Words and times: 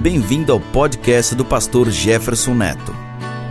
Bem-vindo 0.00 0.52
ao 0.52 0.60
podcast 0.60 1.34
do 1.34 1.44
pastor 1.44 1.90
Jefferson 1.90 2.54
Neto. 2.54 2.94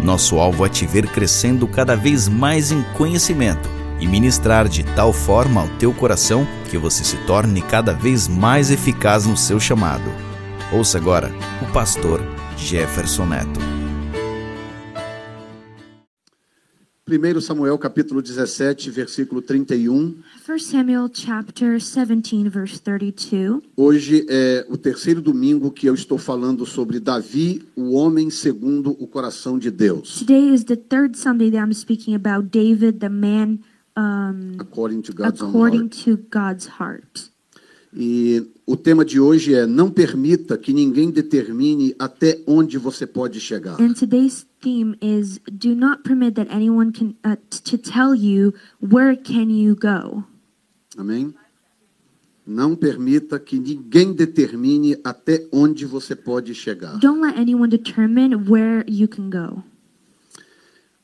Nosso 0.01 0.39
alvo 0.39 0.65
é 0.65 0.69
te 0.69 0.87
ver 0.87 1.05
crescendo 1.07 1.67
cada 1.67 1.93
vez 1.93 2.29
mais 2.29 2.71
em 2.71 2.81
conhecimento 2.93 3.69
e 3.99 4.07
ministrar 4.07 4.69
de 4.69 4.81
tal 4.81 5.11
forma 5.11 5.59
ao 5.59 5.67
teu 5.77 5.93
coração 5.93 6.47
que 6.69 6.77
você 6.77 7.03
se 7.03 7.17
torne 7.25 7.61
cada 7.61 7.93
vez 7.93 8.29
mais 8.29 8.71
eficaz 8.71 9.25
no 9.25 9.35
seu 9.35 9.59
chamado. 9.59 10.09
Ouça 10.71 10.97
agora 10.97 11.35
o 11.61 11.65
pastor 11.73 12.23
Jefferson 12.55 13.25
Neto. 13.25 13.76
1 17.09 17.39
Samuel 17.39 17.77
capítulo 17.77 18.21
17, 18.21 18.91
versículo 18.91 19.41
31. 19.41 20.15
1 20.45 20.59
Samuel 20.59 21.09
chapter 21.09 21.79
17 21.79 22.49
verse 22.49 22.81
32. 22.81 23.61
Hoje 23.77 24.25
é 24.27 24.65
o 24.67 24.75
terceiro 24.75 25.21
domingo 25.21 25.71
que 25.71 25.87
eu 25.87 25.93
estou 25.93 26.17
falando 26.17 26.65
sobre 26.65 26.99
Davi, 26.99 27.65
o 27.77 27.93
homem 27.93 28.29
segundo 28.29 28.91
o 28.91 29.07
coração 29.07 29.57
de 29.57 29.71
Deus. 29.71 30.19
Today 30.19 30.53
is 30.53 30.65
the 30.65 30.75
third 30.75 31.17
Sunday 31.17 31.49
that 31.49 31.63
I'm 31.63 31.73
speaking 31.73 32.13
about 32.13 32.49
David, 32.49 32.99
the 32.99 33.07
man 33.07 33.59
um, 33.95 34.57
According 34.59 35.01
to 35.03 35.13
God's 35.13 35.41
according 35.41 35.87
to 36.03 36.17
God's 36.29 36.67
heart. 36.67 37.31
E 37.93 38.45
o 38.65 38.75
tema 38.75 39.05
de 39.05 39.19
hoje 39.19 39.53
é 39.53 39.65
não 39.65 39.89
permita 39.89 40.57
que 40.57 40.73
ninguém 40.73 41.09
determine 41.09 41.95
até 41.97 42.41
onde 42.45 42.77
você 42.77 43.07
pode 43.07 43.39
chegar. 43.39 43.81
And 43.81 43.93
today's 43.93 44.45
theme 44.61 44.97
is 45.01 45.39
do 45.51 45.73
not 45.73 46.03
permit 46.03 46.35
that 46.35 46.51
anyone 46.51 46.91
can 46.91 47.15
uh, 47.23 47.37
to 47.63 47.77
tell 47.77 48.13
you 48.13 48.53
where 48.81 49.15
can 49.15 49.49
you 49.49 49.75
go. 49.75 50.23
Amém? 50.97 51.33
Não 52.45 52.75
permita 52.75 53.39
que 53.39 53.59
ninguém 53.59 54.13
determine 54.13 54.97
até 55.03 55.45
onde 55.51 55.85
você 55.85 56.15
pode 56.15 56.53
chegar. 56.55 56.97
Don't 56.99 57.21
let 57.21 57.37
anyone 57.37 57.69
determine 57.69 58.35
where 58.49 58.85
you 58.87 59.07
can 59.07 59.29
go. 59.29 59.63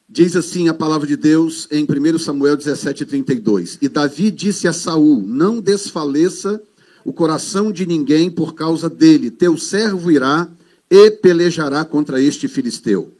Diz 0.07 0.35
assim 0.35 0.67
a 0.67 0.73
palavra 0.73 1.07
de 1.07 1.17
Deus 1.17 1.67
em 1.71 1.85
1 1.85 2.19
Samuel 2.19 2.55
17:32. 2.55 3.79
E 3.81 3.89
Davi 3.89 4.29
disse 4.29 4.67
a 4.67 4.73
Saul: 4.73 5.21
Não 5.25 5.59
desfaleça 5.59 6.61
o 7.05 7.13
coração 7.13 7.71
de 7.71 7.85
ninguém 7.85 8.29
por 8.29 8.53
causa 8.53 8.89
dele. 8.89 9.31
Teu 9.31 9.57
servo 9.57 10.11
irá 10.11 10.49
e 10.89 11.11
pelejará 11.11 11.83
contra 11.83 12.21
este 12.21 12.47
filisteu. 12.47 13.11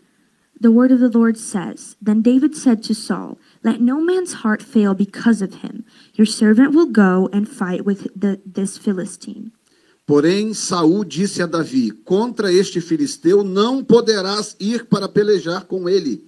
The 0.61 0.69
word 0.69 0.93
of 0.93 1.01
the 1.01 1.09
Lord 1.09 1.37
says, 1.37 1.97
Then 2.01 2.21
David 2.21 2.55
said 2.55 2.83
to 2.83 2.93
Saul, 2.93 3.37
Let 3.63 3.81
no 3.81 3.99
man's 3.99 4.43
heart 4.43 4.63
fail 4.63 4.93
because 4.93 5.43
of 5.43 5.55
him. 5.65 5.83
Your 6.17 6.25
servant 6.25 6.73
will 6.73 6.85
go 6.85 7.29
and 7.33 7.45
fight 7.45 7.85
with 7.85 8.07
the, 8.15 8.39
this 8.45 8.77
Philistine. 8.77 9.51
Porém, 10.05 10.53
Saul 10.53 11.03
disse 11.03 11.41
a 11.41 11.45
Davi: 11.45 11.91
Contra 11.91 12.51
este 12.51 12.79
filisteu 12.81 13.43
não 13.43 13.83
poderás 13.83 14.55
ir 14.59 14.85
para 14.85 15.09
pelejar 15.09 15.65
com 15.65 15.89
ele, 15.89 16.25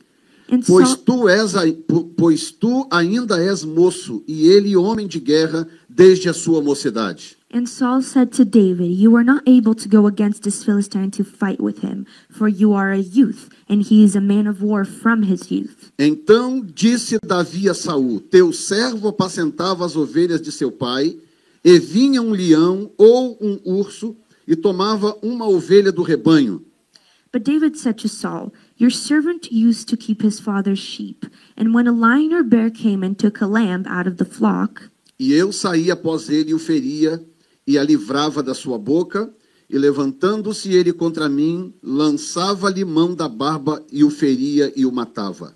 And 0.49 0.61
pois 0.65 0.89
Saul, 0.89 0.97
tu 1.03 1.29
és 1.29 1.53
pois 2.15 2.51
tu 2.51 2.87
ainda 2.91 3.41
és 3.41 3.63
moço 3.63 4.23
e 4.27 4.47
ele 4.47 4.75
homem 4.75 5.07
de 5.07 5.19
guerra 5.19 5.67
desde 5.89 6.29
a 6.29 6.33
sua 6.33 6.61
mocidade. 6.61 7.34
And 7.55 7.69
Saul 7.69 8.01
said 8.01 8.33
to 8.33 8.43
David, 8.43 8.91
You 8.91 9.15
are 9.15 9.23
not 9.23 9.41
able 9.47 9.73
to 9.75 9.87
go 9.87 10.07
against 10.07 10.43
this 10.43 10.65
Philistine 10.65 11.09
to 11.11 11.23
fight 11.23 11.61
with 11.61 11.79
him, 11.79 12.05
for 12.29 12.49
you 12.49 12.73
are 12.73 12.91
a 12.91 12.97
youth, 12.97 13.49
and 13.69 13.81
he 13.81 14.03
is 14.03 14.13
a 14.13 14.19
man 14.19 14.45
of 14.45 14.61
war 14.61 14.83
from 14.83 15.23
his 15.23 15.49
youth. 15.49 15.89
Então 15.97 16.59
disse 16.61 17.17
Davi 17.25 17.69
a 17.69 17.73
Saul: 17.73 18.19
Teu 18.19 18.51
servo 18.51 19.07
apacentava 19.07 19.85
as 19.85 19.95
ovelhas 19.95 20.41
de 20.41 20.51
seu 20.51 20.69
pai, 20.69 21.17
e 21.63 21.79
vinha 21.79 22.21
um 22.21 22.31
leão 22.31 22.91
ou 22.97 23.37
um 23.41 23.57
urso 23.63 24.17
e 24.45 24.53
tomava 24.57 25.17
uma 25.23 25.47
ovelha 25.47 25.93
do 25.93 26.03
rebanho. 26.03 26.61
But 27.31 27.45
David 27.45 27.77
said 27.77 27.97
to 27.99 28.09
Saul, 28.09 28.53
Your 28.77 28.91
servant 28.91 29.49
used 29.49 29.87
to 29.89 29.97
keep 29.97 30.21
his 30.21 30.41
father's 30.41 30.79
sheep, 30.79 31.25
and 31.55 31.73
when 31.73 31.87
a 31.87 31.93
lion 31.93 32.33
or 32.33 32.43
bear 32.43 32.69
came 32.69 33.01
and 33.01 33.17
took 33.17 33.41
a 33.41 33.47
lamb 33.47 33.85
out 33.87 34.07
of 34.07 34.17
the 34.17 34.25
flock, 34.25 34.89
E 35.17 35.31
eu 35.31 35.53
saía 35.53 35.93
após 35.93 36.29
ele 36.29 36.51
e 36.51 36.53
o 36.53 36.59
feria, 36.59 37.23
e 37.67 37.77
a 37.77 37.83
livrava 37.83 38.43
da 38.43 38.53
sua 38.53 38.77
boca, 38.77 39.33
e 39.69 39.77
levantando-se 39.77 40.73
ele 40.73 40.93
contra 40.93 41.27
mim, 41.27 41.73
lançava-lhe 41.81 42.85
mão 42.85 43.15
da 43.15 43.27
barba 43.27 43.83
e 43.91 44.03
o 44.03 44.09
feria 44.09 44.71
e 44.75 44.85
o 44.85 44.91
matava. 44.91 45.55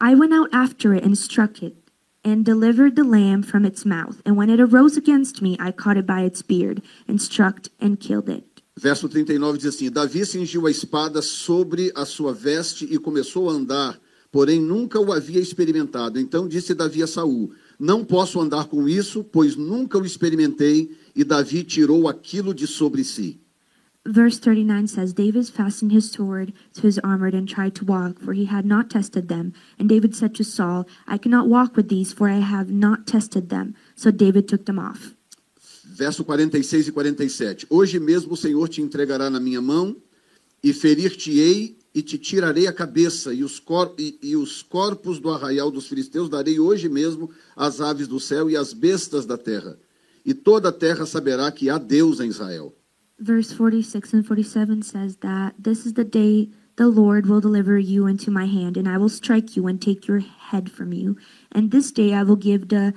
I 0.00 0.14
went 0.14 0.32
out 0.32 0.48
after 0.52 0.92
it 0.94 1.06
and 1.06 1.12
struck 1.12 1.62
it, 1.62 1.76
and 2.24 2.42
delivered 2.42 2.94
the 2.94 3.02
lamb 3.02 3.42
from 3.42 3.66
its 3.66 3.84
mouth. 3.84 4.20
And 4.24 4.36
when 4.36 4.50
it 4.50 4.60
arose 4.60 4.96
against 4.96 5.42
me, 5.42 5.56
I 5.60 5.72
caught 5.72 5.98
it 5.98 6.06
by 6.06 6.24
its 6.24 6.42
beard, 6.42 6.82
and 7.08 7.18
struck 7.18 7.68
and 7.80 7.96
killed 7.96 8.30
it. 8.30 8.44
Verso 8.80 9.08
39 9.08 9.58
diz 9.58 9.66
assim: 9.66 9.90
Davi 9.90 10.24
cingiu 10.24 10.66
a 10.66 10.70
espada 10.70 11.20
sobre 11.20 11.92
a 11.94 12.06
sua 12.06 12.32
veste 12.32 12.86
e 12.90 12.96
começou 12.98 13.50
a 13.50 13.52
andar, 13.52 14.00
porém 14.32 14.58
nunca 14.58 14.98
o 14.98 15.12
havia 15.12 15.40
experimentado. 15.40 16.18
Então 16.18 16.48
disse 16.48 16.72
Davi 16.72 17.02
a 17.02 17.06
Saul: 17.06 17.52
Não 17.78 18.02
posso 18.02 18.40
andar 18.40 18.68
com 18.68 18.88
isso, 18.88 19.22
pois 19.22 19.54
nunca 19.54 19.98
o 19.98 20.06
experimentei. 20.06 20.96
E 21.20 21.24
Davi 21.24 21.62
tirou 21.64 22.08
aquilo 22.08 22.54
de 22.54 22.66
sobre 22.66 23.04
si. 23.04 23.38
Verse 24.06 24.38
39 24.38 24.88
says, 24.88 25.12
David 25.12 25.50
fastened 25.50 25.92
his 25.92 26.10
sword 26.10 26.54
to 26.72 26.86
his 26.86 26.98
armor 27.00 27.26
and 27.26 27.46
tried 27.46 27.74
to 27.74 27.84
walk, 27.84 28.18
for 28.18 28.32
he 28.32 28.46
had 28.46 28.64
not 28.64 28.88
tested 28.88 29.28
them. 29.28 29.52
And 29.78 29.86
David 29.86 30.16
said 30.16 30.34
to 30.36 30.42
Saul, 30.42 30.86
I 31.06 31.18
cannot 31.18 31.46
walk 31.46 31.76
with 31.76 31.90
these, 31.90 32.10
for 32.10 32.30
I 32.30 32.40
have 32.40 32.72
not 32.72 33.06
tested 33.06 33.50
them. 33.50 33.74
So 33.96 34.10
David 34.10 34.48
took 34.48 34.64
them 34.64 34.78
off. 34.78 35.14
Verso 35.84 36.24
46 36.24 36.88
e 36.88 36.90
47. 36.90 37.66
Hoje 37.68 38.00
mesmo 38.00 38.32
o 38.32 38.36
Senhor 38.36 38.66
te 38.70 38.80
entregará 38.80 39.28
na 39.28 39.38
minha 39.38 39.60
mão, 39.60 39.94
e 40.64 40.72
ferir-te-ei, 40.72 41.76
e 41.94 42.00
te 42.00 42.16
tirarei 42.16 42.66
a 42.66 42.72
cabeça, 42.72 43.34
e 43.34 43.44
os, 43.44 43.60
cor 43.60 43.94
e, 43.98 44.18
e 44.22 44.36
os 44.36 44.62
corpos 44.62 45.18
do 45.18 45.28
arraial 45.28 45.70
dos 45.70 45.86
filisteus 45.86 46.30
darei 46.30 46.58
hoje 46.58 46.88
mesmo 46.88 47.30
às 47.54 47.82
aves 47.82 48.08
do 48.08 48.18
céu 48.18 48.48
e 48.48 48.56
às 48.56 48.72
bestas 48.72 49.26
da 49.26 49.36
terra. 49.36 49.78
E 50.24 50.34
toda 50.34 50.68
a 50.68 50.72
terra 50.72 51.06
saberá 51.06 51.50
que 51.50 51.70
há 51.70 51.78
Deus 51.78 52.20
em 52.20 52.28
Israel. 52.28 52.74
Verse 53.18 53.52
46 53.52 54.14
and 54.14 54.22
47 54.24 54.82
says 54.82 55.16
that 55.16 55.54
this 55.58 55.84
is 55.84 55.92
the 55.92 56.04
day 56.04 56.48
the 56.76 56.88
Lord 56.88 57.26
will 57.26 57.40
deliver 57.40 57.78
you 57.78 58.06
into 58.06 58.30
my 58.30 58.46
hand, 58.46 58.78
and 58.78 58.88
I 58.88 58.96
will 58.96 59.10
strike 59.10 59.54
you 59.54 59.66
and 59.66 59.78
take 59.78 60.08
your 60.08 60.20
head 60.20 60.70
from 60.70 60.94
you. 60.94 61.16
And 61.52 61.70
this 61.70 61.92
day 61.92 62.14
I 62.14 62.22
will 62.22 62.36
give 62.36 62.68
the 62.68 62.94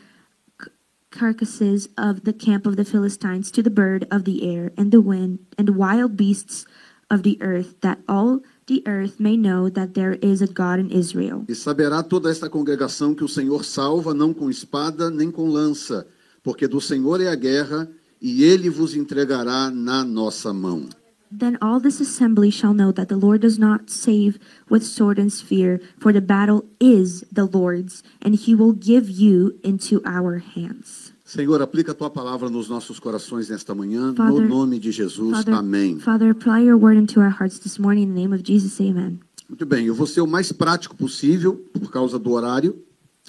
carcasses 1.12 1.89
of 1.97 2.23
the 2.23 2.33
camp 2.33 2.66
of 2.66 2.78
the 2.78 2.85
Philistines 2.85 3.51
to 3.51 3.62
the 3.62 3.69
bird 3.69 4.07
of 4.09 4.23
the 4.23 4.50
air, 4.50 4.72
and 4.78 4.91
the 4.91 5.01
wind, 5.01 5.39
and 5.57 5.75
wild 5.75 6.16
beasts 6.16 6.66
of 7.12 7.23
the 7.23 7.38
earth, 7.41 7.81
that 7.81 8.00
all 8.07 8.39
the 8.67 8.81
earth 8.88 9.19
may 9.19 9.35
know 9.35 9.69
that 9.69 9.94
there 9.94 10.13
is 10.13 10.41
a 10.41 10.47
God 10.47 10.79
in 10.79 10.89
Israel. 10.89 11.45
E 11.50 11.53
saberá 11.53 12.01
toda 12.01 12.31
esta 12.31 12.50
congregação 12.50 13.13
que 13.13 13.23
o 13.23 13.28
Senhor 13.28 13.66
salva 13.66 14.13
não 14.13 14.33
com 14.33 14.50
espada 14.50 15.09
nem 15.09 15.29
com 15.29 15.50
lança, 15.50 16.07
porque 16.44 16.68
do 16.68 16.81
Senhor 16.81 17.22
é 17.22 17.30
a 17.30 17.36
guerra, 17.36 17.90
e 18.22 18.44
ele 18.44 18.70
vos 18.70 18.96
entregará 18.96 19.70
na 19.72 20.04
nossa 20.04 20.54
mão. 20.54 20.88
Then 21.36 21.58
all 21.62 21.81
this 21.81 22.00
assembly 22.00 22.52
shall 22.52 22.76
know 22.76 22.94
that 22.94 23.08
the 23.08 23.16
Lord 23.16 23.42
does 23.42 23.58
not 23.58 23.86
save 23.92 24.40
with 24.70 24.84
sword 24.84 25.20
and 25.20 25.30
spear, 25.31 25.81
for 25.98 26.14
the 26.14 26.22
battle 26.22 26.64
is 26.80 27.26
the 27.34 27.46
Lord's, 27.52 28.04
and 28.24 28.36
he 28.36 28.54
will 28.54 28.72
give 28.74 29.09
you 29.09 29.56
into 29.64 30.00
our 30.06 30.38
hands. 30.38 31.12
Senhor, 31.26 31.59
aplica 31.64 31.94
a 31.94 31.96
tua 31.96 32.12
palavra 32.12 32.50
nos 32.50 32.70
nossos 32.70 33.00
corações 33.00 33.50
nesta 33.50 33.74
manhã, 33.74 34.14
Father- 34.14 34.42
no 34.42 34.48
nome 34.48 34.78
de 34.78 34.92
Jesus. 34.92 35.31
Father, 35.31 35.56
Amém. 35.56 35.98
Father, 36.00 36.30
apply 36.30 36.66
your 36.66 36.78
word 36.78 36.98
into 37.00 37.20
our 37.20 37.31
hearts 37.31 37.58
this 37.58 37.80
morning 37.80 38.04
in 38.04 38.14
the 38.14 38.20
name 38.22 38.34
of 38.36 38.44
Jesus. 38.44 38.80
Amen. 38.80 39.20
Muito 39.50 39.66
bem, 39.66 39.88
eu 39.88 39.96
vou 39.96 40.06
ser 40.06 40.22
o 40.22 40.28
mais 40.28 40.52
prático 40.52 40.96
possível 40.96 41.56
por 41.74 41.90
causa 41.90 42.20
do 42.20 42.31
horário. 42.31 42.78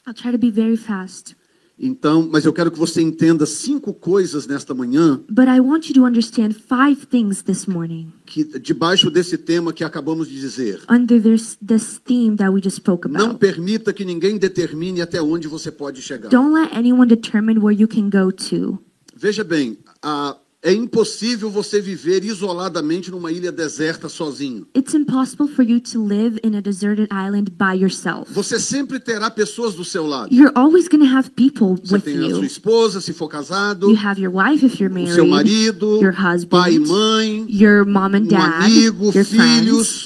I'll 0.06 0.12
try 0.12 0.30
to 0.30 0.38
be 0.38 0.50
very 0.50 0.76
fast, 0.76 1.34
Então, 1.78 2.28
mas 2.30 2.44
eu 2.44 2.52
quero 2.52 2.70
que 2.70 2.78
você 2.78 3.02
entenda 3.02 3.44
cinco 3.46 3.92
coisas 3.92 4.46
nesta 4.46 4.72
manhã 4.72 5.20
but 5.28 5.46
I 5.48 5.58
want 5.60 5.88
you 5.88 5.94
to 5.94 6.04
understand 6.04 6.52
five 6.54 7.04
things 7.06 7.42
this 7.42 7.66
morning 7.66 8.12
que 8.24 8.44
debaixo 8.60 9.10
desse 9.10 9.36
tema 9.36 9.72
que 9.72 9.82
acabamos 9.82 10.28
de 10.28 10.38
dizer. 10.40 10.80
under 10.88 11.20
this 11.20 11.58
this 11.66 11.98
theme 12.04 12.36
that 12.36 12.50
we 12.52 12.60
just 12.62 12.76
spoke 12.76 13.08
Não 13.08 13.24
about. 13.26 13.38
permita 13.40 13.92
que 13.92 14.04
ninguém 14.04 14.38
determine 14.38 15.00
até 15.02 15.20
onde 15.20 15.48
você 15.48 15.72
pode 15.72 16.00
chegar. 16.00 16.28
Don't 16.28 16.54
let 16.54 16.72
anyone 16.72 17.08
determine 17.08 17.58
where 17.58 17.76
you 17.76 17.88
can 17.88 18.08
go 18.08 18.30
to. 18.30 18.78
Veja 19.16 19.42
bem, 19.42 19.76
a- 20.02 20.36
é 20.64 20.72
impossível 20.72 21.50
você 21.50 21.78
viver 21.78 22.24
isoladamente 22.24 23.10
numa 23.10 23.30
ilha 23.30 23.52
deserta 23.52 24.08
sozinho. 24.08 24.66
It's 24.74 24.94
impossible 24.94 25.46
for 25.46 25.62
you 25.62 25.78
to 25.92 26.02
live 26.02 26.40
in 26.42 26.56
a 26.56 26.62
deserted 26.62 27.08
island 27.12 27.50
by 27.58 27.74
yourself. 27.78 28.32
Você 28.32 28.58
sempre 28.58 28.98
terá 28.98 29.30
pessoas 29.30 29.74
do 29.74 29.84
seu 29.84 30.06
lado. 30.06 30.34
You're 30.34 30.52
always 30.56 30.88
going 30.88 31.06
to 31.06 31.14
have 31.14 31.30
people 31.32 31.76
Você 31.84 31.94
with 31.96 32.02
tem 32.04 32.16
a 32.18 32.30
sua 32.30 32.38
you. 32.38 32.44
esposa, 32.44 33.00
se 33.02 33.12
for 33.12 33.28
casado, 33.28 33.90
You 33.90 33.98
have 34.02 34.18
your 34.18 34.32
wife 34.34 34.64
if 34.64 34.80
you're 34.80 34.90
o 34.90 35.06
seu 35.14 35.26
married, 35.26 35.30
marido, 35.30 36.00
your 36.00 36.14
husband, 36.14 36.48
pai 36.62 36.74
e 36.76 36.78
mãe. 36.80 37.46
your 37.48 37.84
mom 37.84 38.14
and 38.14 38.22
um 38.24 38.28
dad, 38.28 38.64
amigo, 38.64 39.12
your 39.14 39.24
filhos. 39.24 39.34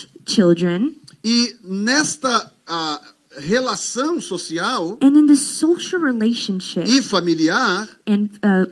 friends, 0.03 0.09
children. 0.27 0.95
E 1.25 1.55
nesta 1.65 2.51
ah, 2.67 3.01
relação 3.37 4.21
social 4.21 4.99
And 5.01 5.17
in 5.17 5.27
this 5.27 5.41
social 5.41 6.01
relationship 6.01 6.85
e 6.89 7.01
familiar, 7.03 7.89
and 8.07 8.29
uh, 8.43 8.67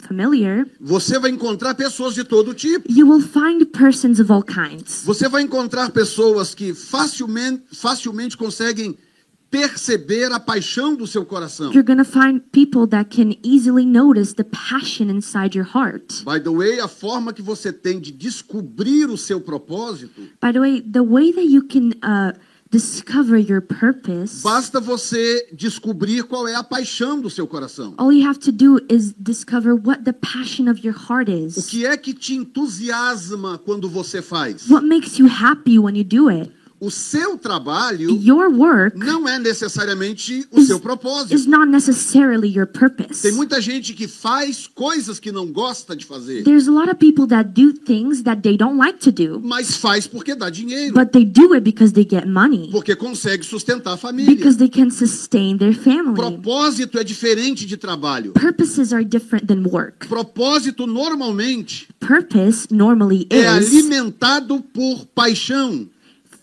familiar, 0.00 0.66
você 0.80 1.18
vai 1.18 1.30
encontrar 1.30 1.74
pessoas 1.74 2.14
de 2.14 2.24
todo 2.24 2.54
tipo. 2.54 2.90
you 2.90 3.08
will 3.08 3.22
find 3.22 3.64
persons 3.72 4.18
of 4.20 4.32
all 4.32 4.42
kinds. 4.42 5.02
Você 5.04 5.28
vai 5.28 5.42
encontrar 5.42 5.90
pessoas 5.90 6.54
que 6.54 6.72
facilmente, 6.74 7.62
facilmente 7.72 8.36
conseguem 8.36 8.96
perceber 9.50 10.32
a 10.32 10.40
paixão 10.40 10.94
do 10.96 11.06
seu 11.06 11.24
coração. 11.24 11.72
You're 11.72 11.82
going 11.82 11.98
to 11.98 12.04
find 12.04 12.40
people 12.52 12.86
that 12.88 13.10
can 13.10 13.36
easily 13.42 13.86
notice 13.86 14.34
the 14.34 14.44
passion 14.44 15.08
inside 15.08 15.56
your 15.56 15.66
heart. 15.66 16.24
By 16.24 16.40
the 16.40 16.50
way, 16.50 16.80
a 16.80 16.88
forma 16.88 17.32
que 17.32 17.42
você 17.42 17.72
tem 17.72 18.00
de 18.00 18.10
descobrir 18.10 19.08
o 19.08 19.16
seu 19.16 19.40
propósito, 19.40 20.20
By 20.42 20.52
the 20.52 20.60
way, 20.60 20.82
the 20.82 21.00
way 21.00 21.32
that 21.32 21.46
you 21.46 21.62
can 21.62 21.92
uh, 22.02 22.32
discover 22.76 23.36
your 23.38 23.60
purpose, 23.62 24.42
basta 24.42 24.78
você 24.80 25.48
descobrir 25.52 26.24
qual 26.24 26.46
é 26.46 26.54
a 26.54 26.62
paixão 26.62 27.20
do 27.20 27.30
seu 27.30 27.46
coração. 27.46 27.94
all 27.98 28.12
you 28.12 28.28
have 28.28 28.38
to 28.38 28.52
do 28.52 28.78
is 28.90 29.14
discover 29.18 29.74
what 29.74 30.04
the 30.04 30.12
passion 30.12 30.68
of 30.70 30.80
your 30.86 30.94
heart 30.94 31.28
O 31.30 31.32
is. 31.46 31.66
que 31.66 31.86
é 31.86 31.96
que 31.96 32.12
te 32.12 32.34
entusiasma 32.34 33.58
quando 33.64 33.88
você 33.88 34.20
faz? 34.20 34.68
What 34.68 34.86
makes 34.86 35.18
you 35.18 35.26
happy 35.26 35.78
when 35.78 35.96
you 35.96 36.04
do 36.04 36.28
it? 36.28 36.52
O 36.78 36.90
seu 36.90 37.38
trabalho 37.38 38.10
Your 38.22 38.50
work 38.50 38.98
não 38.98 39.26
é 39.26 39.38
necessariamente 39.38 40.46
o 40.50 40.60
is, 40.60 40.66
seu 40.66 40.76
is 40.76 40.82
propósito. 40.82 41.48
not 41.48 41.66
necessarily 41.70 42.48
your 42.48 42.66
purpose. 42.66 43.22
Tem 43.22 43.32
muita 43.32 43.60
gente 43.60 43.94
que 43.94 44.06
faz 44.06 44.66
coisas 44.66 45.18
que 45.18 45.32
não 45.32 45.46
gosta 45.50 45.96
de 45.96 46.04
fazer, 46.04 46.42
There's 46.44 46.68
a 46.68 46.70
lot 46.72 46.88
of 46.90 46.96
people 46.96 47.26
that 47.28 47.50
do 47.50 47.72
things 47.72 48.22
that 48.24 48.42
they 48.42 48.56
don't 48.56 48.78
like 48.78 48.98
to 49.00 49.10
do, 49.12 49.40
mas 49.42 49.76
faz 49.76 50.06
porque 50.06 50.34
dá 50.34 50.50
dinheiro, 50.50 50.92
but 50.94 51.10
they 51.12 51.24
do 51.24 51.54
it 51.54 51.62
because 51.64 51.92
they 51.94 52.06
get 52.08 52.26
money, 52.26 52.68
porque 52.70 52.94
consegue 52.94 53.44
sustentar 53.44 53.94
a 53.94 53.96
família. 53.96 54.34
because 54.36 54.58
they 54.58 54.68
can 54.68 54.90
sustain 54.90 55.56
their 55.56 55.74
family. 55.74 56.14
Propósito 56.14 56.98
é 56.98 57.04
diferente 57.04 57.64
de 57.64 57.76
trabalho. 57.76 58.32
Purposes 58.32 58.92
are 58.92 59.04
different 59.04 59.46
than 59.46 59.64
work. 59.66 60.06
Propósito 60.08 60.86
normalmente 60.86 61.88
Purpose 62.00 62.68
normally 62.70 63.26
é 63.30 63.40
is 63.58 63.68
alimentado 63.68 64.60
por 64.72 65.06
paixão. 65.14 65.88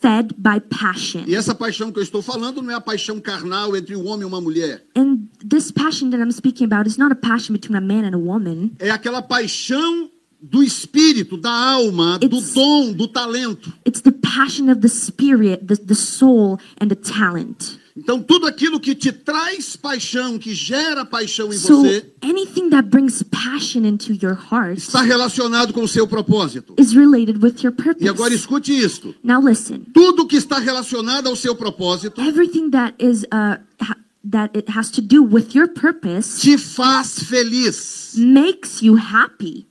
Fed 0.04 0.34
by 0.38 0.60
passion. 0.60 1.24
E 1.26 1.34
essa 1.34 1.56
paixão 1.56 1.90
que 1.92 1.98
eu 2.00 2.04
estou 2.04 2.22
falando 2.22 2.62
não 2.62 2.72
é 2.72 2.76
a 2.76 2.82
paixão 2.82 3.22
carnal 3.22 3.74
entre 3.78 3.96
um 3.96 4.06
homem 4.06 4.24
e 4.24 4.26
uma 4.26 4.42
mulher. 4.42 4.84
And 4.98 5.20
this 5.48 5.72
passion 5.72 6.10
that 6.10 6.22
I'm 6.22 6.32
speaking 6.32 6.66
about 6.66 6.88
is 6.90 6.98
not 6.98 7.14
a 7.14 7.16
passion 7.16 7.54
between 7.54 7.78
a 7.78 7.82
man 7.82 8.04
and 8.06 8.14
a 8.14 8.20
woman. 8.20 8.72
É 8.80 8.92
aquela 8.92 9.22
paixão 9.22 10.10
do 10.42 10.62
espírito, 10.62 11.38
da 11.38 11.50
alma, 11.50 12.20
do 12.20 12.26
It's- 12.26 12.54
dom, 12.54 12.92
do 12.92 13.08
talento. 13.08 13.72
It's 13.88 14.02
the 14.02 14.12
passion 14.12 14.70
of 14.70 14.82
the 14.82 14.90
spirit, 14.90 15.66
the, 15.66 15.78
the 15.78 15.96
soul, 15.96 16.60
and 16.82 16.90
the 16.90 16.96
talent. 16.98 17.80
Então, 17.96 18.24
tudo 18.24 18.48
aquilo 18.48 18.80
que 18.80 18.96
te 18.96 19.12
traz 19.12 19.76
paixão, 19.76 20.40
que 20.40 20.56
gera 20.56 21.06
paixão 21.06 21.54
em 21.54 21.58
So 21.58 21.82
você, 21.84 22.12
anything 22.24 22.70
that 22.72 22.90
brings 22.90 23.22
passion 23.22 23.86
into 23.86 24.14
your 24.14 24.34
heart 24.34 24.80
está 24.80 25.04
relacionado 25.04 25.72
com 25.72 25.84
o 25.84 25.88
seu 25.88 26.08
propósito. 26.08 26.74
is 26.80 26.94
related 26.94 27.38
with 27.44 27.62
your 27.64 27.72
E 28.00 28.08
agora 28.10 28.32
purpose. 28.32 28.36
escute 28.36 28.72
isto. 28.76 29.14
Now 29.24 29.40
listen. 29.40 29.82
Tudo 29.94 30.26
que 30.26 30.36
está 30.38 30.58
relacionado 30.58 31.28
ao 31.28 31.36
seu 31.36 31.56
propósito 31.56 32.20
Everything 32.20 32.72
that 32.72 32.96
is 32.98 33.24
uh 33.26 33.58
ha- 33.80 33.98
that 34.28 34.58
it 34.58 34.72
has 34.72 34.90
to 34.90 35.00
do 35.02 35.22
with 35.24 35.54
your 35.54 35.68
purpose 35.68 36.42
te 36.42 36.58
faz 36.58 37.20
feliz. 37.26 38.14
makes 38.18 38.82
you 38.82 38.96
happy. 38.96 39.68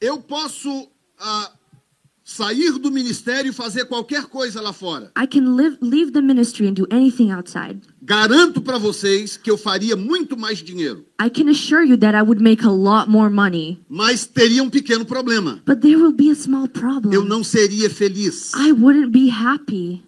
Eu 0.00 0.20
posso 0.20 0.90
ah, 1.18 1.50
sair 2.24 2.72
do 2.78 2.90
ministério 2.90 3.50
e 3.50 3.52
fazer 3.52 3.84
qualquer 3.84 4.24
coisa 4.24 4.60
lá 4.62 4.72
fora. 4.72 5.12
I 5.16 5.26
can 5.26 5.54
live 5.54 5.76
leave 5.82 6.10
the 6.12 6.22
ministry 6.22 6.66
and 6.66 6.72
do 6.72 6.86
anything 6.90 7.30
outside. 7.30 7.80
Garanto 8.02 8.62
para 8.62 8.78
vocês 8.78 9.36
que 9.36 9.50
eu 9.50 9.58
faria 9.58 9.94
muito 9.94 10.36
mais 10.36 10.58
dinheiro, 10.62 11.04
I 11.22 11.28
can 11.28 11.50
assure 11.50 11.86
you 11.86 11.98
that 11.98 12.16
I 12.16 12.22
would 12.22 12.42
make 12.42 12.64
a 12.64 12.70
lot 12.70 13.10
more 13.10 13.30
money. 13.30 13.78
mas 13.88 14.26
teria 14.26 14.62
um 14.62 14.70
pequeno 14.70 15.04
problema. 15.04 15.60
But 15.66 15.80
there 15.80 15.96
will 15.96 16.12
be 16.12 16.30
a 16.30 16.34
small 16.34 16.64
Eu 16.64 16.68
problem. 16.70 17.24
não 17.28 17.44
seria 17.44 17.90
feliz. 17.90 18.52
I 18.54 18.72
wouldn't 18.72 19.10
be 19.10 19.28
happy. 19.30 20.02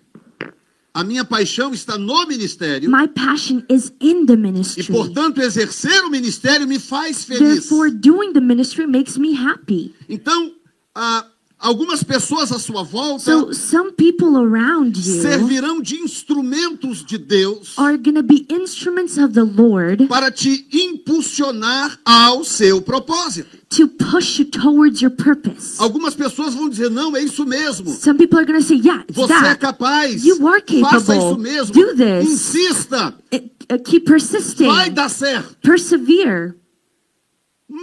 A 0.94 1.04
minha 1.04 1.26
paixão 1.26 1.74
está 1.74 1.98
no 1.98 2.26
ministério 2.26 2.90
My 2.90 3.06
passion 3.06 3.60
is 3.68 3.92
in 4.00 4.24
the 4.24 4.32
e, 4.32 4.36
ministry. 4.38 4.86
portanto, 4.90 5.42
exercer 5.42 6.02
o 6.02 6.08
ministério 6.10 6.66
me 6.66 6.78
faz 6.78 7.22
feliz. 7.22 7.66
Therefore, 7.66 7.90
doing 7.90 8.32
the 8.32 8.40
ministry 8.40 8.86
makes 8.86 9.18
me 9.18 9.34
happy. 9.34 9.94
Então, 10.08 10.52
ah, 10.94 11.26
algumas 11.66 12.02
pessoas 12.02 12.52
à 12.52 12.58
sua 12.58 12.82
volta 12.82 13.24
So 13.24 13.52
some 13.52 13.92
people 13.92 14.36
around 14.36 14.96
you 14.98 15.20
servirão 15.22 15.80
de 15.80 15.96
instrumentos 15.96 17.04
de 17.04 17.18
Deus 17.18 17.74
are 17.76 17.96
be 18.22 18.46
instruments 18.50 19.18
of 19.18 19.32
the 19.34 19.42
Lord 19.42 20.06
para 20.06 20.30
te 20.30 20.66
impulsionar 20.72 21.98
ao 22.04 22.44
seu 22.44 22.80
propósito. 22.80 23.56
to 23.68 23.88
push 23.88 24.38
you 24.38 24.44
towards 24.46 25.02
your 25.02 25.10
purpose. 25.10 25.74
Algumas 25.78 26.14
pessoas 26.14 26.54
vão 26.54 26.68
dizer: 26.68 26.88
não, 26.90 27.16
é 27.16 27.22
isso 27.22 27.44
mesmo. 27.44 27.90
Some 27.90 28.16
people 28.18 28.38
are 28.38 28.46
say, 28.62 28.76
yeah, 28.76 29.04
Você 29.10 29.32
é 29.32 29.40
that. 29.40 29.58
capaz. 29.60 30.24
You 30.24 30.46
are 30.48 30.62
Faça 30.80 31.06
capable. 31.06 31.26
isso 31.30 31.38
mesmo. 31.38 31.74
Do 31.74 31.94
this. 31.96 32.30
Insista. 32.30 33.14
It- 33.32 33.50
uh, 33.70 33.78
keep 33.82 34.06
persisting. 34.06 34.66
Vai 34.66 34.90
dar 34.90 35.08
certo. 35.08 35.56
Persevere. 35.60 36.54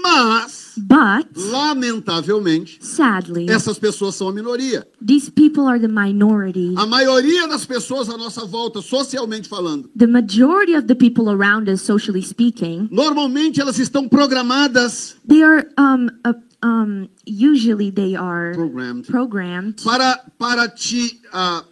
Mas, 0.02 0.74
But 0.78 1.28
lamentavelmente, 1.36 2.80
sadly, 2.82 3.48
essas 3.50 3.78
pessoas 3.78 4.16
são 4.16 4.28
a 4.30 4.34
minoria. 4.34 4.88
these 5.00 5.30
people 5.30 5.68
are 5.68 5.80
the 5.80 5.88
minority. 5.88 6.74
A 6.78 6.86
maioria 6.86 7.48
das 7.48 7.66
pessoas 7.66 8.10
à 8.10 8.18
nossa 8.18 8.46
volta, 8.46 8.82
socialmente 8.82 9.48
falando, 9.48 9.90
The 9.96 10.08
majority 10.08 10.74
of 10.76 10.88
the 10.88 10.96
people 10.96 11.30
around 11.30 11.70
us, 11.70 11.82
socially 11.82 12.24
speaking, 12.24 12.88
normalmente 12.92 13.62
elas 13.62 13.78
estão 13.78 14.08
programadas 14.10 15.16
they 15.28 15.44
are 15.44 15.68
um, 15.78 16.08
uh, 16.26 16.34
um 16.66 17.08
usually 17.28 17.92
they 17.92 18.16
are 18.16 18.54
Programmed. 18.56 19.06
programmed 19.08 19.84
para, 19.84 20.20
para 20.40 20.68
te, 20.70 21.22
ah, 21.32 21.64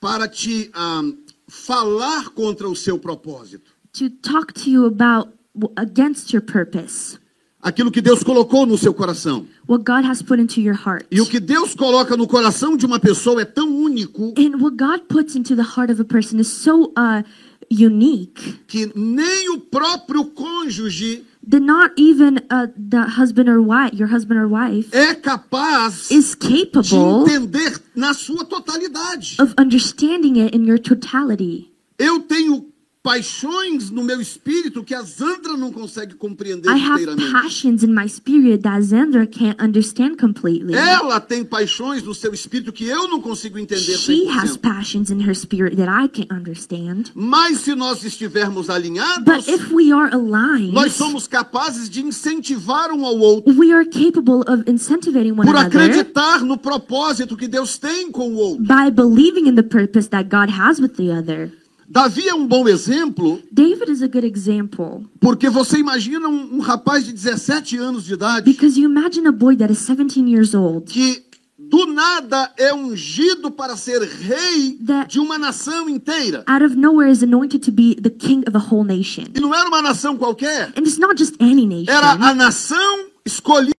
para 0.00 0.28
te 0.28 0.70
ah, 0.74 1.02
falar 1.48 2.28
contra 2.30 2.68
o 2.68 2.76
seu 2.76 2.98
propósito. 2.98 3.72
to 3.94 4.08
talk 4.22 4.52
to 4.52 4.70
you 4.70 4.86
about 4.86 5.30
against 5.76 6.32
your 6.32 6.40
purpose, 6.42 7.18
Aquilo 7.60 7.90
que 7.90 8.00
Deus 8.00 8.22
colocou 8.22 8.64
no 8.64 8.78
seu 8.78 8.94
coração. 8.94 9.46
what 9.66 9.84
God 9.84 10.04
has 10.08 10.22
put 10.22 10.40
into 10.40 10.60
your 10.60 10.76
heart. 10.76 11.06
E 11.10 11.20
o 11.20 11.26
que 11.26 11.40
Deus 11.40 11.74
coloca 11.74 12.16
no 12.16 12.26
coração 12.26 12.76
de 12.76 12.86
uma 12.86 13.00
pessoa 13.00 13.42
é 13.42 13.44
tão 13.44 13.68
único 13.68 14.32
And 14.38 14.58
what 14.60 14.76
God 14.76 15.00
puts 15.08 15.34
into 15.34 15.56
the 15.56 15.62
heart 15.62 15.90
of 15.90 16.00
a 16.00 16.04
person 16.04 16.38
is 16.38 16.46
so 16.48 16.92
uh, 16.96 17.22
unique 17.70 18.60
que 18.66 18.90
nem 18.94 19.50
o 19.50 19.58
próprio 19.60 20.24
cônjuge 20.26 21.24
that 21.50 21.60
not 21.60 21.92
even 21.96 22.38
uh, 22.50 22.66
the 22.76 23.02
husband 23.18 23.48
or 23.48 23.60
wife, 23.60 23.94
your 23.96 24.08
husband 24.08 24.38
or 24.38 24.46
wife, 24.48 24.88
é 24.92 25.14
capaz 25.14 26.10
is 26.10 26.30
de 26.30 26.36
capable 26.36 27.22
entender 27.22 27.80
na 27.94 28.14
sua 28.14 28.44
totalidade. 28.44 29.36
of 29.40 29.52
understanding 29.58 30.38
it 30.38 30.54
in 30.56 30.64
your 30.64 30.78
totality. 30.78 31.72
Eu 31.98 32.20
tenho 32.20 32.66
paixões 33.08 33.90
no 33.90 34.02
meu 34.04 34.20
espírito 34.20 34.84
que 34.84 34.94
a 34.94 35.00
Zandra 35.00 35.56
não 35.56 35.72
consegue 35.72 36.14
compreender 36.14 36.68
I 36.70 36.78
have 36.78 37.02
inteiramente. 37.02 37.32
passions 37.32 37.82
in 37.82 37.94
my 37.94 38.06
spirit 38.06 38.62
that 38.64 38.82
Xandra 38.82 39.26
can't 39.26 39.56
understand 39.62 40.16
completely. 40.16 40.74
Ela 40.74 41.18
tem 41.18 41.42
paixões 41.42 42.02
no 42.02 42.14
seu 42.14 42.34
espírito 42.34 42.70
que 42.70 42.84
eu 42.84 43.08
não 43.08 43.18
consigo 43.20 43.58
entender 43.58 43.96
She 43.96 44.28
has 44.28 44.58
100%. 44.58 44.60
passions 44.60 45.10
in 45.10 45.20
her 45.22 45.34
spirit 45.34 45.76
that 45.76 45.88
I 45.88 46.06
can't 46.08 46.30
understand. 46.30 47.10
Mas 47.14 47.60
se 47.60 47.74
nós 47.74 48.04
estivermos 48.04 48.66
But 48.66 48.76
alinhados, 48.76 49.48
if 49.48 49.72
we 49.72 49.90
are 49.90 50.14
aligned, 50.14 50.74
nós 50.74 50.92
somos 50.92 51.26
capazes 51.26 51.88
de 51.88 52.02
incentivar 52.02 52.92
um 52.92 53.06
ao 53.06 53.18
outro 53.18 53.54
we 53.58 53.72
are 53.72 53.86
capable 53.86 54.42
of 54.46 54.64
incentivating 54.70 55.32
one 55.32 55.46
por 55.46 55.56
another 55.56 55.80
acreditar 55.80 56.42
no 56.44 56.58
propósito 56.58 57.36
que 57.38 57.48
Deus 57.48 57.78
tem 57.78 58.10
com 58.10 58.28
o 58.28 58.36
outro. 58.36 58.64
by 58.64 58.90
believing 58.90 59.48
in 59.48 59.54
the 59.54 59.62
purpose 59.62 60.10
that 60.10 60.28
God 60.28 60.50
has 60.50 60.78
with 60.78 60.94
the 60.96 61.10
other. 61.10 61.50
Davi 61.90 62.28
é 62.28 62.34
um 62.34 62.46
bom 62.46 62.68
exemplo 62.68 63.40
David 63.50 63.90
is 63.90 64.02
a 64.02 64.06
good 64.06 64.26
example 64.26 65.04
porque 65.20 65.48
você 65.48 65.78
imagina 65.78 66.28
um, 66.28 66.56
um 66.56 66.60
rapaz 66.60 67.04
de 67.04 67.12
17 67.12 67.76
anos 67.78 68.04
de 68.04 68.14
idade 68.14 68.50
because 68.50 68.78
you 68.78 68.88
imagine 68.88 69.26
a 69.26 69.32
boy 69.32 69.56
that 69.56 69.72
is 69.72 69.78
17 69.78 70.28
years 70.30 70.54
old 70.54 70.92
que 70.92 71.22
do 71.58 71.86
nada 71.86 72.52
é 72.56 72.72
ungido 72.72 73.50
para 73.50 73.76
ser 73.76 74.00
rei 74.02 74.78
That- 74.86 75.08
de 75.10 75.18
uma 75.18 75.38
nação 75.38 75.88
inteira. 75.88 76.44
out 76.46 76.64
of 76.64 76.76
nowhere 76.76 77.10
is 77.10 77.22
anointed 77.22 77.60
to 77.64 77.72
be 77.72 77.94
the 78.00 78.10
king 78.10 78.42
of 78.48 78.56
a 78.56 78.60
whole 78.60 78.84
nation. 78.86 79.24
E 79.34 79.40
não 79.40 79.54
era 79.54 79.68
uma 79.68 79.82
nação 79.82 80.16
qualquer, 80.16 80.72
And 80.76 80.80
it's 80.82 80.98
not 80.98 81.16
just 81.18 81.34
any 81.40 81.66
nation. 81.66 81.90
era 81.92 82.12
a 82.12 82.34
nação 82.34 83.06
escolhida 83.26 83.74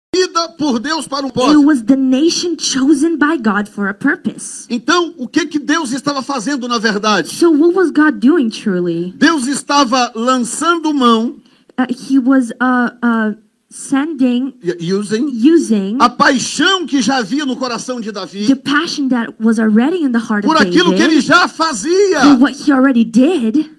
por 0.57 0.79
Deus 0.79 1.07
para 1.07 1.23
um 1.25 1.27
It 1.27 1.33
propósito. 1.33 1.65
was 1.65 1.83
the 1.83 1.95
nation 1.95 2.55
chosen 2.57 3.17
by 3.17 3.37
God 3.37 3.67
for 3.67 3.87
a 3.87 3.93
purpose. 3.93 4.65
Então, 4.69 5.13
o 5.17 5.27
que 5.27 5.45
que 5.45 5.59
Deus 5.59 5.91
estava 5.91 6.21
fazendo 6.21 6.67
na 6.67 6.77
verdade? 6.77 7.29
So 7.29 7.49
what 7.51 7.75
was 7.75 7.91
God 7.91 8.19
doing 8.19 8.49
truly? 8.49 9.13
Deus 9.17 9.47
estava 9.47 10.11
lançando 10.15 10.93
mão, 10.93 11.35
Uh, 11.77 11.85
he 11.89 12.19
was 12.19 12.51
uh, 12.59 12.91
uh, 13.01 13.33
sending, 13.69 14.53
using, 14.81 15.29
using 15.31 15.95
a 16.01 16.09
paixão 16.09 16.85
que 16.85 17.01
já 17.01 17.19
havia 17.19 17.45
no 17.45 17.55
coração 17.55 18.01
de 18.01 18.07
the 18.11 18.19
Davi 18.19 18.53
passion 18.57 19.07
that 19.07 19.33
was 19.39 19.57
already 19.59 20.03
in 20.03 20.11
the 20.11 20.19
heart 20.19 20.43
por 20.43 20.57
of 20.57 20.61
aquilo 20.61 20.89
que 20.93 21.01
ele 21.01 21.21
David 21.21 21.25
já 21.25 21.47
fazia 21.47 22.35
what 22.37 22.53
he 22.53 22.73
already 22.73 23.05
did, 23.05 23.69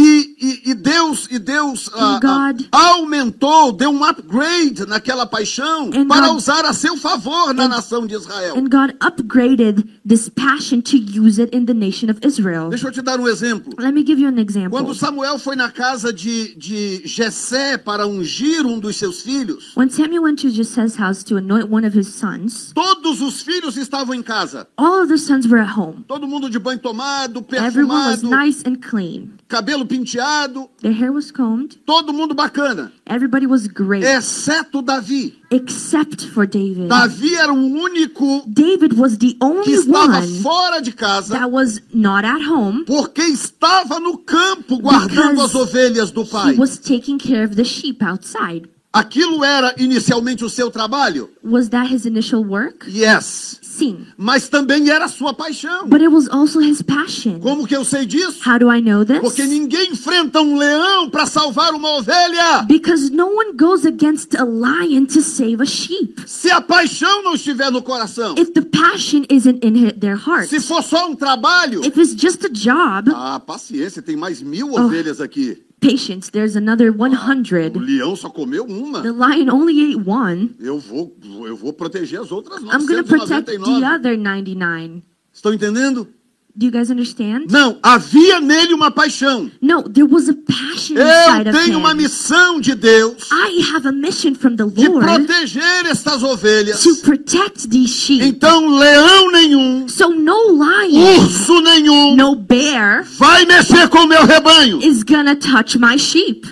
E, 0.00 0.36
e- 0.40 0.70
e 0.70 0.74
Deus, 0.74 1.26
e 1.28 1.38
Deus 1.40 1.90
ah, 1.92 2.20
God- 2.22 2.66
aumentou, 2.70 3.72
deu 3.72 3.90
um 3.90 4.04
upgrade 4.04 4.86
naquela 4.86 5.26
paixão 5.26 5.90
And 5.92 6.06
para 6.06 6.28
God- 6.28 6.36
usar 6.36 6.64
a 6.64 6.72
seu 6.72 6.96
favor 6.96 7.52
na 7.52 7.64
And- 7.64 7.68
nação 7.68 8.06
de 8.06 8.14
Israel. 8.14 8.56
And 8.56 8.68
God 8.68 8.94
upgraded 9.00 9.88
this 10.06 10.28
passion 10.28 10.80
to 10.82 10.96
use 10.96 11.40
it 11.40 11.54
in 11.56 11.64
the 11.66 11.74
nation 11.74 12.08
of 12.10 12.20
Israel. 12.24 12.68
Deixa 12.70 12.86
eu 12.88 12.92
te 12.92 13.02
dar 13.02 13.18
um 13.18 13.26
exemplo. 13.26 13.72
Let 13.78 13.92
me 13.92 14.04
give 14.06 14.20
you 14.20 14.28
an 14.28 14.38
example. 14.38 14.70
Quando 14.70 14.94
Samuel 14.94 15.38
foi 15.38 15.56
na 15.56 15.70
casa 15.70 16.12
de, 16.12 16.54
de 16.54 17.02
Jessé 17.04 17.76
para 17.76 18.06
ungir 18.06 18.64
um 18.66 18.78
dos 18.78 18.96
seus 18.96 19.20
filhos, 19.22 19.72
When 19.76 19.90
Samuel 19.90 20.22
went 20.22 20.40
to 20.42 20.50
Jesse's 20.50 20.96
house 20.96 21.24
to 21.24 21.36
anoint 21.36 21.68
one 21.70 21.84
of 21.86 21.98
his 21.98 22.06
sons, 22.08 22.72
todos 22.72 23.20
os 23.20 23.42
filhos 23.42 23.76
estavam 23.76 24.14
em 24.14 24.22
casa. 24.22 24.68
all 24.76 25.02
of 25.02 25.08
the 25.08 25.18
sons 25.18 25.46
were 25.46 25.60
at 25.60 25.76
home. 25.76 26.04
Todo 26.06 26.26
mundo 26.28 26.48
de 26.48 26.58
banho 26.58 26.78
tomado, 26.78 27.44
Everyone 27.52 27.92
was 28.10 28.20
perfumado, 28.20 28.30
nice 28.44 28.62
and 28.64 28.76
clean. 28.76 29.30
cabelo 29.48 29.84
penteado, 29.88 30.68
Their 30.82 30.92
hair 30.92 31.12
was 31.12 31.30
combed. 31.32 31.76
todo 31.86 32.12
mundo 32.12 32.34
bacana, 32.34 32.92
Everybody 33.06 33.46
was 33.46 33.66
great, 33.66 34.04
exceto 34.04 34.82
Davi. 34.82 35.34
except 35.50 36.26
for 36.26 36.46
David. 36.46 36.88
Davi 36.88 37.34
era 37.34 37.52
o 37.52 37.56
único 37.56 38.42
David 38.46 38.92
was 38.94 39.16
the 39.18 39.32
que 39.32 39.38
only 39.40 39.72
estava 39.72 40.18
one 40.20 40.42
fora 40.42 40.80
de 40.82 40.92
casa 40.92 41.32
that 41.34 41.50
was 41.50 41.80
not 41.92 42.24
at 42.24 42.42
home. 42.42 42.84
porque 42.84 43.22
estava 43.22 43.98
no 43.98 44.18
campo 44.18 44.78
guardando 44.78 45.40
as 45.42 45.54
ovelhas 45.54 46.10
do 46.12 46.22
He 46.22 46.30
pai. 46.30 46.56
was 46.56 46.78
taking 46.78 47.18
care 47.18 47.44
of 47.44 47.56
the 47.56 47.64
sheep 47.64 48.02
outside. 48.02 48.68
Aquilo 48.98 49.44
era 49.44 49.74
inicialmente 49.78 50.44
o 50.44 50.50
seu 50.50 50.70
trabalho? 50.72 51.30
Was 51.44 51.68
that 51.68 51.86
his 51.94 52.04
initial 52.04 52.42
work? 52.44 52.90
Yes. 52.90 53.58
Sim. 53.62 54.06
Mas 54.16 54.48
também 54.48 54.90
era 54.90 55.06
sua 55.06 55.32
paixão. 55.32 55.86
But 55.86 56.00
it 56.00 56.08
was 56.08 56.28
also 56.28 56.60
his 56.60 56.82
passion. 56.82 57.38
Como 57.38 57.64
que 57.64 57.76
eu 57.76 57.84
sei 57.84 58.04
disso? 58.06 58.40
How 58.44 58.58
do 58.58 58.72
I 58.72 58.80
know 58.82 59.04
this? 59.04 59.20
Porque 59.20 59.44
ninguém 59.44 59.92
enfrenta 59.92 60.40
um 60.42 60.58
leão 60.58 61.08
para 61.08 61.26
salvar 61.26 61.72
uma 61.74 61.96
ovelha. 61.98 62.62
Because 62.66 63.08
no 63.12 63.26
one 63.28 63.52
goes 63.56 63.86
against 63.86 64.34
a 64.34 64.44
lion 64.44 65.04
to 65.06 65.22
save 65.22 65.62
a 65.62 65.66
sheep. 65.66 66.20
Se 66.26 66.50
a 66.50 66.60
paixão 66.60 67.22
não 67.22 67.34
estiver 67.34 67.70
no 67.70 67.80
coração, 67.80 68.34
If 68.36 68.52
the 68.52 68.62
passion 68.62 69.22
isn't 69.30 69.64
in 69.64 69.92
their 70.00 70.16
heart, 70.16 70.48
se 70.48 70.58
for 70.58 70.82
só 70.82 71.08
um 71.08 71.14
trabalho, 71.14 71.84
if 71.84 71.96
it's 71.96 72.20
just 72.20 72.44
a 72.44 72.48
job, 72.48 73.12
ah, 73.14 73.38
paciência, 73.38 74.02
tem 74.02 74.16
mais 74.16 74.42
mil 74.42 74.72
Oh. 74.72 74.80
ovelhas 74.86 75.20
aqui. 75.20 75.62
Patience, 75.80 76.30
there's 76.30 76.56
another 76.56 76.90
O 76.90 76.96
100. 76.98 77.78
leão 77.78 78.14
só 78.16 78.28
comeu 78.30 78.64
uma. 78.64 79.02
The 79.02 79.12
lion 79.12 79.48
only 79.50 79.80
ate 79.80 79.96
one. 80.06 80.54
Eu 80.58 80.78
vou, 80.78 81.16
eu 81.46 81.56
vou 81.56 81.72
proteger 81.72 82.20
as 82.20 82.30
outras 82.32 82.60
I'm 82.62 82.86
going 82.86 83.02
to 83.02 83.04
protect 83.04 83.46
the 83.46 83.84
other 83.84 84.16
99. 84.16 85.02
Estão 85.32 85.52
entendendo? 85.54 86.08
Do 86.56 86.66
you 86.66 86.72
guys 86.72 86.90
understand? 86.90 87.46
Não, 87.52 87.78
havia 87.80 88.40
nele 88.40 88.74
uma 88.74 88.90
paixão. 88.90 89.48
No, 89.62 89.84
there 89.88 90.02
was 90.12 90.28
a 90.28 90.34
passion 90.34 90.96
Eu 90.96 91.40
of 91.40 91.52
tenho 91.52 91.78
uma 91.78 91.92
him. 91.92 91.98
missão 91.98 92.60
de 92.60 92.74
Deus 92.74 93.28
I 93.30 93.60
have 93.72 93.86
a 93.86 93.92
mission 93.92 94.34
from 94.34 94.56
the 94.56 94.64
de 94.66 94.88
Lord 94.88 95.06
proteger 95.06 95.86
estas 95.86 96.24
ovelhas. 96.24 96.82
to 96.82 96.96
protect 96.96 97.68
these 97.70 97.92
sheep. 97.94 98.24
Então, 98.24 98.66
leão 98.76 99.30
nenhum, 99.30 99.86
So 99.88 100.08
no 100.10 100.50
lion, 100.52 101.20
urso 101.20 101.60
nenhum, 101.60 102.16
no 102.16 102.34
bear 102.34 103.04
vai 103.04 103.44
mexer 103.46 103.88
com 103.88 104.04
meu 104.06 104.24
rebanho. 104.26 104.80
is 104.82 105.04
gonna 105.04 105.36
touch 105.36 105.78
my 105.78 105.96
sheep. 105.96 106.44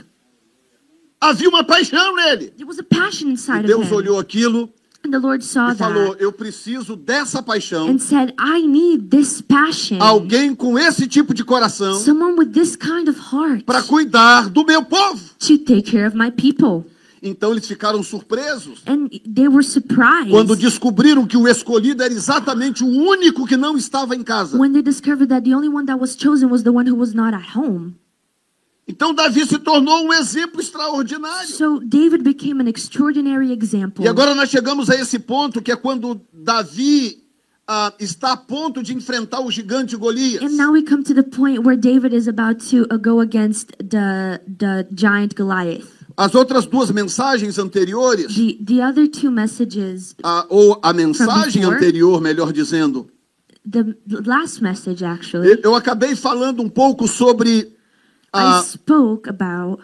Havia 1.20 1.48
uma 1.48 1.64
paixão 1.64 2.14
nele. 2.14 2.50
There 2.50 2.66
was 2.68 2.78
a 2.78 2.84
passion 2.84 3.28
E 3.28 3.32
inside 3.32 3.60
of 3.60 3.66
Deus 3.66 3.88
him. 3.88 3.94
olhou 3.94 4.18
aquilo 4.20 4.70
And 5.06 5.10
the 5.12 5.18
Lord 5.18 5.44
saw 5.44 5.70
e 5.70 5.74
falou: 5.76 6.10
that 6.10 6.22
Eu 6.22 6.32
preciso 6.32 6.96
dessa 6.96 7.40
paixão. 7.42 7.88
and 7.88 7.98
said, 8.00 8.34
I 8.40 8.66
need 8.66 9.08
this 9.08 9.40
passion. 9.40 9.98
Alguém 10.00 10.52
com 10.54 10.76
esse 10.76 11.06
tipo 11.06 11.32
de 11.32 11.44
coração 11.44 11.94
Someone 12.00 12.36
with 12.36 12.52
this 12.52 12.74
kind 12.74 13.08
of 13.08 13.16
heart 13.32 13.64
para 13.64 13.82
cuidar 13.84 14.50
do 14.50 14.64
meu 14.64 14.84
povo. 14.84 15.20
to 15.38 15.58
take 15.58 15.82
care 15.90 16.06
of 16.08 16.16
my 16.16 16.30
people. 16.30 16.90
Então 17.22 17.52
eles 17.52 17.66
ficaram 17.66 18.02
surpresos 18.02 18.82
And 18.86 19.08
they 19.32 19.48
were 19.48 19.62
surprised 19.64 20.30
quando 20.30 20.54
descobriram 20.56 21.26
que 21.26 21.36
o 21.36 21.48
escolhido 21.48 22.02
era 22.02 22.12
exatamente 22.12 22.84
o 22.84 22.86
único 22.88 23.46
que 23.46 23.56
não 23.56 23.76
estava 23.76 24.14
em 24.16 24.22
casa. 24.22 24.58
when 24.58 24.72
they 24.72 24.82
discovered 24.82 25.28
that 25.28 25.42
the 25.48 25.54
only 25.54 25.68
one 25.68 25.86
that 25.86 25.98
was 26.00 26.16
chosen 26.16 26.50
was 26.50 26.62
the 26.62 26.70
one 26.70 26.88
who 26.90 26.96
was 26.96 27.14
not 27.14 27.32
at 27.34 27.56
home. 27.56 27.94
Então 28.88 29.12
Davi 29.12 29.44
se 29.46 29.58
tornou 29.58 30.04
um 30.06 30.12
exemplo 30.12 30.60
extraordinário. 30.60 31.48
So 31.48 31.80
David 31.80 32.22
became 32.22 32.60
an 32.62 32.68
extraordinary 32.68 33.52
example. 33.52 34.04
E 34.04 34.08
agora 34.08 34.34
nós 34.34 34.48
chegamos 34.48 34.88
a 34.88 34.94
esse 34.94 35.18
ponto 35.18 35.60
que 35.60 35.72
é 35.72 35.76
quando 35.76 36.20
Davi 36.32 37.18
ah, 37.66 37.92
está 37.98 38.32
a 38.32 38.36
ponto 38.36 38.82
de 38.84 38.94
enfrentar 38.94 39.40
o 39.40 39.50
gigante 39.50 39.96
Golias. 39.96 40.40
And 40.40 40.56
now 40.56 40.72
we 40.72 40.82
come 40.84 41.02
to 41.02 41.12
the 41.12 41.24
point 41.24 41.64
where 41.64 41.76
David 41.76 42.14
is 42.14 42.28
about 42.28 42.64
to 42.70 42.86
uh, 42.88 42.96
go 42.96 43.20
against 43.20 43.72
the 43.78 44.40
the 44.46 44.86
giant 44.92 45.34
Goliath. 45.34 45.88
As 46.16 46.34
outras 46.34 46.64
duas 46.64 46.90
mensagens 46.92 47.58
anteriores, 47.58 48.34
The 48.36 48.56
the 48.64 48.80
other 48.80 49.08
two 49.08 49.32
messages, 49.32 50.14
ah, 50.22 50.46
ou 50.48 50.78
a 50.80 50.92
mensagem 50.92 51.62
before. 51.62 51.74
anterior, 51.74 52.20
melhor 52.20 52.52
dizendo, 52.52 53.10
the 53.68 53.96
last 54.24 54.62
message 54.62 55.04
actually, 55.04 55.60
eu 55.62 55.74
acabei 55.74 56.14
falando 56.14 56.62
um 56.62 56.68
pouco 56.68 57.08
sobre 57.08 57.75
I 58.38 58.62
spoke 58.62 59.28
about 59.28 59.82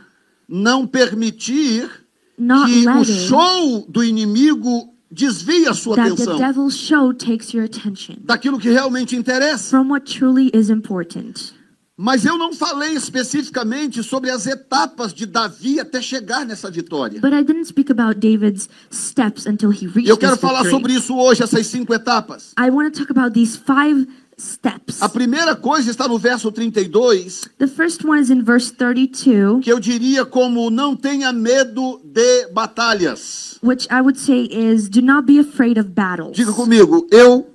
não 0.48 0.86
permitir 0.86 1.90
not 2.38 2.70
que 2.70 2.86
o 2.86 2.94
letting 2.98 3.28
show 3.28 3.86
do 3.88 4.02
inimigo 4.04 4.92
desvie 5.10 5.66
a 5.66 5.74
sua 5.74 5.96
that 5.96 6.08
the 6.08 6.22
atenção 6.22 6.38
devil's 6.38 6.76
show 6.76 7.12
takes 7.12 7.52
your 7.52 7.64
attention 7.64 8.16
daquilo 8.24 8.58
que 8.58 8.70
realmente 8.70 9.14
interessa. 9.16 9.70
from 9.70 9.90
what 9.90 10.06
truly 10.06 10.50
is 10.54 10.70
important. 10.70 11.52
Mas 11.94 12.24
eu 12.24 12.38
não 12.38 12.54
falei 12.54 12.94
especificamente 12.94 14.02
sobre 14.02 14.30
as 14.30 14.46
etapas 14.46 15.12
de 15.12 15.26
Davi 15.26 15.78
até 15.78 16.00
chegar 16.00 16.44
nessa 16.44 16.70
vitória. 16.70 17.20
But 17.20 17.32
I 17.34 17.44
didn't 17.44 17.66
speak 17.66 17.92
about 17.92 18.18
David's 18.18 18.68
steps 18.90 19.46
until 19.46 19.70
he 19.70 19.86
reached 19.86 20.08
eu 20.08 20.16
quero 20.16 20.32
this 20.32 20.40
falar 20.40 20.62
victory. 20.62 20.70
sobre 20.70 20.94
isso 20.94 21.14
hoje, 21.14 21.42
essas 21.42 21.66
cinco 21.66 21.92
etapas. 21.94 22.54
I 22.58 22.70
want 22.70 22.92
to 22.92 22.98
talk 22.98 23.10
about 23.10 23.34
these 23.34 23.56
five 23.56 24.06
steps. 24.38 25.00
A 25.02 25.08
primeira 25.08 25.54
coisa 25.54 25.90
está 25.90 26.08
no 26.08 26.18
verso 26.18 26.50
32, 26.50 27.48
The 27.58 27.66
first 27.68 28.04
one 28.04 28.20
is 28.20 28.30
in 28.30 28.42
verse 28.42 28.72
32, 28.72 29.60
que 29.62 29.70
eu 29.72 29.78
diria 29.78 30.24
como 30.24 30.70
não 30.70 30.96
tenha 30.96 31.32
medo 31.32 32.00
de 32.04 32.46
batalhas. 32.52 33.58
which 33.62 33.86
I 33.90 34.00
would 34.00 34.18
say 34.18 34.44
is 34.50 34.88
do 34.88 35.00
not 35.00 35.26
be 35.26 35.38
afraid 35.38 35.78
of 35.78 35.90
battles. 35.90 36.36
Diga 36.36 36.52
comigo, 36.52 37.06
eu 37.10 37.46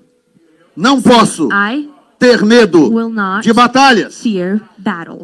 não 0.76 1.02
posso 1.02 1.50
I 1.52 1.90
ter 2.20 2.44
medo 2.44 2.92
de 3.42 3.54
batalhas. 3.54 4.24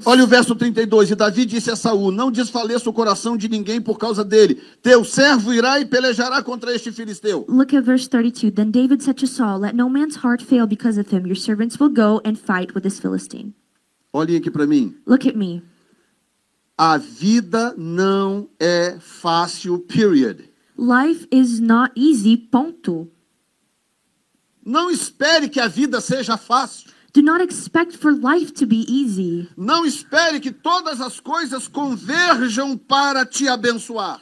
Olha 0.05 0.23
o 0.23 0.27
verso 0.27 0.55
32, 0.55 1.11
e 1.11 1.15
Davi 1.15 1.45
disse 1.45 1.71
a 1.71 1.75
Saul: 1.75 2.11
Não 2.11 2.31
desfaleça 2.31 2.89
o 2.89 2.93
coração 2.93 3.35
de 3.35 3.49
ninguém 3.49 3.81
por 3.81 3.97
causa 3.97 4.23
dele. 4.23 4.61
Teu 4.81 5.03
servo 5.03 5.53
irá 5.53 5.79
e 5.79 5.85
pelejará 5.85 6.41
contra 6.43 6.73
este 6.73 6.91
filisteu. 6.91 7.45
Look 7.47 7.75
at 7.75 7.83
verse 7.83 8.07
32. 8.07 8.53
Then 8.53 8.71
David 8.71 9.03
said 9.03 9.17
to 9.17 9.27
Saul, 9.27 9.59
Let 9.59 9.75
no 9.75 9.89
man's 9.89 10.17
heart 10.17 10.43
fail 10.43 10.67
because 10.67 10.99
of 10.99 11.13
him. 11.13 11.25
Your 11.25 11.37
servants 11.37 11.79
will 11.79 11.93
go 11.93 12.21
and 12.25 12.35
fight 12.35 12.73
with 12.73 12.83
this 12.83 12.99
Philistine. 12.99 13.53
Olhem 14.11 14.37
aqui 14.37 14.51
para 14.51 14.67
mim. 14.67 14.95
Look 15.07 15.27
at 15.27 15.35
me. 15.35 15.63
A 16.77 16.97
vida 16.97 17.73
não 17.77 18.49
é 18.59 18.97
fácil, 18.99 19.79
period. 19.79 20.49
Life 20.75 21.27
is 21.31 21.59
not 21.59 21.91
easy, 21.95 22.35
ponto. 22.35 23.07
Não 24.65 24.89
espere 24.89 25.49
que 25.49 25.59
a 25.59 25.67
vida 25.67 25.99
seja 25.99 26.37
fácil. 26.37 26.91
Do 27.13 27.21
not 27.21 27.43
expect 27.43 27.95
for 27.97 28.11
life 28.11 28.51
to 28.53 28.65
be 28.65 28.85
easy. 28.87 29.47
Não 29.55 29.85
espere 29.85 30.39
que 30.39 30.51
todas 30.51 30.99
as 30.99 31.19
coisas 31.19 31.67
converjam 31.67 32.75
para 32.75 33.23
te 33.25 33.47
abençoar. 33.47 34.19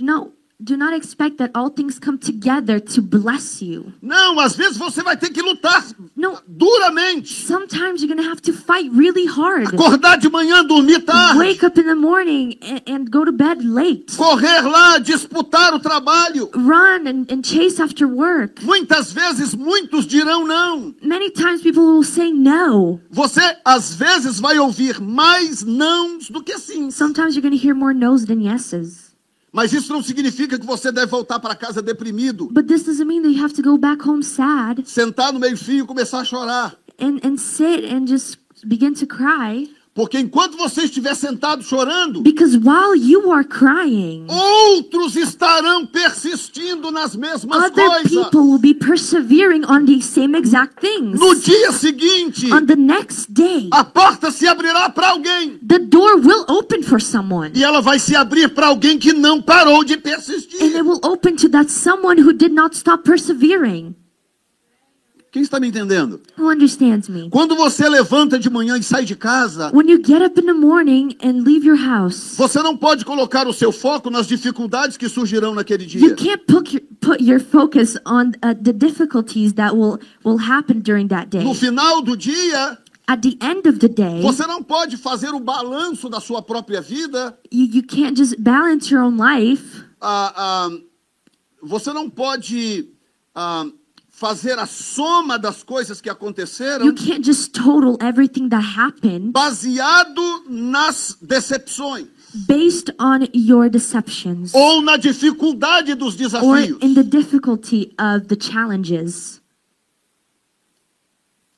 No, 0.00 0.32
do 0.62 0.76
not 0.76 0.94
expect 0.94 1.36
that 1.38 1.50
all 1.54 1.70
things 1.70 1.98
come 1.98 2.18
together 2.18 2.78
to 2.80 3.02
bless 3.02 3.60
you. 3.62 3.92
Não, 4.02 4.38
às 4.38 4.54
vezes 4.56 4.76
você 4.76 5.02
vai 5.02 5.16
ter 5.16 5.30
que 5.30 5.42
lutar 5.42 5.84
No, 6.16 6.38
duramente. 6.46 7.46
sometimes 7.46 8.02
you're 8.02 8.14
to 8.16 8.22
have 8.22 8.40
to 8.42 8.52
fight 8.52 8.90
really 8.92 9.26
hard. 9.26 9.66
Acordar 9.74 10.18
de 10.18 10.28
manhã, 10.28 10.64
dormir 10.64 11.00
tarde. 11.04 11.38
Wake 11.38 11.64
up 11.64 11.78
in 11.80 11.84
the 11.84 11.94
morning 11.94 12.56
and, 12.62 12.82
and 12.86 13.10
go 13.10 13.24
to 13.24 13.32
bed 13.32 13.62
late. 13.64 14.16
Correr 14.16 14.62
lá, 14.62 14.98
disputar 14.98 15.74
o 15.74 15.78
trabalho. 15.80 16.50
Run 16.54 17.06
and, 17.06 17.26
and 17.32 17.42
chase 17.42 17.80
after 17.80 18.06
work. 18.06 18.62
Muitas 18.64 19.12
vezes, 19.12 19.54
muitos 19.54 20.06
dirão 20.06 20.46
não. 20.46 20.94
Many 21.02 21.30
times 21.30 21.62
people 21.62 21.82
will 21.84 22.04
say 22.04 22.32
no. 22.32 23.00
Você, 23.10 23.40
às 23.64 23.94
vezes, 23.94 24.38
vai 24.40 24.58
ouvir 24.58 25.00
mais 25.00 25.62
nãos 25.64 26.28
do 26.30 26.42
que 26.42 26.58
sims. 26.58 26.94
Sometimes 26.94 27.34
you're 27.34 27.42
to 27.50 27.56
hear 27.56 27.74
more 27.74 27.94
no's 27.94 28.24
than 28.26 28.40
yeses. 28.40 29.11
Mas 29.52 29.72
isso 29.72 29.92
não 29.92 30.02
significa 30.02 30.58
que 30.58 30.64
você 30.64 30.90
deve 30.90 31.06
voltar 31.10 31.38
para 31.38 31.54
casa 31.54 31.82
deprimido, 31.82 32.48
But 32.50 32.66
this 32.66 32.84
doesn't 32.84 33.04
mean 33.06 33.20
that 33.22 33.32
you 33.34 33.44
have 33.44 33.54
to 33.54 33.62
go 33.62 33.76
back 33.76 34.02
home 34.08 34.22
sad 34.22 34.82
sentar 34.86 35.32
no 35.32 35.38
meio-fio 35.38 35.84
e 35.84 35.86
começar 35.86 36.20
a 36.20 36.24
chorar. 36.24 36.74
and, 36.98 37.18
and 37.22 37.36
sit 37.36 37.84
and 37.84 38.06
just 38.06 38.38
begin 38.64 38.94
to 38.94 39.06
cry. 39.06 39.68
Porque 39.94 40.18
enquanto 40.18 40.56
você 40.56 40.84
estiver 40.84 41.14
sentado 41.14 41.62
chorando, 41.62 42.22
Because 42.22 42.56
while 42.56 42.96
you 42.96 43.30
are 43.30 43.44
crying, 43.44 44.24
outros 44.26 45.16
estarão 45.16 45.84
persistindo 45.84 46.90
nas 46.90 47.14
mesmas 47.14 47.62
other 47.64 47.86
coisas. 47.86 48.10
people 48.10 48.40
will 48.50 48.58
be 48.58 48.72
persevering 48.72 49.64
on 49.66 49.84
these 49.84 50.06
same 50.08 50.34
exact 50.34 50.80
things. 50.80 51.20
No 51.20 51.34
dia 51.34 51.72
seguinte, 51.72 52.50
On 52.50 52.64
the 52.64 52.74
next 52.74 53.30
day, 53.30 53.68
a 53.70 53.84
porta 53.84 54.30
se 54.30 54.46
abrirá 54.48 54.88
para 54.88 55.10
alguém. 55.10 55.58
the 55.66 55.78
door 55.80 56.16
will 56.16 56.46
open 56.48 56.82
for 56.82 56.98
someone. 56.98 57.50
E 57.54 57.62
ela 57.62 57.82
vai 57.82 57.98
se 57.98 58.16
abrir 58.16 58.48
para 58.54 58.68
alguém 58.68 58.98
que 58.98 59.12
não 59.12 59.42
parou 59.42 59.84
de 59.84 59.94
And 59.94 60.00
persistir. 60.00 60.62
it 60.62 60.82
will 60.82 61.00
open 61.04 61.36
to 61.36 61.50
that 61.50 61.70
someone 61.70 62.18
who 62.18 62.32
did 62.32 62.52
not 62.52 62.74
stop 62.74 63.04
persevering. 63.04 63.94
Quem 65.32 65.40
está 65.40 65.58
me 65.58 65.66
entendendo? 65.68 66.20
Who 66.38 66.50
understands 66.50 67.08
me? 67.08 67.30
Quando 67.30 67.56
você 67.56 67.88
levanta 67.88 68.38
de 68.38 68.50
manhã 68.50 68.76
e 68.76 68.82
sai 68.82 69.06
de 69.06 69.16
casa, 69.16 69.70
When 69.74 69.88
you 69.90 69.98
get 70.04 70.20
up 70.20 70.38
in 70.38 70.44
the 70.44 70.52
morning 70.52 71.16
and 71.24 71.42
leave 71.42 71.66
your 71.66 71.78
house, 71.78 72.36
você 72.36 72.62
não 72.62 72.76
pode 72.76 73.02
colocar 73.06 73.48
o 73.48 73.52
seu 73.54 73.72
foco 73.72 74.10
nas 74.10 74.26
dificuldades 74.26 74.98
que 74.98 75.08
surgirão 75.08 75.54
naquele 75.54 75.86
dia. 75.86 76.02
you 76.06 76.14
can't 76.14 76.44
put 76.46 76.70
your, 76.74 76.82
put 77.00 77.22
your 77.24 77.40
focus 77.40 77.96
on 78.04 78.32
uh, 78.42 78.52
the 78.62 78.74
difficulties 78.74 79.54
that 79.54 79.74
will, 79.74 79.98
will 80.22 80.36
happen 80.38 80.80
during 80.82 81.08
that 81.08 81.30
day. 81.30 81.42
No 81.42 81.54
final 81.54 82.02
do 82.02 82.14
dia, 82.14 82.76
At 83.08 83.22
the 83.22 83.36
end 83.40 83.66
of 83.66 83.78
the 83.78 83.88
day, 83.88 84.20
você 84.20 84.46
não 84.46 84.62
pode 84.62 84.98
fazer 84.98 85.30
o 85.30 85.40
balanço 85.40 86.10
da 86.10 86.20
sua 86.20 86.42
própria 86.42 86.82
vida. 86.82 87.36
you, 87.50 87.66
you 87.72 87.82
can't 87.82 88.16
just 88.16 88.36
balance 88.38 88.92
your 88.92 89.02
own 89.02 89.16
life. 89.16 89.82
ah, 89.98 90.32
ah, 90.36 90.70
você 91.62 91.90
não 91.92 92.10
pode 92.10 92.90
ah, 93.34 93.64
fazer 94.22 94.56
a 94.56 94.66
soma 94.66 95.36
das 95.36 95.64
coisas 95.64 96.00
que 96.00 96.08
aconteceram 96.08 96.86
You 96.86 96.94
can't 96.94 97.24
just 97.24 97.52
total 97.52 97.96
everything 98.00 98.48
that 98.50 98.62
happened 98.78 99.32
baseado 99.32 100.22
nas 100.48 101.16
decepções 101.20 102.06
based 102.46 102.94
on 103.00 103.26
your 103.34 103.68
deceptions 103.68 104.54
ou 104.54 104.80
na 104.80 104.96
dificuldade 104.96 105.96
dos 105.96 106.14
or 106.14 106.18
desafios. 106.18 106.78
in 106.80 106.94
the 106.94 107.02
difficulty 107.02 107.92
of 107.98 108.28
the 108.28 108.36
challenges. 108.40 109.40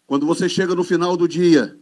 Quando 0.07 0.25
você 0.27 0.49
chega 0.49 0.75
no 0.75 0.83
final 0.85 1.17
do 1.19 1.29
dia 1.29 1.77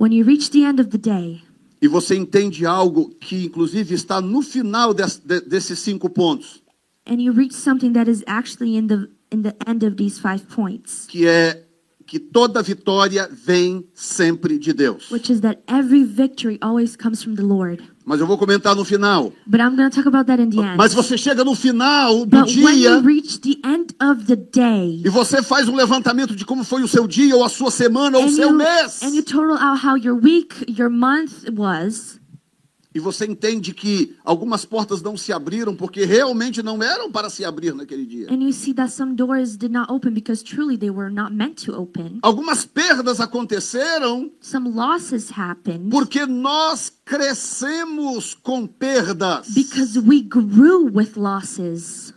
When 0.00 0.10
you 0.12 0.24
reach 0.24 0.50
the 0.50 0.64
end 0.64 0.80
of 0.80 0.88
the 0.88 0.98
day 0.98 1.42
e 1.82 1.86
você 1.88 2.16
entende 2.16 2.64
algo 2.64 3.10
que, 3.20 3.44
inclusive, 3.44 3.92
está 3.94 4.18
no 4.22 4.40
final 4.40 4.94
des- 4.94 5.18
de- 5.22 5.42
desses 5.42 5.78
cinco 5.80 6.08
pontos, 6.08 6.62
and 7.06 7.20
you 7.20 7.30
reach 7.30 7.52
something 7.54 7.92
that 7.92 8.08
is 8.10 8.24
actually 8.26 8.74
in 8.78 8.86
the 8.86 9.06
in 9.34 9.42
the 9.42 9.54
end 9.66 9.84
of 9.84 9.96
these 9.96 10.20
five 10.20 10.46
points, 10.54 11.06
que 11.08 11.26
é 11.26 11.62
que 12.06 12.18
toda 12.20 12.62
vitória 12.62 13.28
vem 13.32 13.86
sempre 13.94 14.58
de 14.58 14.72
Deus. 14.74 15.10
which 15.10 15.32
is 15.32 15.40
that 15.40 15.62
every 15.66 16.04
victory 16.04 16.58
always 16.60 16.96
comes 16.96 17.22
from 17.22 17.34
the 17.34 17.42
Lord. 17.42 17.82
Mas 18.06 18.20
eu 18.20 18.26
vou 18.26 18.36
comentar 18.36 18.76
no 18.76 18.84
final. 18.84 19.32
But 19.46 19.60
I'm 19.60 19.74
going 19.76 19.88
to 19.88 19.96
talk 19.96 20.06
about 20.06 20.26
that 20.26 20.38
in 20.38 20.50
the 20.50 20.60
end. 20.60 20.76
Mas 20.76 20.92
você 20.92 21.16
chega 21.16 21.42
no 21.42 21.54
final 21.54 22.26
do 22.26 22.26
But 22.26 22.54
when 22.54 22.74
dia 22.76 22.90
you 22.90 23.00
reach 23.00 23.40
the 23.40 23.58
end 23.64 23.94
of 23.98 24.26
the 24.26 24.36
day, 24.36 25.00
e 25.02 25.08
você 25.08 25.42
faz 25.42 25.66
um 25.68 25.74
levantamento 25.74 26.36
de 26.36 26.44
como 26.44 26.62
foi 26.64 26.82
o 26.82 26.88
seu 26.88 27.08
dia, 27.08 27.34
ou 27.34 27.42
a 27.42 27.48
sua 27.48 27.70
semana, 27.70 28.18
ou 28.18 28.26
o 28.26 28.30
seu 28.30 28.50
you, 28.50 28.54
mês. 28.54 29.02
and 29.02 29.14
you 29.14 29.22
total 29.22 29.56
out 29.56 29.82
how 29.82 29.96
your 29.96 30.14
week, 30.14 30.54
your 30.68 30.90
month 30.90 31.48
was, 31.56 32.20
E 32.94 33.00
você 33.00 33.26
entende 33.26 33.74
que 33.74 34.16
algumas 34.24 34.64
portas 34.64 35.02
não 35.02 35.16
se 35.16 35.32
abriram 35.32 35.74
porque 35.74 36.04
realmente 36.04 36.62
não 36.62 36.80
eram 36.80 37.10
para 37.10 37.28
se 37.28 37.44
abrir 37.44 37.74
naquele 37.74 38.06
dia. 38.06 38.28
and 38.30 38.40
you 38.40 38.52
see 38.52 38.72
that 38.72 38.92
some 38.92 39.16
doors 39.16 39.56
did 39.56 39.72
not 39.72 39.90
open 39.90 40.12
because 40.12 40.44
truly 40.44 40.78
they 40.78 40.90
were 40.90 41.10
not 41.10 41.34
meant 41.34 41.56
to 41.64 41.74
open. 41.74 42.20
Algumas 42.22 42.64
perdas 42.64 43.20
aconteceram 43.20 44.30
Some 44.40 44.70
losses 44.70 45.30
happened 45.36 45.90
porque 45.90 46.24
nós 46.24 46.92
crescemos 47.04 48.32
com 48.34 48.64
perdas. 48.66 49.48
because 49.54 49.98
we 49.98 50.22
grew 50.22 50.84
with 50.92 51.16
losses. 51.16 52.14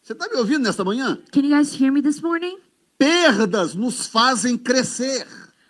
Você 0.00 0.12
está 0.12 0.28
me 0.28 0.36
ouvindo 0.36 0.62
nesta 0.62 0.84
manhã? 0.84 1.18
Can 1.32 1.40
you 1.42 1.56
guys 1.56 1.72
hear 1.74 1.90
me 1.90 2.00
this 2.02 2.20
morning? 2.20 2.58
Perdas 2.98 3.74
nos 3.74 4.06
fazem 4.06 4.56
crescer. 4.56 5.26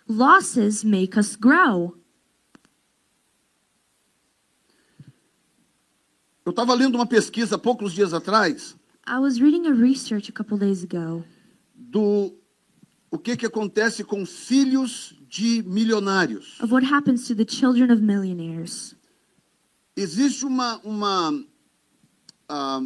Losses 0.07 0.83
make 0.83 1.17
us 1.17 1.35
grow. 1.35 1.95
Eu 6.45 6.51
estava 6.51 6.73
lendo 6.75 6.95
uma 6.95 7.07
pesquisa 7.07 7.57
poucos 7.57 7.91
dias 7.93 8.13
atrás 8.13 8.75
I 9.07 9.19
was 9.19 9.37
reading 9.39 9.67
a 9.67 9.73
research 9.73 10.29
a 10.29 10.33
couple 10.33 10.57
days 10.57 10.83
ago 10.83 11.23
do 11.75 12.33
o 13.11 13.17
que, 13.17 13.37
que 13.37 13.45
acontece 13.45 14.03
com 14.03 14.25
filhos 14.25 15.15
de 15.29 15.63
milionários. 15.63 16.59
of 16.61 16.71
what 16.73 16.85
happens 16.85 17.27
to 17.27 17.35
the 17.35 17.45
children 17.45 17.91
of 17.91 18.01
millionaires. 18.01 18.95
Existe 19.95 20.45
uma, 20.45 20.77
uma, 20.83 21.45
ah, 22.49 22.81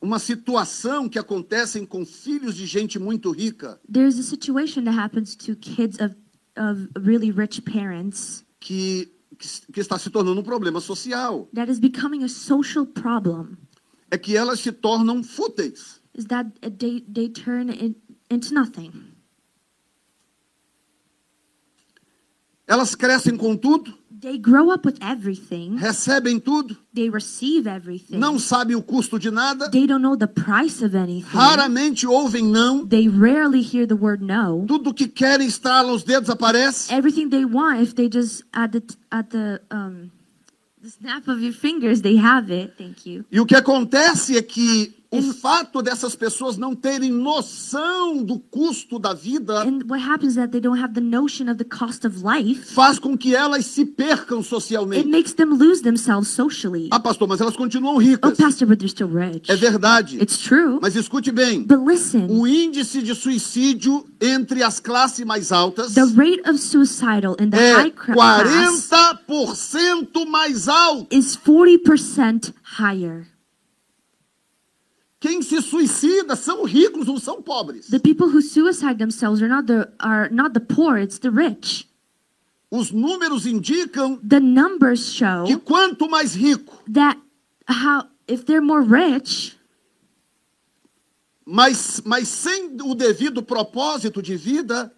uma 0.00 0.18
situação 0.18 1.08
que 1.08 1.18
acontece 1.18 1.84
com 1.86 2.06
filhos 2.06 2.56
de 2.56 2.66
gente 2.66 2.98
muito 2.98 3.30
rica 3.30 3.78
There's 3.90 4.18
a 4.18 4.22
situation 4.22 4.84
that 4.84 4.98
happens 4.98 5.36
to 5.36 5.54
kids 5.56 5.98
of, 6.00 6.14
of 6.56 6.88
really 6.98 7.30
rich 7.30 7.60
parents 7.62 8.44
que, 8.60 9.11
que, 9.42 9.72
que 9.72 9.80
está 9.80 9.98
se 9.98 10.08
tornando 10.10 10.40
um 10.40 10.44
problema 10.44 10.80
social. 10.80 11.48
that 11.52 11.70
is 11.70 11.78
becoming 11.78 12.22
a 12.22 12.28
social 12.28 12.86
problem. 12.86 13.56
É 14.10 14.18
que 14.18 14.36
elas 14.36 14.60
se 14.60 14.70
tornam 14.70 15.22
fúteis. 15.22 16.00
Is 16.14 16.26
that 16.26 16.50
they, 16.78 17.00
they 17.12 17.28
turn 17.28 17.70
into 18.30 18.54
nothing. 18.54 19.11
Elas 22.66 22.94
crescem 22.94 23.36
com 23.36 23.56
tudo, 23.56 23.92
They 24.20 24.38
grow 24.38 24.70
up 24.72 24.86
with 24.86 24.98
everything. 25.02 25.74
recebem 25.78 26.38
tudo, 26.38 26.76
They 26.94 27.10
receive 27.10 27.68
everything. 27.68 28.18
não 28.18 28.38
sabem 28.38 28.76
o 28.76 28.82
custo 28.82 29.18
de 29.18 29.32
nada, 29.32 29.68
They 29.68 29.84
don't 29.84 30.00
know 30.00 30.16
the 30.16 30.28
price 30.28 30.84
of 30.84 30.96
anything. 30.96 31.26
raramente 31.36 32.06
ouvem 32.06 32.44
não, 32.44 32.86
They 32.86 33.08
rarely 33.08 33.60
hear 33.60 33.84
the 33.86 33.94
word 33.94 34.22
no. 34.24 34.64
tudo 34.66 34.94
que 34.94 35.08
querem 35.08 35.48
estralam 35.48 35.92
os 35.92 36.04
dedos 36.04 36.30
aparece. 36.30 36.92
Everything 36.94 37.28
they 37.28 37.44
want, 37.44 37.82
if 37.82 37.94
they 37.94 38.08
just 38.08 38.44
at 38.52 38.70
the 38.70 38.82
at 39.10 39.28
the 39.30 39.60
um 39.74 40.08
the 40.80 40.88
snap 40.88 41.26
of 41.28 41.40
your 41.42 41.52
fingers, 41.52 42.00
they 42.00 42.16
have 42.16 42.52
it. 42.52 42.74
Thank 42.78 43.04
you. 43.08 43.24
E 43.30 43.40
o 43.40 43.46
que 43.46 43.56
acontece 43.56 44.36
é 44.36 44.42
que 44.42 44.94
o 45.12 45.32
fato 45.34 45.82
dessas 45.82 46.16
pessoas 46.16 46.56
não 46.56 46.74
terem 46.74 47.10
noção 47.12 48.22
do 48.22 48.38
custo 48.38 48.98
da 48.98 49.12
vida 49.12 49.64
faz 52.74 52.98
com 52.98 53.16
que 53.16 53.34
elas 53.34 53.66
se 53.66 53.84
percam 53.84 54.38
It 54.38 54.48
socialmente. 54.48 55.08
makes 55.08 55.34
them 55.34 55.50
lose 55.56 55.82
themselves 55.82 56.28
socially. 56.28 56.88
Ah, 56.90 56.98
pastor, 57.00 57.28
mas 57.28 57.40
elas 57.40 57.54
continuam 57.56 57.96
Oh, 57.96 57.98
ricas. 57.98 58.36
pastor, 58.38 58.66
but 58.66 58.78
they're 58.78 58.88
still 58.88 59.08
rich. 59.08 59.50
É 59.50 59.56
verdade. 59.56 60.16
It's 60.22 60.38
true. 60.38 60.78
Mas 60.80 60.96
escute 60.96 61.30
bem, 61.30 61.62
But 61.62 61.80
listen, 61.86 62.26
o 62.30 62.46
índice 62.46 63.02
de 63.02 63.14
suicídio 63.14 64.06
entre 64.20 64.62
as 64.62 64.80
classes 64.80 65.24
mais 65.26 65.52
altas 65.52 65.94
the 65.94 66.04
rate 66.16 66.40
of 66.48 66.58
suicidal 66.58 67.36
in 67.40 67.50
the 67.50 67.58
é 67.58 67.72
high 67.74 67.90
class 67.90 68.88
40% 69.26 70.26
mais 70.28 70.68
alto. 70.68 71.14
is 71.14 71.36
40% 71.36 72.52
higher. 72.62 73.26
Quem 75.22 75.40
se 75.40 75.62
suicida 75.62 76.34
são 76.34 76.64
ricos, 76.64 77.06
não 77.06 77.16
são 77.16 77.40
pobres. 77.40 77.86
The 77.88 78.00
people 78.00 78.26
who 78.26 78.42
suicide 78.42 78.98
themselves 78.98 79.40
are 79.40 79.48
not 79.48 79.68
the 79.68 79.88
are 80.00 80.28
not 80.34 80.52
the 80.52 80.58
poor, 80.60 80.98
it's 80.98 81.20
the 81.20 81.30
rich. 81.30 81.88
Os 82.68 82.90
números 82.90 83.46
indicam 83.46 84.18
The 84.18 84.40
numbers 84.40 85.12
show 85.14 85.44
que 85.46 85.56
quanto 85.58 86.10
mais 86.10 86.34
rico, 86.34 86.76
that 86.92 87.20
how 87.68 88.08
if 88.26 88.44
they're 88.46 88.60
more 88.60 88.82
rich, 88.82 89.56
mas, 91.44 92.00
mas 92.04 92.26
sem 92.28 92.76
o 92.82 92.94
devido 92.94 93.42
propósito 93.42 94.20
de 94.22 94.36
vida, 94.36 94.92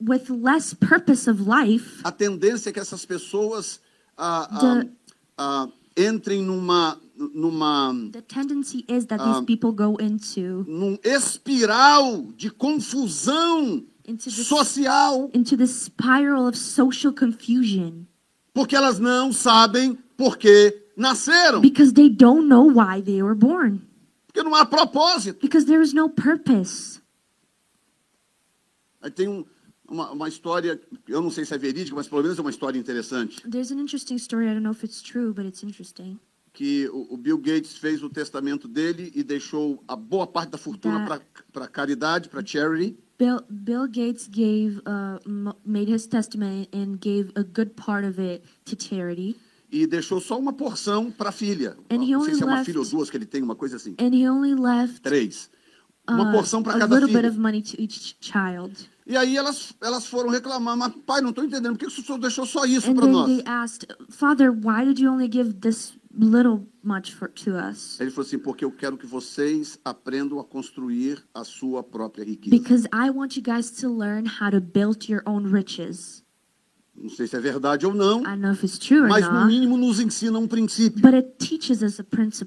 with 0.00 0.28
less 0.28 0.72
purpose 0.74 1.28
of 1.28 1.42
life, 1.42 2.00
a 2.04 2.12
tendência 2.12 2.70
é 2.70 2.72
que 2.72 2.78
essas 2.80 3.04
pessoas 3.04 3.80
ah, 4.16 4.48
ah, 4.50 4.58
The- 4.60 4.90
ah, 5.38 5.68
entrem 5.96 6.42
numa, 6.42 7.00
numa, 7.16 7.94
the 8.12 8.20
tendency 8.22 8.84
is 8.88 9.06
that 9.06 9.18
these 9.22 9.40
people 9.46 9.70
go 9.72 9.96
into 10.00 10.64
num 10.66 10.98
espiral 11.04 12.22
de 12.36 12.50
confusão 12.50 13.84
into 14.06 14.24
this 14.30 14.46
social, 14.48 15.30
into 15.32 15.56
this 15.56 15.70
spiral 15.84 16.46
of 16.48 16.56
social 16.58 17.12
confusion 17.12 18.06
porque 18.52 18.74
elas 18.76 18.98
não 18.98 19.32
sabem 19.32 19.96
por 20.16 20.36
que 20.36 20.74
nasceram, 20.96 21.60
because 21.60 21.92
they 21.92 22.08
don't 22.08 22.46
know 22.48 22.64
why 22.68 23.00
they 23.00 23.22
were 23.22 23.34
born 23.36 23.80
porque 24.26 24.42
não 24.42 24.54
há 24.54 24.66
propósito. 24.66 25.38
because 25.40 25.66
there 25.66 25.80
is 25.82 25.92
no 25.94 26.08
purpose. 26.08 27.00
Aí 29.00 29.10
tem 29.10 29.28
um- 29.28 29.44
uma, 29.88 30.10
uma 30.12 30.28
história, 30.28 30.80
eu 31.06 31.20
não 31.20 31.30
sei 31.30 31.44
se 31.44 31.54
é 31.54 31.58
verídica, 31.58 31.94
mas 31.94 32.08
pelo 32.08 32.22
menos 32.22 32.38
é 32.38 32.40
uma 32.40 32.50
história 32.50 32.78
interessante, 32.78 33.40
There's 33.48 33.70
an 33.70 33.78
interesting 33.78 34.16
story. 34.16 34.46
I 34.46 34.54
don't 34.54 34.62
know 34.62 34.72
if 34.72 34.82
it's 34.82 35.02
true, 35.02 35.32
but 35.32 35.44
it's 35.46 35.62
interesting. 35.62 36.18
Que 36.54 36.88
o, 36.92 37.16
Bill 37.16 37.36
Gates 37.36 37.76
fez 37.76 38.00
o 38.02 38.08
testamento 38.08 38.68
dele 38.68 39.12
e 39.14 39.22
deixou 39.24 39.82
a 39.88 39.96
boa 39.96 40.24
parte 40.26 40.50
da 40.50 40.58
fortuna 40.58 41.20
para 41.52 41.66
caridade, 41.66 42.28
para 42.28 42.46
charity. 42.46 42.96
Bill 43.18 43.40
Bill 43.50 43.86
Gates 43.88 44.28
gave 44.28 44.78
uh, 44.86 45.54
made 45.64 45.92
his 45.92 46.06
testament 46.06 46.68
and 46.72 46.98
gave 47.00 47.30
a 47.34 47.42
good 47.42 47.72
part 47.74 48.06
of 48.06 48.20
it 48.20 48.42
to 48.64 48.76
charity, 48.76 49.36
e 49.70 49.86
deixou 49.86 50.20
só 50.20 50.38
uma 50.38 50.52
porção 50.52 51.10
para 51.10 51.28
a 51.30 51.32
filha. 51.32 51.76
And 51.90 52.02
he 52.02 52.12
Não 52.12 52.22
sei 52.22 52.34
only 52.34 52.34
se 52.36 52.42
é 52.42 52.46
uma 52.46 52.54
left- 52.54 52.66
filha 52.66 52.80
ou 52.80 52.86
duas 52.86 53.10
que 53.10 53.16
ele 53.16 53.26
tem, 53.26 53.42
uma 53.42 53.56
coisa 53.56 53.76
assim. 53.76 53.94
and 54.00 54.14
he 54.14 54.28
only 54.28 54.54
left 54.54 55.00
Três. 55.02 55.50
Uma 56.08 56.28
uh, 56.28 56.32
porção 56.32 56.62
para 56.62 56.76
a 56.76 56.78
cada 56.80 56.94
little 57.00 57.12
bit 57.12 57.26
of 57.26 57.38
money 57.38 57.62
to 57.62 57.80
each 57.80 58.16
child. 58.20 58.72
E 59.06 59.16
aí 59.16 59.36
elas, 59.36 59.74
elas 59.82 60.06
foram 60.06 60.30
reclamar, 60.30 60.76
mas 60.76 60.92
pai, 61.06 61.20
não 61.20 61.30
estou 61.30 61.44
entendendo, 61.44 61.72
por 61.72 61.78
que 61.78 61.86
o 61.86 61.90
senhor 61.90 62.18
deixou 62.18 62.46
só 62.46 62.64
isso 62.64 62.94
para 62.94 63.06
nós? 63.06 63.26
they 63.26 63.42
asked, 63.46 63.86
Father, 64.10 64.50
why 64.50 64.84
did 64.84 64.98
you 64.98 65.10
only 65.10 65.28
give 65.30 65.54
this 65.60 65.94
little 66.16 66.66
much 66.82 67.12
for 67.12 67.28
to 67.28 67.56
us? 67.56 67.98
Ele 68.00 68.10
falou 68.10 68.26
assim, 68.26 68.38
porque 68.38 68.64
eu 68.64 68.70
quero 68.70 68.96
que 68.96 69.06
vocês 69.06 69.78
aprendam 69.84 70.38
a 70.38 70.44
construir 70.44 71.22
a 71.34 71.44
sua 71.44 71.82
própria 71.82 72.24
riqueza. 72.24 72.50
Because 72.50 72.86
I 72.92 73.10
want 73.10 73.36
you 73.36 73.42
guys 73.42 73.70
to 73.80 73.88
learn 73.88 74.26
how 74.26 74.50
to 74.50 74.60
build 74.60 75.08
your 75.08 75.22
own 75.26 75.46
riches. 75.46 76.23
Não 76.96 77.10
sei 77.10 77.26
se 77.26 77.36
é 77.36 77.40
verdade 77.40 77.84
ou 77.84 77.92
não, 77.92 78.22
mas 79.08 79.24
no 79.26 79.46
mínimo 79.46 79.76
nos 79.76 79.98
ensina 80.00 80.38
um 80.38 80.46
princípio. 80.46 81.02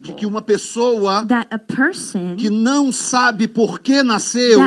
de 0.08 0.14
que 0.14 0.26
uma 0.26 0.42
pessoa 0.42 1.26
que 2.38 2.50
não 2.50 2.92
sabe 2.92 3.48
por 3.48 3.80
que 3.80 4.02
nasceu, 4.02 4.60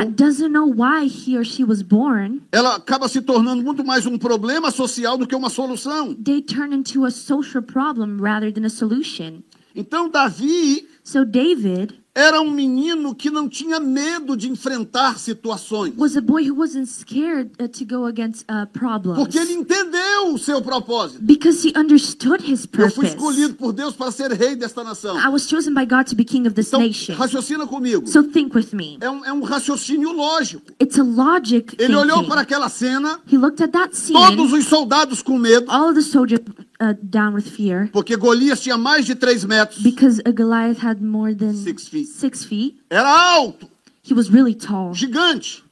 ela 2.51 2.75
acaba 2.75 3.07
se 3.09 3.21
tornando 3.21 3.63
muito 3.63 3.83
mais 3.83 4.05
um 4.05 4.17
problema 4.17 4.69
social 4.71 5.17
do 5.17 5.25
que 5.27 5.35
uma 5.35 5.49
solução. 5.49 6.13
Então 9.75 10.09
Davi 10.09 10.87
So 11.03 11.25
David 11.25 12.00
era 12.13 12.41
um 12.41 12.51
menino 12.51 13.15
que 13.15 13.29
não 13.29 13.47
tinha 13.47 13.79
medo 13.79 14.35
de 14.35 14.49
enfrentar 14.49 15.17
situações, 15.17 15.93
was 15.97 16.17
a 16.17 16.21
boy 16.21 16.49
who 16.49 16.55
wasn't 16.59 16.85
scared 16.87 17.51
uh, 17.61 17.67
to 17.69 17.85
go 17.85 18.05
against 18.05 18.43
uh, 18.51 18.67
problems 18.73 19.17
porque 19.17 19.37
ele 19.39 19.53
entendeu 19.53 20.33
o 20.33 20.37
seu 20.37 20.61
propósito. 20.61 21.19
because 21.21 21.65
he 21.65 21.71
understood 21.77 22.41
his 22.43 22.65
Eu 22.73 22.89
fui 22.89 23.05
purpose. 23.05 23.07
escolhido 23.15 23.53
por 23.55 23.71
Deus 23.71 23.93
para 23.95 24.11
ser 24.11 24.31
rei 24.33 24.55
desta 24.55 24.83
nação. 24.83 25.17
I 25.17 25.29
was 25.29 25.47
chosen 25.47 25.73
by 25.73 25.85
God 25.85 26.05
to 26.09 26.15
be 26.15 26.25
king 26.25 26.45
of 26.47 26.53
this 26.53 26.67
Então, 26.67 26.81
nation. 26.81 27.15
raciocina 27.15 27.65
comigo. 27.65 28.05
So 28.07 28.23
think 28.23 28.55
with 28.55 28.73
me. 28.73 28.97
É 28.99 29.09
um, 29.09 29.25
é 29.25 29.31
um 29.31 29.43
raciocínio 29.43 30.11
lógico. 30.11 30.71
It's 30.81 30.99
a 30.99 31.03
logic 31.03 31.75
Ele 31.79 31.95
olhou 31.95 32.17
thinking. 32.17 32.29
para 32.29 32.41
aquela 32.41 32.67
cena, 32.67 33.19
He 33.31 33.37
looked 33.37 33.63
at 33.63 33.71
that 33.71 33.95
scene, 33.95 34.19
todos 34.35 34.51
os 34.51 34.65
soldados 34.65 35.21
com 35.21 35.37
medo, 35.37 35.71
all 35.71 35.93
the 35.93 36.01
soldiers 36.01 36.41
uh, 36.81 36.93
down 37.03 37.33
with 37.35 37.43
fear 37.43 37.89
porque 37.93 38.17
Golias 38.17 38.59
tinha 38.59 38.77
mais 38.77 39.05
de 39.05 39.13
três 39.15 39.45
metros, 39.45 39.81
because 39.83 40.19
a 40.25 40.31
Goliath 40.31 40.79
had 40.83 40.99
more 41.01 41.33
than 41.35 41.53
Six 41.53 41.87
feet. 41.87 42.07
six 42.07 42.43
feet. 42.43 42.77
era 42.89 43.07
alto, 43.07 43.69
He 44.03 44.13
was 44.15 44.29
really 44.31 44.55
tall. 44.55 44.93
gigante. 44.93 45.63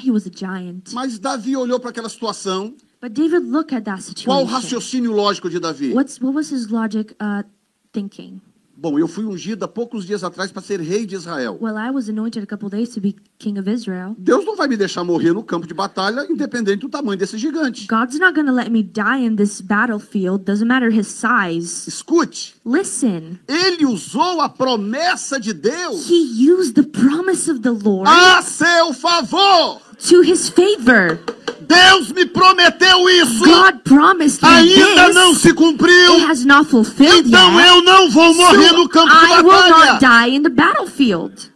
He 0.00 0.10
was 0.10 0.26
a 0.26 0.30
giant. 0.30 0.92
Mas 0.92 1.18
Davi 1.18 1.56
olhou 1.56 1.78
para 1.80 1.90
aquela 1.90 2.08
situação. 2.08 2.74
But 3.00 3.12
David 3.14 3.44
looked 3.48 3.72
at 3.74 3.84
that 3.84 4.02
Qual 4.24 4.42
o 4.42 4.46
situation. 4.46 4.46
raciocínio 4.46 5.12
lógico 5.12 5.48
de 5.48 5.60
Davi? 5.60 5.92
What's 5.94 6.20
what 6.20 6.34
was 6.34 6.50
his 6.52 6.68
logic 6.70 7.14
uh, 7.20 7.44
thinking? 7.92 8.40
Bom, 8.80 8.96
eu 8.96 9.08
fui 9.08 9.24
ungido 9.24 9.64
há 9.64 9.68
poucos 9.68 10.06
dias 10.06 10.22
atrás 10.22 10.52
para 10.52 10.62
ser 10.62 10.80
rei 10.80 11.04
de 11.04 11.16
Israel. 11.16 11.58
Well, 11.60 11.76
I 11.76 11.90
was 11.90 12.08
anointed 12.08 12.44
a 12.44 12.46
couple 12.46 12.70
days 12.70 12.90
to 12.90 13.00
be 13.00 13.16
king 13.36 13.58
of 13.58 13.68
Israel. 13.68 14.14
Deus 14.16 14.44
não 14.44 14.54
vai 14.54 14.68
me 14.68 14.76
deixar 14.76 15.02
morrer 15.02 15.32
no 15.32 15.42
campo 15.42 15.66
de 15.66 15.74
batalha, 15.74 16.24
independente 16.30 16.82
do 16.82 16.88
tamanho 16.88 17.18
desse 17.18 17.36
gigante. 17.36 17.88
God's 17.88 18.20
not 18.20 18.34
going 18.36 18.46
to 18.46 18.52
let 18.52 18.70
me 18.70 18.84
die 18.84 19.26
in 19.26 19.34
this 19.34 19.60
battlefield. 19.60 20.44
Doesn't 20.44 20.68
matter 20.68 20.90
his 20.90 21.08
size. 21.08 21.88
Escute, 21.88 22.54
Listen, 22.64 23.40
ele 23.48 23.84
usou 23.84 24.40
a 24.40 24.48
promessa 24.48 25.40
de 25.40 25.52
Deus 25.52 26.08
he 26.08 26.48
used 26.48 26.74
the 26.74 26.84
promise 26.84 27.50
of 27.50 27.62
the 27.62 27.72
Lord 27.72 28.08
a 28.08 28.40
seu 28.42 28.92
favor. 28.94 29.87
To 30.08 30.20
his 30.22 30.48
favor. 30.48 31.18
Deus 31.60 32.12
me 32.12 32.24
prometeu 32.24 33.08
isso, 33.10 33.44
God 33.44 33.82
promised 33.84 34.42
me 34.42 34.48
ainda 34.48 35.12
não 35.12 35.32
this. 35.32 35.42
se 35.42 35.52
cumpriu. 35.52 36.14
It 36.14 36.24
has 36.26 36.44
not 36.44 36.70
fulfilled 36.70 37.26
Então 37.28 37.60
yet. 37.60 37.68
eu 37.68 37.82
não 37.82 38.10
vou 38.10 38.32
morrer 38.34 38.68
So 38.70 38.76
no 38.76 38.88
campo 38.88 39.12
I 39.12 39.26
de 39.26 39.34
will 39.42 39.68
not 39.68 39.70
batalha. 39.70 39.98
die 39.98 40.36
in 40.36 40.42
the 40.42 40.48
battlefield. 40.50 41.52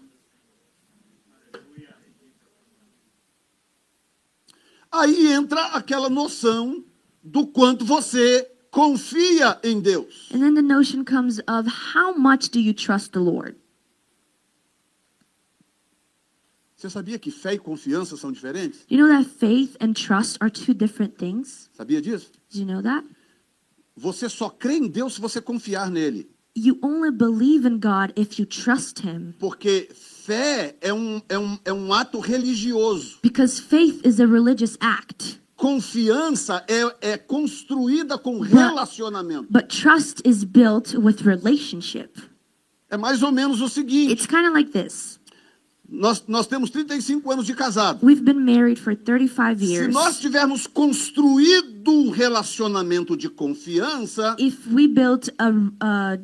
Aí 4.91 5.29
entra 5.33 5.61
aquela 5.69 6.11
noção 6.11 6.85
do 7.23 7.47
quanto 7.47 7.85
você 7.85 8.47
confia 8.71 9.59
em 9.63 9.81
Deus. 9.81 10.29
And 10.35 10.41
then 10.41 10.55
the 10.55 10.63
notion 10.63 11.05
comes 11.05 11.39
of 11.49 11.67
how 11.95 12.15
much 12.17 12.51
do 12.51 12.59
you 12.61 12.75
trust 12.75 13.13
the 13.13 13.21
Lord? 13.21 13.57
Você 16.83 16.91
sabia 16.91 17.17
que 17.17 17.31
fé 17.31 17.55
e 17.55 17.59
confiança 17.61 18.17
são 18.17 18.33
diferentes? 18.33 18.81
You 18.91 18.99
know 18.99 19.17
that 19.17 19.31
faith 19.39 19.77
and 19.81 19.93
trust 19.93 20.37
are 20.41 20.51
two 20.51 20.75
different 20.75 21.15
things? 21.17 21.71
Sabia 21.77 22.03
disso? 22.03 22.33
Did 22.51 22.63
you 22.63 22.67
know 22.67 22.83
that? 22.83 23.07
Você 23.97 24.29
só 24.29 24.51
crê 24.51 24.79
em 24.79 24.89
Deus 24.89 25.15
se 25.15 25.21
você 25.21 25.41
confiar 25.41 25.89
nele. 25.89 26.29
You 26.57 26.81
only 26.83 27.13
believe 27.13 27.69
in 27.69 27.79
God 27.79 28.13
if 28.17 28.37
you 28.37 28.47
trust 28.47 29.07
Him. 29.07 29.33
Porque 29.39 29.91
fé 29.95 30.77
é 30.81 30.93
um, 30.93 31.23
é 31.29 31.39
um, 31.39 31.57
é 31.65 31.73
um 31.73 31.93
ato 31.93 32.19
religioso. 32.19 33.21
Because 33.23 33.63
faith 33.63 34.05
is 34.05 34.19
a 34.19 34.27
religious 34.27 34.77
act, 34.81 35.41
Confiança 35.55 36.65
é, 36.67 37.13
é 37.13 37.17
construída 37.17 38.19
com 38.19 38.41
relacionamento. 38.41 39.47
but 39.49 39.69
trust 39.69 40.21
is 40.25 40.43
built 40.43 40.95
with 40.97 41.23
relationship. 41.23 42.21
É 42.91 42.97
mais 42.97 43.23
ou 43.23 43.31
menos 43.31 43.61
o 43.61 43.69
seguinte: 43.69 44.13
It's 44.13 44.27
kind 44.27 44.47
of 44.49 44.53
like 44.53 44.73
this. 44.73 45.22
Nós, 45.93 46.25
nós 46.27 46.47
temos 46.47 46.71
35 46.71 47.31
anos 47.31 47.45
de 47.47 47.55
casado. 47.55 47.99
We've 48.05 48.23
been 48.23 48.41
married 48.45 48.81
for 48.81 48.97
35 48.97 49.59
Se 49.59 49.65
years. 49.67 49.93
nós 49.95 50.19
tivermos 50.19 50.67
construído 50.67 51.91
um 51.93 52.11
relacionamento 52.11 53.17
de 53.17 53.29
confiança, 53.29 54.35
If 54.39 54.67
we 54.73 54.89
built 54.89 55.29
a, 55.39 55.51
a, 55.81 56.19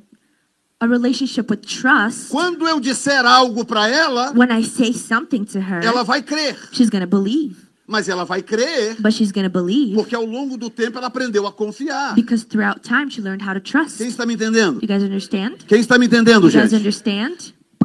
a 0.81 0.87
relationship 0.87 1.46
with 1.50 1.59
trust, 1.59 2.31
quando 2.31 2.66
eu 2.66 2.81
disser 2.81 3.24
algo 3.26 3.64
para 3.64 3.88
ela, 3.88 4.33
when 4.35 4.50
I 4.50 4.64
say 4.64 4.92
something 4.92 5.44
to 5.44 5.59
her, 5.59 5.85
ela 5.85 6.02
vai 6.02 6.22
crer. 6.22 6.57
she's 6.72 6.88
to 6.90 7.07
believe. 7.07 7.68
Mas 7.90 8.07
ela 8.07 8.22
vai 8.24 8.42
crer 8.42 8.96
But 9.00 9.12
she's 9.14 9.33
to 9.33 9.48
believe 9.48 9.94
porque 9.94 10.14
ao 10.14 10.24
longo 10.26 10.59
do 10.59 10.68
tempo 10.68 10.98
ela 10.98 11.07
aprendeu 11.07 11.46
a 11.46 11.52
confiar. 11.52 12.14
because 12.14 12.44
throughout 12.44 12.81
time 12.83 13.11
she 13.11 13.20
learned 13.22 13.42
how 13.42 13.54
to 13.54 13.61
trust. 13.61 13.96
Quem 13.98 14.09
está 14.09 14.26
me 14.26 14.35
entendendo? 14.35 14.78
You 14.83 14.88
guys 14.88 15.02
understand? 15.02 15.57
Quem 15.66 15.81
está 15.81 15.98
me 15.98 16.04
entendendo, 16.07 16.44
You 16.44 16.50
gente? 16.50 16.74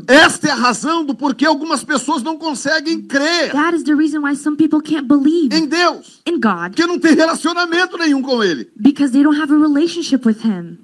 Esta 0.08 0.48
é 0.48 0.52
a 0.52 0.56
razão 0.56 1.06
do 1.06 1.16
porquê 1.16 1.46
algumas 1.46 1.84
pessoas 1.84 2.22
não 2.24 2.38
conseguem 2.38 3.02
crer 3.02 3.52
That 3.52 3.76
is 3.76 3.84
the 3.84 3.94
reason 3.96 4.22
why 4.22 4.36
some 4.36 4.56
people 4.58 4.82
can't 4.82 5.08
believe 5.08 5.54
em 5.56 5.66
Deus, 5.68 6.22
in 6.26 6.40
God 6.40 6.70
porque 6.76 6.86
não 6.86 7.00
tem 7.00 7.14
relacionamento 7.16 7.98
nenhum 7.98 8.22
com 8.22 8.44
Ele. 8.44 8.70
because 8.78 9.12
they 9.14 9.24
don't 9.24 9.40
have 9.40 9.54
a 9.54 9.58
relationship 9.58 10.26
with 10.28 10.44
Him. 10.44 10.78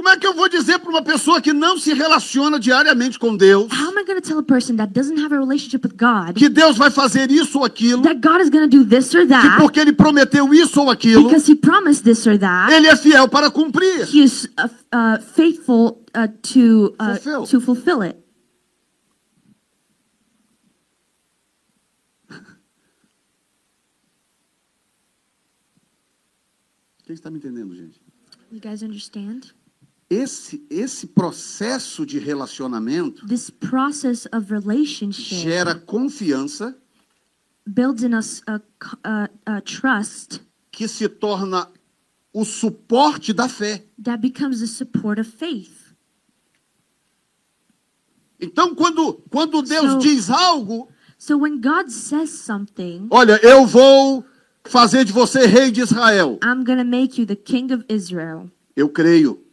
Como 0.00 0.08
é 0.08 0.16
que 0.16 0.26
eu 0.26 0.32
vou 0.32 0.48
dizer 0.48 0.78
para 0.78 0.88
uma 0.88 1.02
pessoa 1.02 1.42
que 1.42 1.52
não 1.52 1.76
se 1.76 1.92
relaciona 1.92 2.58
diariamente 2.58 3.18
com 3.18 3.36
Deus 3.36 3.70
How 3.70 3.88
am 3.90 3.98
I 3.98 4.04
going 4.06 4.18
to 4.18 4.26
tell 4.26 4.38
a 4.38 4.42
person 4.42 4.76
that 4.76 4.94
doesn't 4.94 5.20
have 5.20 5.30
a 5.30 5.38
relationship 5.38 5.86
with 5.86 5.94
God 5.94 6.38
que 6.38 6.48
Deus 6.48 6.78
vai 6.78 6.90
fazer 6.90 7.30
isso 7.30 7.58
ou 7.58 7.66
aquilo, 7.66 8.00
that 8.00 8.18
God 8.18 8.40
is 8.40 8.48
going 8.48 8.66
to 8.66 8.78
do 8.78 8.82
this 8.82 9.14
or 9.14 9.20
que 9.20 9.28
that 9.28 9.60
porque 9.60 9.78
Ele 9.78 9.92
prometeu 9.92 10.54
isso 10.54 10.80
ou 10.80 10.88
aquilo, 10.88 11.24
because 11.24 11.52
He 11.52 11.54
promised 11.54 12.02
this 12.02 12.26
or 12.26 12.38
that? 12.38 12.72
Ele 12.72 12.86
é 12.86 12.96
fiel 12.96 13.28
para 13.28 13.50
cumprir? 13.50 14.08
He 14.10 14.22
is 14.22 14.48
uh, 14.58 14.70
uh, 14.90 15.20
faithful 15.20 16.02
uh, 16.16 16.28
to 16.54 16.96
uh, 16.98 17.16
Fulfill. 17.16 17.46
to 17.46 17.60
fulfill 17.60 18.02
it. 18.02 18.16
Quem 27.04 27.12
está 27.12 27.30
me 27.30 27.36
entendendo, 27.36 27.76
gente? 27.76 28.00
You 28.50 28.60
guys 28.60 28.82
understand? 28.82 29.52
Esse, 30.12 30.66
esse 30.68 31.06
processo 31.06 32.04
de 32.04 32.18
relacionamento 32.18 33.24
This 33.28 33.48
process 33.48 34.26
of 34.32 34.52
relationship 34.52 35.36
gera 35.40 35.76
confiança 35.76 36.76
builds 37.64 38.02
in 38.02 38.14
us 38.14 38.42
a, 38.44 38.60
a, 39.04 39.30
a 39.46 39.60
trust 39.60 40.40
que 40.72 40.88
se 40.88 41.08
torna 41.08 41.68
o 42.32 42.44
suporte 42.44 43.32
da 43.32 43.48
fé. 43.48 43.84
that 44.02 44.20
becomes 44.20 44.58
the 44.58 44.66
support 44.66 45.20
of 45.20 45.28
faith. 45.28 45.94
Então, 48.40 48.74
quando, 48.74 49.14
quando 49.30 49.62
Deus 49.62 49.92
So- 49.92 49.98
diz 49.98 50.30
algo, 50.30 50.88
So 51.18 51.36
when 51.36 51.60
God 51.60 51.90
says 51.90 52.30
something, 52.30 53.06
olha, 53.10 53.38
eu 53.46 53.66
vou 53.66 54.24
fazer 54.64 55.04
de 55.04 55.12
você 55.12 55.44
rei 55.46 55.70
de 55.70 55.82
Israel. 55.82 56.38
I'm 56.42 56.64
to 56.64 56.84
make 56.84 57.20
you 57.20 57.26
the 57.26 57.36
king 57.36 57.72
of 57.74 57.84
Israel. 57.88 58.50
Eu 58.74 58.88
creio. 58.88 59.44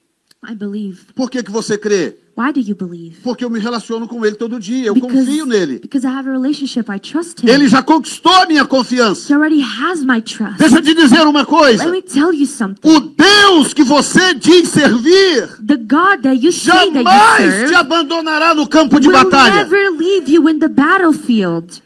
I 0.49 0.55
believe. 0.55 0.99
Por 1.13 1.29
que, 1.29 1.43
que 1.43 1.51
você 1.51 1.77
crê? 1.77 2.15
Why 2.37 2.53
do 2.53 2.59
you 2.59 2.75
believe? 2.75 3.17
Porque 3.23 3.43
eu 3.43 3.49
me 3.49 3.59
relaciono 3.59 4.07
com 4.07 4.23
ele 4.23 4.35
todo 4.35 4.59
dia, 4.59 4.85
eu 4.85 4.95
confio 4.95 5.45
nele. 5.45 5.79
because 5.79 6.05
I 6.05 6.11
have 6.11 6.29
a 6.29 6.31
relationship. 6.31 6.85
I 6.87 6.99
trust 6.99 7.43
him. 7.43 7.49
Ele 7.49 7.67
já 7.67 7.81
conquistou 7.81 8.31
a 8.31 8.45
minha 8.45 8.63
confiança. 8.63 9.33
He 9.33 9.35
already 9.35 9.61
has 9.61 10.03
my 10.03 10.21
trust. 10.21 10.57
Deixa 10.59 10.75
eu 10.77 10.81
te 10.83 10.93
dizer 10.93 11.21
uma 11.25 11.45
coisa. 11.45 11.83
Let 11.83 11.91
me 11.91 12.01
tell 12.03 12.31
you 12.31 12.45
something. 12.45 12.87
O 12.87 12.99
Deus 12.99 13.73
que 13.73 13.83
você 13.83 14.35
diz 14.35 14.69
servir 14.69 15.47
The 15.65 15.77
God 15.77 16.21
that 16.21 16.35
you 16.35 16.51
say 16.51 16.91
that 16.91 16.97
you 16.99 17.03
jamais 17.03 17.53
te 17.53 17.59
serve 17.59 17.75
abandonará 17.75 18.53
no 18.53 18.67
campo 18.67 18.99
de 18.99 19.09
batalha. 19.09 19.55
never 19.55 19.89
leave 19.89 20.31
you 20.31 20.47
in 20.47 20.59
the 20.59 20.67
battlefield. 20.69 21.81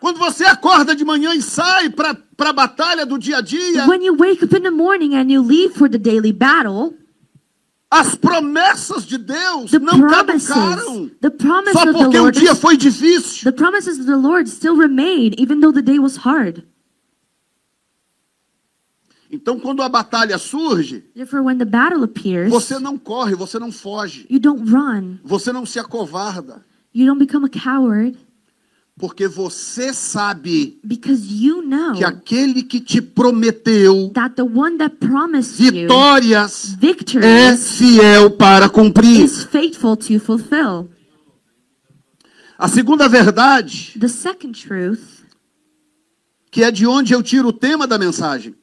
Quando 0.00 0.18
você 0.18 0.44
acorda 0.44 0.94
de 0.94 1.04
manhã 1.04 1.34
e 1.34 1.40
sai 1.40 1.88
para 1.88 2.16
a 2.38 2.52
batalha 2.52 3.06
do 3.06 3.18
dia 3.18 3.38
a 3.38 3.40
dia, 3.42 3.86
When 3.86 4.02
you 4.02 4.14
wake 4.14 4.42
up 4.42 4.52
in 4.54 4.62
the 4.62 4.70
morning 4.70 5.14
and 5.14 5.30
you 5.30 5.40
leave 5.42 5.74
for 5.74 5.88
the 5.88 5.98
daily 5.98 6.32
battle, 6.32 6.94
as 7.90 8.14
promessas 8.14 9.06
de 9.06 9.16
Deus 9.16 9.70
the 9.70 9.78
não 9.78 9.98
promises, 10.00 10.48
caducaram. 10.48 11.10
the 11.20 11.30
promise 11.30 11.72
Só 11.72 11.82
of 11.82 11.92
the 11.92 11.98
porque 11.98 12.18
o 12.18 12.30
dia 12.30 12.54
foi 12.54 12.76
difícil. 12.76 13.44
the 13.44 13.52
promises 13.52 13.98
of 13.98 14.06
the 14.06 14.16
Lord 14.16 14.48
still 14.48 14.76
remain 14.76 15.34
even 15.38 15.60
though 15.60 15.72
the 15.72 15.82
day 15.82 15.98
was 15.98 16.16
hard. 16.16 16.64
Então, 19.30 19.58
quando 19.58 19.82
a 19.82 19.88
batalha 19.88 20.38
surge, 20.38 21.02
Therefore, 21.14 21.42
when 21.42 21.58
the 21.58 21.64
battle 21.64 22.04
appears, 22.04 22.48
você 22.50 22.78
não 22.78 22.96
corre, 22.96 23.34
você 23.34 23.58
não 23.58 23.72
foge, 23.72 24.24
you 24.30 24.38
don't 24.38 24.62
run, 24.70 25.18
você 25.24 25.52
não 25.52 25.66
se 25.66 25.78
acovarda, 25.80 26.64
porque 28.98 29.28
você 29.28 29.92
sabe 29.92 30.80
you 31.30 31.62
know 31.62 31.92
que 31.94 32.04
aquele 32.04 32.62
que 32.62 32.80
te 32.80 33.02
prometeu 33.02 34.10
that 34.14 34.34
the 34.34 34.42
one 34.42 34.78
that 34.78 34.96
promised 34.96 35.60
you 35.60 35.72
vitórias 35.72 36.76
é 37.22 37.56
fiel 37.56 38.30
para 38.30 38.68
cumprir. 38.68 39.28
A 42.58 42.68
segunda 42.68 43.06
verdade, 43.06 43.98
truth, 44.66 45.26
que 46.50 46.64
é 46.64 46.70
de 46.70 46.86
onde 46.86 47.12
eu 47.12 47.22
tiro 47.22 47.48
o 47.48 47.52
tema 47.52 47.86
da 47.86 47.98
mensagem. 47.98 48.54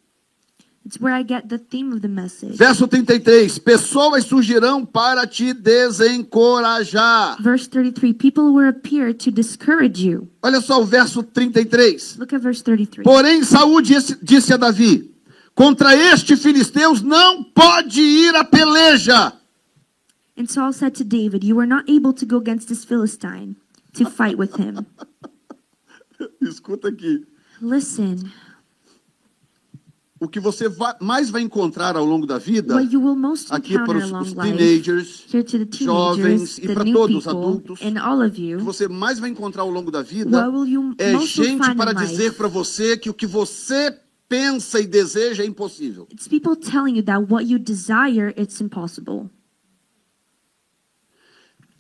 Verso 2.56 2.88
33: 2.88 3.60
Pessoas 3.60 4.26
surgirão 4.26 4.86
para 4.86 5.26
te 5.26 5.54
desencorajar. 5.54 7.42
Verse 7.42 7.70
33 7.70 8.14
People 8.14 8.54
will 8.54 8.68
appear 8.68 9.14
to 9.14 9.32
discourage 9.32 10.06
you. 10.06 10.28
Olha 10.42 10.60
só 10.60 10.82
o 10.82 10.86
verso 10.86 11.24
33. 11.24 12.18
Look 12.18 12.36
at 12.36 12.42
verse 12.42 12.62
33. 12.62 13.04
Porém, 13.04 13.44
Saúl 13.44 13.82
disse, 13.82 14.18
disse 14.22 14.54
a 14.54 14.58
Davi: 14.58 15.10
Contra 15.56 15.96
este 15.96 16.36
filisteus 16.36 17.02
não 17.02 17.44
pode 17.44 18.02
ir 18.02 18.36
a 18.36 18.44
peleja. 18.44 19.34
And 20.36 20.48
Saul 20.48 20.74
said 20.74 20.96
to 20.96 21.04
David, 21.04 21.44
You 21.44 21.60
are 21.60 21.68
not 21.68 21.88
able 21.88 22.12
to 22.14 22.26
go 22.26 22.38
against 22.38 22.68
this 22.68 22.84
Philistine 22.84 23.56
to 23.94 24.10
fight 24.10 24.38
with 24.38 24.58
him. 24.58 24.86
Escuta 26.42 26.90
aqui. 26.90 27.26
Listen, 27.62 28.32
O 30.24 30.28
que 30.30 30.40
você 30.40 30.70
vai- 30.70 30.96
mais 31.02 31.30
vai 31.30 31.42
encontrar 31.42 31.98
ao 31.98 32.06
longo 32.06 32.26
da 32.26 32.38
vida, 32.38 32.78
aqui 33.50 33.74
para 33.74 33.98
os, 33.98 34.10
os 34.10 34.34
teenagers, 34.34 35.26
jovens 35.82 36.58
e 36.60 36.74
para 36.74 36.86
todos 36.86 37.18
os 37.18 37.24
people, 37.26 37.30
adultos, 37.30 37.82
o 37.82 38.58
que 38.58 38.64
você 38.64 38.88
mais 38.88 39.20
vai 39.20 39.30
encontrar 39.30 39.64
ao 39.64 39.70
longo 39.70 39.92
da 39.92 40.02
vida 40.02 40.50
é 40.98 41.20
gente 41.20 41.76
para 41.76 41.92
dizer 41.92 42.36
para 42.36 42.48
você 42.48 42.96
que 42.96 43.10
o 43.10 43.14
que 43.14 43.28
você 43.28 44.00
pensa 44.30 44.80
e 44.80 44.88
deseja 44.88 45.44
é 45.44 45.46
impossível. 45.46 46.08
It's 46.10 46.30
people 46.30 46.56
telling 46.56 46.96
you 46.96 47.04
that 47.04 47.30
what 47.30 47.46
you 47.46 47.60
desire, 47.60 48.34
it's 48.40 48.62
impossible. 48.62 49.30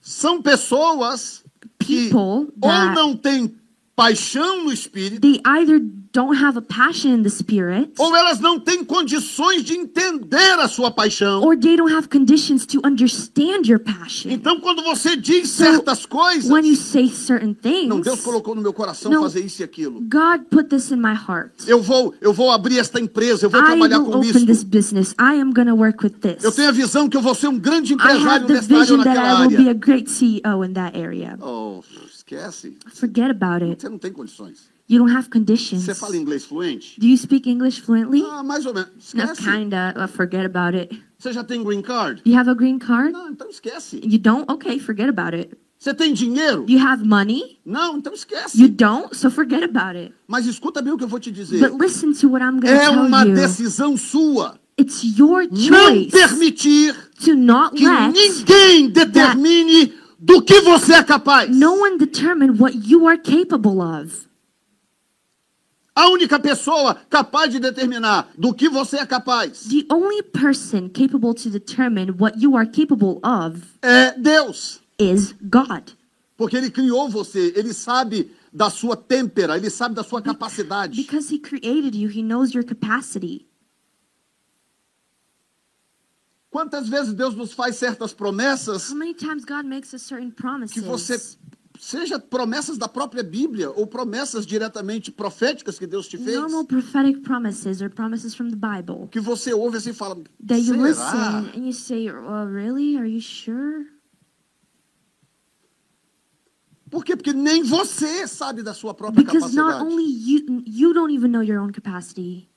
São 0.02 0.42
pessoas 0.42 1.46
que 1.80 2.10
People 2.10 2.52
ou 2.62 2.70
não 2.94 3.16
têm 3.16 3.56
paixão 3.96 4.66
no 4.66 4.72
espírito, 4.74 5.22
They 5.22 5.42
either 5.46 5.82
don't 6.14 6.38
have 6.42 6.58
a 6.58 6.62
passion 6.62 7.12
in 7.12 7.24
the 7.24 7.30
spirit, 7.30 7.92
ou 7.98 8.16
elas 8.16 8.40
não 8.40 8.60
têm 8.60 8.84
condições 8.84 9.64
de 9.64 9.74
entender 9.74 10.60
a 10.60 10.68
sua 10.68 10.92
paixão. 10.92 11.42
or 11.44 11.58
they 11.58 11.76
don't 11.76 11.92
have 11.94 12.08
conditions 12.08 12.66
to 12.66 12.80
understand 12.86 13.68
your 13.68 13.80
passion. 13.80 14.30
Então, 14.32 14.60
quando 14.60 14.84
você 14.84 15.16
diz 15.16 15.50
So, 15.50 15.64
certas 15.64 16.06
coisas, 16.06 16.50
When 16.50 16.66
you 16.66 16.76
say 16.76 17.10
certain 17.10 17.48
não, 17.48 17.56
things, 18.00 18.04
Deus 18.06 18.22
colocou 18.22 18.54
no 18.56 18.62
meu 18.62 18.72
coração 18.74 19.12
Não. 19.12 19.22
fazer 19.24 19.42
isso 19.44 19.62
e 19.62 19.66
aquilo. 19.66 20.02
God 20.02 20.44
put 20.50 20.70
this 20.70 20.92
in 20.92 20.98
my 20.98 21.14
heart. 21.14 21.52
Eu 21.68 21.82
vou, 21.82 22.14
eu 22.22 22.32
vou 22.32 22.52
abrir 22.52 22.78
esta 22.80 23.00
empresa, 23.00 23.46
eu 23.46 23.50
vou 23.50 23.60
I 23.62 23.66
trabalhar 23.66 24.00
will 24.00 24.12
com 24.12 24.18
open 24.20 24.30
isso. 24.30 24.46
this 24.46 24.64
business. 24.64 25.14
I 25.20 25.40
am 25.42 25.52
going 25.52 25.68
to 25.68 25.76
work 25.76 26.04
with 26.04 26.20
this. 26.22 26.44
Eu 26.44 26.52
tenho 26.52 26.70
a 26.70 26.72
visão 26.72 27.10
que 27.10 27.18
eu 27.18 27.22
vou 27.22 27.34
ser 27.36 27.48
um 27.48 27.58
grande 27.58 27.94
empresário 27.94 28.48
nesta 28.48 28.78
área 28.78 28.92
ou 28.92 28.98
naquela 28.98 29.30
I 29.30 29.42
will 29.42 29.50
be 29.50 29.56
a 29.56 29.60
área. 29.70 29.74
great 29.74 30.10
CEO 30.12 30.64
in 30.64 30.74
that 30.74 30.98
area. 30.98 31.38
Oh, 31.42 31.82
esquece. 32.08 32.78
Forget 32.94 33.32
about 33.32 33.64
it. 33.64 33.82
Você 33.82 33.90
não 33.90 33.98
tem 33.98 34.12
condições. 34.12 34.72
You 34.90 35.00
don't 35.00 35.16
have 35.16 35.30
conditions. 35.30 35.84
Você 35.84 35.96
fala 35.96 36.18
inglês 36.18 36.44
fluente? 36.46 37.00
Do 37.00 37.08
you 37.08 37.18
speak 37.18 37.50
English 37.50 37.82
fluently? 37.82 38.22
Ah, 38.30 38.44
mais 38.44 38.66
ou 38.66 38.74
menos. 38.74 39.14
No, 39.14 39.24
Esquece. 39.24 39.44
kinda. 39.44 39.94
Uh, 39.98 40.08
forget 40.08 40.46
about 40.46 40.78
it. 40.78 41.02
Você 41.18 41.32
já 41.32 41.44
tem 41.44 41.64
green 41.64 41.82
card? 41.82 42.22
You 42.26 42.38
have 42.38 42.50
a 42.50 42.54
green 42.54 42.78
card? 42.80 43.14
Não, 43.14 43.30
então 43.30 43.50
esquece. 43.50 44.02
You 44.04 44.20
don't? 44.20 44.46
Okay, 44.52 44.78
forget 44.80 45.08
about 45.08 45.34
it. 45.36 45.56
Você 45.80 45.94
tem 45.94 46.14
dinheiro? 46.14 46.66
You 46.68 46.80
have 46.86 47.06
money? 47.06 47.60
Não, 47.66 47.98
então 47.98 48.14
esquece. 48.14 48.62
You 48.62 48.70
don't? 48.70 49.16
So 49.16 49.30
forget 49.32 49.64
about 49.64 49.98
it. 49.98 50.14
Mas 50.28 50.46
escuta 50.46 50.82
bem 50.82 50.94
o 50.94 50.98
que 50.98 51.04
eu 51.06 51.08
vou 51.08 51.20
te 51.20 51.32
dizer. 51.32 51.60
But 51.60 51.80
listen 51.82 52.12
to 52.14 52.30
what 52.30 52.44
I'm 52.44 52.60
going 52.60 52.74
to 52.74 52.82
É 52.82 52.90
tell 52.90 53.06
uma 53.06 53.24
you. 53.26 53.34
decisão 53.36 53.96
sua 53.98 54.60
It's 54.80 55.02
your 55.18 55.48
não 55.50 55.58
choice 55.58 56.12
permitir 56.12 56.96
to 57.24 57.36
not 57.36 57.76
que 57.76 57.86
let 57.88 58.12
ninguém 58.14 58.90
determine 58.90 59.94
do 60.20 60.42
que 60.42 60.60
você 60.62 60.94
é 60.94 61.04
capaz. 61.04 61.50
no 61.56 61.74
one 61.74 61.98
determine 61.98 62.52
what 62.60 62.78
you 62.90 63.08
are 63.08 63.18
capable 63.18 63.80
of. 63.82 64.28
A 65.96 66.10
única 66.10 66.40
pessoa 66.40 66.96
capaz 67.10 67.52
de 67.52 67.60
determinar 67.60 68.32
do 68.36 68.54
que 68.54 68.68
você 68.68 68.98
é 68.98 69.06
capaz 69.06 69.68
The 69.70 69.86
only 69.94 70.24
person 70.24 70.90
capable 70.90 71.34
to 71.36 71.50
determine 71.50 72.12
what 72.18 72.40
you 72.40 72.58
are 72.58 72.66
capable 72.68 73.20
of 73.24 73.62
é 73.82 74.12
Deus. 74.18 74.82
is 75.00 75.36
God. 75.42 75.92
Porque 76.36 76.58
ele 76.58 76.72
criou 76.72 77.10
você, 77.10 77.54
ele 77.56 77.74
sabe 77.74 78.32
da 78.52 78.70
sua 78.70 78.96
têmpera, 78.96 79.56
ele 79.56 79.70
sabe 79.70 79.96
da 79.96 80.04
sua 80.04 80.22
capacidade. 80.22 80.96
Because 80.96 81.34
he 81.34 81.40
created 81.40 81.96
you, 81.96 82.10
he 82.10 82.24
knows 82.24 82.54
your 82.54 82.66
capacity. 82.66 83.48
Quantas 86.50 86.88
vezes 86.88 87.14
Deus 87.14 87.36
nos 87.36 87.52
faz 87.52 87.78
certas 87.78 88.14
promessas 88.14 88.92
How 88.92 88.96
many 88.96 89.16
times 89.16 89.44
God 89.44 89.66
makes 89.66 89.92
us 89.94 90.04
certain 90.04 90.30
que 90.30 90.82
você 90.82 91.14
promises? 91.14 91.40
Seja 91.84 92.18
promessas 92.18 92.78
da 92.78 92.88
própria 92.88 93.22
Bíblia 93.22 93.70
ou 93.70 93.86
promessas 93.86 94.46
diretamente 94.46 95.12
proféticas 95.12 95.78
que 95.78 95.86
Deus 95.86 96.08
te 96.08 96.18
fez, 96.18 96.40
Normal 96.40 96.64
prophetic 96.66 97.22
promises 97.22 97.82
or 97.82 97.90
promises 97.90 98.34
from 98.34 98.50
the 98.50 98.56
Bible 98.56 99.10
que 99.12 99.20
você 99.20 99.54
ouve 99.54 99.78
assim 99.78 99.90
e 99.90 99.94
fala, 99.94 100.16
that 100.48 100.60
you 100.62 100.76
será? 100.76 100.84
listen 100.84 101.60
and 101.60 101.66
you 101.66 101.74
say, 101.74 102.10
"Oh, 102.10 102.46
really? 102.46 102.98
Are 102.98 103.08
you 103.08 103.20
sure?" 103.20 103.86
Por 106.90 107.04
quê? 107.04 107.16
Porque 107.18 107.34
nem 107.34 107.64
você 107.64 108.28
sabe 108.28 108.64
da 108.64 108.74
sua 108.74 108.94
própria 108.94 109.24
Because 109.24 109.54
not 109.54 109.74
capacidade. 109.74 109.92
only 109.92 110.06
you 110.06 110.64
you 110.66 110.94
don't 110.94 111.14
even 111.14 111.30
know 111.32 111.44
your 111.44 111.60
own 111.60 111.72
capacity. 111.72 112.48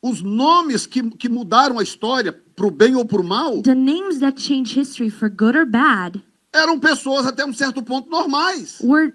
Os 0.00 0.22
nomes 0.22 0.86
que, 0.86 1.10
que 1.10 1.28
mudaram 1.28 1.78
a 1.78 1.82
história 1.82 2.32
pro 2.32 2.70
bem 2.70 2.94
ou 2.94 3.04
pro 3.04 3.22
mal 3.24 3.60
The 3.60 3.74
names 3.74 4.20
that 4.20 4.40
change 4.40 4.78
history 4.78 5.10
for 5.10 5.28
good 5.28 5.56
or 5.56 5.66
bad 5.66 6.22
eram 6.56 6.78
pessoas 6.80 7.26
até 7.26 7.44
um 7.44 7.52
certo 7.52 7.82
ponto 7.82 8.08
normais. 8.10 8.78
were 8.82 9.12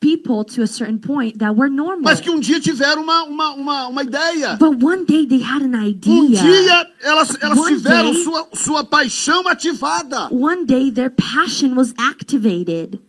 people 0.00 0.44
to 0.44 0.62
a 0.62 0.66
certain 0.66 0.98
point 0.98 1.38
that 1.38 1.54
were 1.56 1.70
normal. 1.70 2.02
Mas 2.02 2.20
que 2.20 2.28
um 2.28 2.40
dia 2.40 2.58
tiveram 2.60 3.02
uma, 3.02 3.22
uma, 3.22 3.50
uma, 3.54 3.86
uma 3.88 4.02
ideia. 4.02 4.56
But 4.56 4.82
one 4.82 5.04
day 5.04 5.24
they 5.26 5.40
had 5.42 5.62
an 5.62 5.76
Um 5.78 5.86
idea. 5.86 6.40
dia 6.42 6.90
elas, 7.02 7.36
elas 7.40 7.56
One 7.58 7.76
tiveram 7.76 8.12
day- 8.12 8.24
sua, 8.24 8.48
sua 8.52 8.84
paixão 8.84 9.46
ativada. 9.46 10.28
One 10.34 10.64
day 10.66 10.90
their 10.90 11.10
passion 11.10 11.74
was 11.76 11.94
activated. 11.96 13.00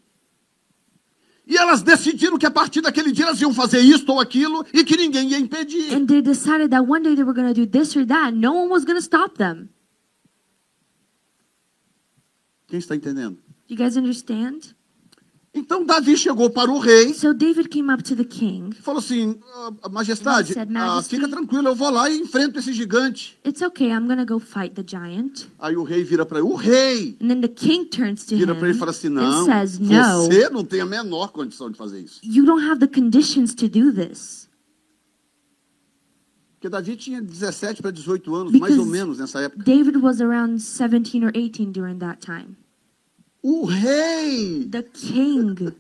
E 1.46 1.58
elas 1.58 1.82
decidiram 1.82 2.38
que 2.38 2.46
a 2.46 2.52
partir 2.52 2.80
daquele 2.82 3.12
dia 3.12 3.26
elas 3.26 3.42
iam 3.42 3.54
fazer 3.54 3.80
isto 3.82 4.10
ou 4.12 4.20
aquilo 4.20 4.64
e 4.72 4.84
que 4.84 4.96
ninguém 4.96 5.30
ia 5.30 5.40
impedir. 5.40 5.94
And 5.94 6.06
they 6.06 6.22
decided 6.22 6.70
that 6.70 6.88
one 6.88 7.02
day 7.04 7.16
they 7.16 7.24
were 7.24 7.34
going 7.34 7.52
to 7.52 7.60
do 7.60 7.66
this 7.68 7.96
or 7.98 8.06
that. 8.06 8.32
No 8.36 8.54
one 8.54 8.70
was 8.70 8.86
going 8.86 8.96
to 8.98 9.04
stop 9.04 9.38
them. 9.38 9.68
Quem 12.68 12.80
está 12.80 12.96
entendendo? 12.96 13.38
You 13.74 13.78
guys 13.80 13.98
understand? 13.98 14.76
Então 15.52 15.84
Davi 15.84 16.16
chegou 16.16 16.48
para 16.52 16.72
o 16.72 16.78
rei 16.78 17.12
So 17.12 17.34
David 17.34 17.70
came 17.70 17.92
up 17.92 18.04
to 18.04 18.16
the 18.16 18.24
king. 18.24 18.70
e 18.72 18.82
falou 18.82 19.00
assim: 19.00 19.40
"Ah, 19.82 19.90
Majestade, 19.90 20.52
He 20.52 20.54
said, 20.54 20.70
ah, 20.70 20.72
"Majesty." 20.88 21.16
fica 21.16 21.28
tranquilo, 21.28 21.70
eu 21.70 21.76
vou 21.76 21.90
lá 21.90 22.08
e 22.08 22.20
enfrento 22.20 22.60
esse 22.60 22.72
gigante. 22.72 23.36
It's 23.44 23.64
okay, 23.64 23.90
I'm 23.90 24.08
to 24.08 24.26
go 24.32 24.40
fight 24.40 24.76
the 24.76 24.84
giant. 24.86 25.48
Aí 25.58 25.76
o 25.76 25.82
rei 25.82 26.04
vira 26.04 26.24
para 26.24 26.38
ele: 26.38 26.48
O 26.48 26.54
rei 26.54 27.18
And 27.20 27.30
then 27.30 27.42
the 27.42 27.48
king 27.48 27.86
turns 27.86 28.26
to 28.26 28.36
vira 28.36 28.54
him 28.54 28.60
para 28.60 28.68
ele 28.68 28.78
e 28.78 28.80
fala 28.80 28.92
assim: 28.92 29.08
and 29.08 29.12
Não, 29.12 29.46
says, 29.46 29.80
No, 29.80 29.88
você 29.88 30.50
não 30.50 30.64
tem 30.64 30.82
a 30.82 30.86
menor 30.86 31.32
condição 31.32 31.72
de 31.72 31.78
fazer 31.80 32.00
isso. 32.00 32.20
you 32.24 32.46
don't 32.46 32.64
have 32.64 32.80
the 32.80 32.88
conditions 32.88 33.56
to 33.56 33.68
do 33.68 33.92
this. 33.92 34.48
Porque 36.54 36.70
Davi 36.70 36.96
tinha 36.96 37.20
17 37.22 37.82
para 37.82 37.92
18 37.92 38.36
anos, 38.36 38.52
Because 38.52 38.76
mais 38.76 38.80
ou 38.80 38.86
menos 38.92 39.18
nessa 39.18 39.42
época. 39.42 39.64
David 39.64 39.98
was 39.98 40.22
around 40.22 40.60
17 40.60 41.26
or 41.26 41.32
18 41.32 41.72
during 41.72 41.98
that 41.98 42.22
time. 42.22 42.56
O 43.44 43.66
rei! 43.66 44.68
The 44.72 44.84
king. 44.84 45.74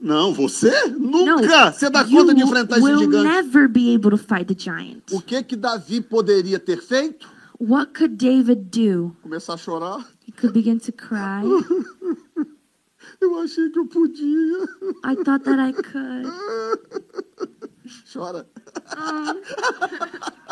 Não, 0.00 0.32
você 0.32 0.86
nunca 0.88 1.70
você 1.72 1.88
dá 1.88 2.04
conta 2.04 2.34
de 2.34 2.42
enfrentar 2.42 2.76
esse 2.78 2.84
will 2.84 2.98
gigante. 2.98 3.24
never 3.28 3.68
be 3.68 3.94
able 3.94 4.10
to 4.10 4.18
fight 4.18 4.46
the 4.46 4.54
giant. 4.58 5.02
O 5.12 5.20
que 5.20 5.42
que 5.44 5.54
Davi 5.56 6.00
poderia 6.00 6.58
ter 6.58 6.80
feito? 6.80 7.28
What 7.60 7.92
could 7.92 8.16
David 8.16 8.64
do? 8.70 9.16
Começar 9.22 9.54
a 9.54 9.56
chorar. 9.56 10.04
He 10.26 10.32
could 10.32 10.52
begin 10.52 10.78
to 10.78 10.92
cry. 10.92 11.42
Eu 13.20 13.38
achei 13.38 13.70
que 13.70 13.78
eu 13.78 13.86
podia. 13.86 14.64
I 15.04 15.14
thought 15.24 15.44
that 15.44 15.60
I 15.60 15.72
could. 15.72 16.26
Chora. 18.12 18.44
Oh, 18.96 20.51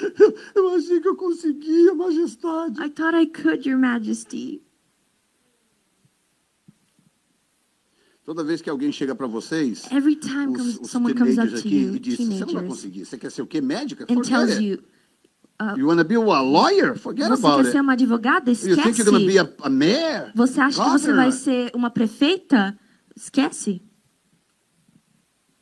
Eu 0.54 0.68
achei 0.74 1.00
que 1.00 1.08
eu 1.08 1.16
conseguia, 1.16 1.94
majestade. 1.94 2.80
I 2.80 2.90
thought 2.90 3.16
I 3.16 3.26
could, 3.26 3.68
Your 3.68 3.78
Majesty. 3.78 4.62
Toda 8.24 8.44
vez 8.44 8.60
que 8.60 8.68
alguém 8.68 8.92
chega 8.92 9.14
para 9.14 9.26
vocês, 9.26 9.90
Every 9.90 10.14
time 10.14 10.48
os, 10.48 10.56
comes, 10.58 10.78
os 10.80 10.90
someone 10.90 11.14
comes 11.14 11.38
up 11.38 11.48
to 11.50 11.56
aqui 11.58 11.82
you, 11.84 11.96
e 11.96 11.98
diz, 11.98 12.18
você 12.18 12.44
não 12.44 12.52
vai 12.52 12.66
conseguir. 12.66 13.04
Você 13.06 13.16
quer 13.16 13.30
ser 13.30 13.40
o 13.42 13.46
quê? 13.46 13.60
Médica? 13.60 14.04
and 14.04 14.14
Forget 14.14 14.28
tells 14.28 14.52
it. 14.52 14.62
you, 14.62 14.78
You 15.76 15.88
wanna 15.88 16.04
be 16.04 16.14
a 16.14 16.20
lawyer? 16.20 16.94
Forget 16.96 17.26
você 17.28 17.40
about 17.46 17.64
quer 17.64 17.70
ser 17.72 17.78
it. 17.78 17.80
uma 17.80 17.94
advogada? 17.94 18.50
You 18.50 18.56
think 18.76 18.98
you're 18.98 19.04
gonna 19.04 19.18
be 19.18 19.36
Esquece. 19.38 19.54
a, 19.62 19.66
a 19.66 19.70
mayor? 19.70 20.32
Você 20.34 20.60
acha 20.60 20.84
que 20.84 20.90
você 20.90 21.12
vai 21.12 21.30
Governor? 21.30 21.32
ser 21.32 21.70
uma 21.74 21.90
prefeita? 21.90 22.78
Esquece. 23.16 23.82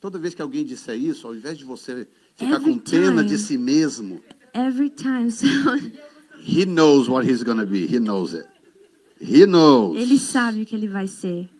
Toda 0.01 0.19
vez 0.19 0.35
que 0.35 0.43
alguém 0.43 0.65
disser 0.67 0.97
isso, 0.99 1.27
ao 1.27 1.35
invés 1.35 1.57
de 1.57 1.65
você 1.65 2.07
ficar 2.37 2.61
com 2.61 2.79
pena 2.79 3.25
de 3.25 3.39
si 3.39 3.57
mesmo, 3.59 4.21
Every 4.55 4.89
time 4.89 5.31
someone, 5.31 5.93
he 6.41 6.65
knows 6.65 7.09
what 7.09 7.27
he's 7.29 7.43
gonna 7.43 7.67
be. 7.67 7.87
He 7.87 7.99
knows 7.99 8.33
it. 8.33 8.47
He 9.21 9.45
knows. 9.47 9.97
ele 9.99 10.19
sabe 10.19 10.63
o 10.63 10.67
que 10.67 10.75
ele 10.75 10.89
vai 10.89 11.07
ser. 11.07 11.51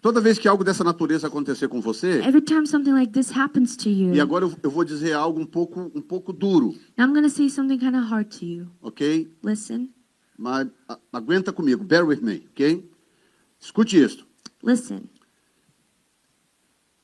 Toda 0.00 0.20
vez 0.20 0.38
que 0.38 0.46
algo 0.46 0.62
dessa 0.62 0.84
natureza 0.84 1.28
acontecer 1.28 1.66
com 1.68 1.80
você, 1.80 2.18
Every 2.18 2.42
time 2.42 2.66
something 2.66 2.92
like 2.92 3.10
this 3.12 3.30
happens 3.34 3.74
to 3.76 3.88
you, 3.88 4.14
e 4.14 4.20
agora 4.20 4.44
eu, 4.44 4.52
eu 4.62 4.70
vou 4.70 4.84
dizer 4.84 5.14
algo 5.14 5.40
um 5.40 5.46
pouco, 5.46 5.90
um 5.94 6.02
pouco 6.02 6.30
duro, 6.30 6.74
now 6.98 7.06
I'm 7.06 7.12
going 7.12 7.22
to 7.22 7.30
say 7.30 7.48
something 7.48 7.78
kind 7.78 7.96
of 7.96 8.06
hard 8.10 8.28
to 8.38 8.44
you. 8.44 8.66
ok? 8.82 9.26
Listen, 9.42 9.88
Mas 10.36 10.68
aguenta 11.12 11.52
comigo, 11.52 11.84
bear 11.84 12.04
with 12.06 12.20
me, 12.20 12.46
ok? 12.50 12.88
Escute 13.60 13.96
isto. 14.02 14.26
listen. 14.62 15.08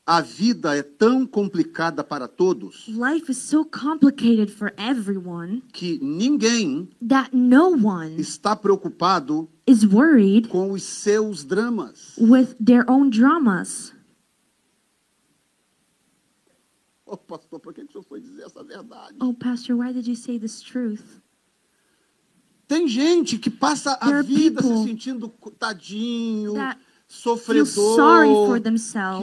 A 0.07 0.21
vida 0.23 0.75
é 0.77 0.83
tão 0.83 1.25
complicada 1.25 2.03
para 2.03 2.27
todos 2.27 2.89
Life 2.89 3.31
is 3.31 3.37
so 3.39 3.65
complicated 3.65 4.51
for 4.51 4.73
everyone 4.77 5.63
que 5.73 6.01
ninguém 6.03 6.89
that 7.07 7.31
no 7.33 7.69
one 7.77 8.17
está 8.19 8.57
preocupado 8.57 9.49
is 9.69 9.85
worried 9.85 10.49
com 10.49 10.73
os 10.73 10.83
seus 10.83 11.45
dramas. 11.45 12.17
with 12.19 12.57
their 12.59 12.85
own 12.91 13.09
dramas. 13.11 13.93
Oh, 17.07 17.17
pastor, 17.17 17.61
por 17.61 17.73
que 17.73 17.83
que 17.85 17.89
o 17.91 17.93
senhor 17.93 18.05
foi 18.05 18.21
dizer 18.21 18.43
essa 18.43 18.63
verdade? 18.65 19.17
Oh, 19.21 19.35
Pastor, 19.35 19.77
why 19.77 19.93
did 19.93 20.07
you 20.09 20.15
say 20.17 20.39
this 20.39 20.61
truth? 20.61 21.20
Tem 22.71 22.87
gente 22.87 23.37
que 23.37 23.51
passa 23.51 23.97
There 23.97 24.15
a 24.15 24.23
vida 24.23 24.63
se 24.63 24.85
sentindo 24.85 25.29
tadinho, 25.59 26.55
sofredor, 27.09 27.67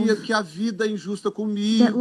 que, 0.04 0.16
que 0.18 0.34
a 0.34 0.42
vida 0.42 0.86
é 0.86 0.90
injusta 0.90 1.32
comigo, 1.32 1.98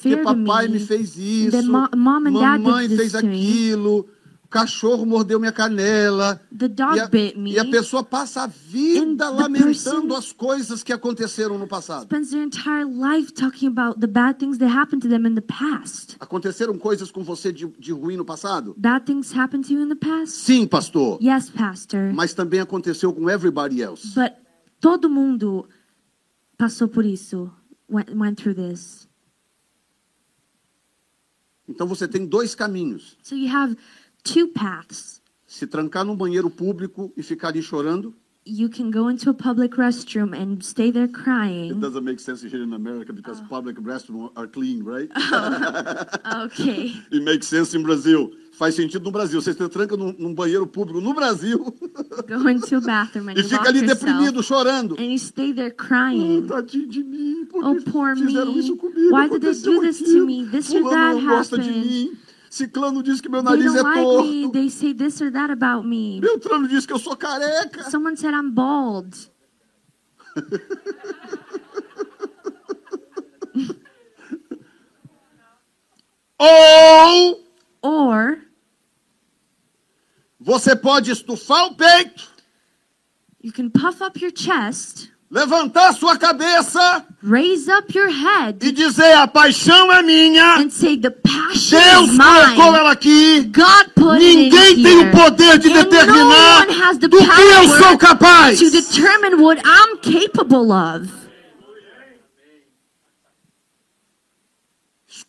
que 0.00 0.16
papai 0.18 0.68
me 0.68 0.78
fez 0.78 1.16
isso, 1.18 1.68
mamãe 1.96 2.88
fez 2.90 3.16
aquilo, 3.16 4.08
o 4.48 4.50
cachorro 4.50 5.04
mordeu 5.04 5.38
minha 5.38 5.52
canela. 5.52 6.40
The 6.56 6.68
dog 6.68 6.96
E 6.96 7.00
a, 7.00 7.06
bit 7.06 7.38
me. 7.38 7.52
e 7.52 7.58
a 7.58 7.66
pessoa 7.66 8.02
passa 8.02 8.44
a 8.44 8.46
vida 8.46 9.28
lamentando 9.28 10.14
as 10.16 10.32
coisas 10.32 10.82
que 10.82 10.90
aconteceram 10.90 11.58
no 11.58 11.68
passado. 11.68 12.04
Spends 12.04 12.30
their 12.30 12.42
entire 12.42 12.84
life 12.84 13.30
talking 13.34 13.68
about 13.68 14.00
the 14.00 14.06
bad 14.06 14.38
things 14.38 14.56
that 14.56 14.70
happened 14.74 15.02
to 15.02 15.08
them 15.08 15.26
in 15.26 15.34
the 15.34 15.42
past. 15.42 16.16
Aconteceram 16.18 16.78
coisas 16.78 17.10
com 17.10 17.22
você 17.22 17.52
de, 17.52 17.66
de 17.78 17.92
ruim 17.92 18.16
no 18.16 18.24
passado? 18.24 18.74
Bad 18.78 19.04
things 19.04 19.36
happened 19.36 19.66
to 19.68 19.74
you 19.74 19.82
in 19.82 19.88
the 19.90 19.94
past? 19.94 20.32
Sim, 20.32 20.66
pastor. 20.66 21.18
Yes, 21.22 21.50
Pastor. 21.50 22.14
Mas 22.14 22.32
também 22.32 22.60
aconteceu 22.60 23.12
com 23.12 23.28
everybody 23.28 23.82
else. 23.82 24.14
But 24.14 24.32
todo 24.80 25.10
mundo 25.10 25.68
passou 26.56 26.88
por 26.88 27.04
isso. 27.04 27.50
Went, 27.90 28.08
went 28.14 28.36
through 28.36 28.54
this. 28.54 29.06
Então 31.68 31.86
você 31.86 32.08
tem 32.08 32.24
dois 32.24 32.54
caminhos. 32.54 33.18
So 33.22 33.34
you 33.34 33.54
have 33.54 33.76
two 34.32 34.48
paths. 34.48 35.20
Se 35.46 35.66
trancar 35.66 36.04
num 36.04 36.16
banheiro 36.16 36.50
público 36.50 37.12
e 37.16 37.22
ficar 37.22 37.48
ali 37.48 37.62
chorando. 37.62 38.14
You 38.50 38.70
can 38.70 38.90
go 38.90 39.10
into 39.10 39.28
a 39.28 39.34
public 39.34 39.76
restroom 39.76 40.32
and 40.32 40.62
stay 40.64 40.90
there 40.90 41.04
It 41.04 41.12
crying. 41.12 41.80
doesn't 41.80 42.02
make 42.02 42.18
sense 42.18 42.42
here 42.42 42.62
in 42.62 42.72
America 42.72 43.12
because 43.12 43.42
public 43.42 43.76
restrooms 43.78 44.30
are 44.36 44.46
clean, 44.46 44.82
right? 44.82 45.10
Okay. 46.46 46.92
It 47.12 47.22
makes 47.22 47.46
sense 47.46 47.74
in 47.76 47.82
Brazil. 47.82 48.30
Faz 48.58 48.74
sentido 48.74 49.04
no 49.04 49.10
Brasil. 49.10 49.40
Você 49.40 49.52
se 49.52 49.68
tranca 49.68 49.96
num, 49.96 50.14
num 50.18 50.34
banheiro 50.34 50.66
público 50.66 51.00
no 51.00 51.12
Brasil 51.14 51.58
Go 52.26 52.48
into 52.48 52.76
a 52.76 52.80
bathroom 52.80 53.28
and 53.28 53.36
e 53.38 53.42
fica 53.44 53.68
ali 53.68 53.82
deprimido, 53.82 54.42
chorando. 54.42 54.94
And 54.98 55.12
you 55.12 55.18
stay 55.18 55.52
there 55.52 55.70
Oh, 55.72 55.76
crying. 55.76 56.46
tadinho 56.46 56.88
de 56.88 57.04
mim, 57.04 57.46
por 57.46 57.62
Oh, 57.64 57.74
que 57.76 57.90
poor 57.90 58.16
fizeram 58.16 58.52
me. 58.54 58.60
isso 58.60 58.76
comigo? 58.76 59.10
Why 59.12 59.28
did 59.28 59.42
they 59.42 59.52
do 59.54 59.80
this 59.80 59.98
to 59.98 60.04
aquilo. 60.04 60.26
me? 60.26 60.44
This 60.46 60.70
or 60.72 60.80
Fulano 60.80 61.20
that 61.20 61.24
gosta 61.24 61.58
de 61.58 61.68
happened. 61.68 62.18
Ciclano 62.50 63.02
diz 63.02 63.20
que 63.20 63.28
meu 63.28 63.42
nariz 63.42 63.74
é 63.74 63.82
like 63.82 63.98
me. 63.98 64.42
torto. 64.42 64.52
They 64.52 64.70
say 64.70 64.94
this 64.94 65.20
or 65.20 65.30
that 65.30 65.52
about 65.52 65.86
me. 65.86 66.20
Beltrano 66.20 66.66
diz 66.68 66.86
que 66.86 66.92
eu 66.92 66.98
sou 66.98 67.16
careca. 67.16 67.90
Someone 67.90 68.16
said 68.16 68.32
I'm 68.34 68.50
bald. 68.50 69.14
Ou 76.38 77.44
Or 77.82 78.38
você 80.40 80.74
pode 80.74 81.10
estufar 81.10 81.66
o 81.66 81.74
peito, 81.74 82.28
you 83.42 83.52
can 83.52 83.70
puff 83.70 84.02
up 84.02 84.18
your 84.20 84.32
chest, 84.34 85.10
levantar 85.30 85.92
sua 85.94 86.16
cabeça 86.16 87.04
raise 87.22 87.68
up 87.70 87.92
your 87.96 88.08
head, 88.10 88.58
e 88.66 88.72
dizer: 88.72 89.12
a 89.14 89.26
paixão 89.26 89.92
é 89.92 90.02
minha. 90.02 90.56
and 90.58 90.70
say, 90.70 90.96
The 90.96 91.10
passion 91.10 91.78
Deus 91.78 92.10
is 92.12 92.16
colocou 92.18 92.76
ela 92.76 92.92
aqui. 92.92 93.40
God 93.52 93.88
put 93.94 94.22
it 94.22 94.36
Ninguém 94.36 94.72
in 94.78 94.82
tem 94.82 94.98
here. 95.00 95.08
o 95.08 95.16
poder 95.16 95.58
de 95.58 95.68
And 95.68 95.72
determinar 95.84 96.66
no 96.66 96.72
one 96.72 96.82
has 96.82 96.98
the 96.98 97.08
do 97.08 97.18
que 97.18 97.24
eu 97.24 97.78
sou 97.82 97.98
capaz. 97.98 98.58
to 98.58 98.70
determine 98.70 99.40
what 99.42 99.60
I'm 99.64 99.98
capable 99.98 100.72
of. 100.72 101.08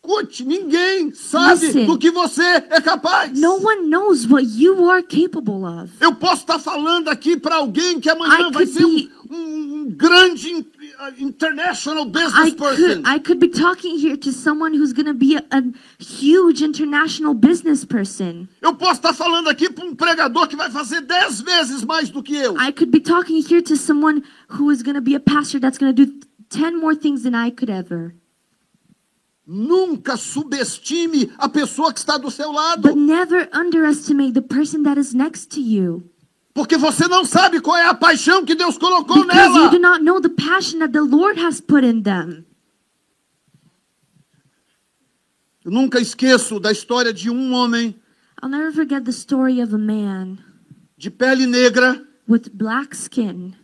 Escute, 0.10 0.44
ninguém 0.44 1.14
sabe 1.14 1.66
Listen. 1.68 1.86
do 1.86 1.98
que 1.98 2.10
você 2.10 2.42
é 2.44 2.82
capaz. 2.82 3.40
No 3.40 3.56
one 3.58 3.88
knows 3.90 4.26
what 4.28 4.44
you 4.58 4.90
are 4.90 5.04
capable 5.04 5.64
of. 5.66 5.92
Eu 6.02 6.16
posso 6.16 6.42
estar 6.42 6.58
falando 6.60 7.10
aqui 7.10 7.38
para 7.38 7.58
alguém 7.58 8.00
que 8.00 8.10
amanhã 8.10 8.48
I 8.48 8.52
vai 8.52 8.66
could 8.66 8.72
ser 8.72 8.86
um, 8.86 8.96
be- 8.96 9.12
um- 9.30 9.74
um 9.82 9.90
grande 9.92 10.52
uh, 10.56 10.66
international 11.20 12.06
business 12.06 12.48
I 12.48 12.52
person. 12.56 12.76
could, 12.76 13.04
I 13.08 13.20
could 13.20 13.40
be 13.40 13.50
talking 13.50 13.98
here 14.00 14.18
to 14.18 14.32
someone 14.32 14.74
who's 14.76 14.94
going 14.94 15.06
to 15.08 15.14
be 15.14 15.36
a, 15.38 15.44
a 15.52 15.62
huge 16.00 16.64
international 16.64 17.34
business 17.36 17.86
person. 17.86 18.48
Eu 18.62 18.74
posso 18.74 18.94
estar 18.96 19.14
falando 19.14 19.48
aqui 19.48 19.70
para 19.70 19.86
um 19.86 19.94
pregador 19.96 20.48
que 20.48 20.56
vai 20.56 20.72
fazer 20.72 21.02
dez 21.02 21.40
vezes 21.40 21.84
mais 21.84 22.10
do 22.10 22.24
que 22.24 22.36
eu. 22.36 22.56
I 22.60 22.72
could 22.72 22.92
be 22.92 23.00
talking 23.00 23.38
here 23.48 23.62
to 23.62 23.76
someone 23.78 24.24
who 24.50 24.72
is 24.72 24.82
going 24.82 24.96
to 24.96 25.02
be 25.02 25.14
a 25.16 25.20
pastor 25.20 25.60
that's 25.60 25.78
going 25.78 25.94
to 25.94 26.06
do 26.06 26.12
10 26.50 26.80
more 26.80 26.96
things 26.96 27.22
than 27.22 27.36
I 27.36 27.52
could 27.52 27.70
ever. 27.70 28.16
Nunca 29.52 30.16
subestime 30.16 31.32
a 31.40 31.50
pessoa 31.50 31.92
que 31.92 31.98
está 32.00 32.18
do 32.20 32.30
seu 32.30 32.52
lado, 32.52 32.84
But 32.84 32.96
never 32.96 33.50
underestimate 33.52 34.34
the 34.34 34.42
person 34.44 34.84
that 34.84 35.00
is 35.00 35.16
next 35.16 35.48
to 35.56 35.60
you. 35.60 36.04
porque 36.54 36.78
você 36.78 37.08
não 37.08 37.26
sabe 37.26 37.60
qual 37.60 37.76
é 37.76 37.88
a 37.88 37.96
paixão 37.96 38.46
que 38.46 38.54
Deus 38.54 38.78
colocou 38.78 39.24
Because 39.26 39.48
you 39.48 39.54
nela. 39.56 39.70
do 39.72 39.80
not 39.80 40.04
know 40.04 40.22
the 40.22 40.30
passion 40.30 40.78
that 40.80 40.92
the 40.94 41.02
Lord 41.02 41.40
has 41.40 41.60
put 41.60 41.84
in 41.84 42.04
them. 42.04 42.46
Eu 45.66 45.72
nunca 45.72 46.00
esqueço 46.00 46.60
da 46.60 46.72
história 46.72 47.12
de 47.14 47.30
um 47.30 47.54
homem 47.54 47.96
I'll 48.42 48.50
never 48.50 48.72
forget 48.72 49.04
the 49.04 49.12
story 49.12 49.62
of 49.62 49.74
a 49.74 49.78
man 49.80 50.38
de 50.98 51.10
pele 51.10 51.46
negra, 51.48 52.06
with 52.28 52.50
black 52.54 52.96
skin. 52.96 53.56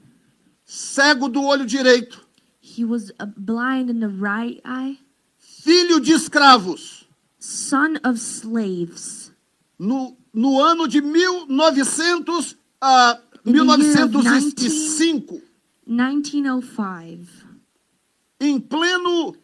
cego 0.66 1.30
do 1.30 1.44
olho 1.44 1.66
direito, 1.66 2.26
He 2.60 2.84
was 2.84 3.12
blind 3.38 3.90
in 3.92 4.00
the 4.00 4.08
right 4.10 4.60
eye, 4.66 4.98
filho 5.66 6.00
de 6.00 6.14
escravos. 6.14 7.06
son 7.40 7.98
of 8.04 8.20
slaves. 8.20 9.32
No, 9.80 10.16
no 10.34 10.62
ano 10.62 10.88
de 10.88 11.02
1900 11.02 12.56
a 12.82 13.20
In 13.46 13.52
the 13.54 13.58
year 13.60 14.04
of 14.04 14.12
1905, 14.12 15.42
1905, 15.86 17.28
em 18.40 18.60
pleno 18.60 19.36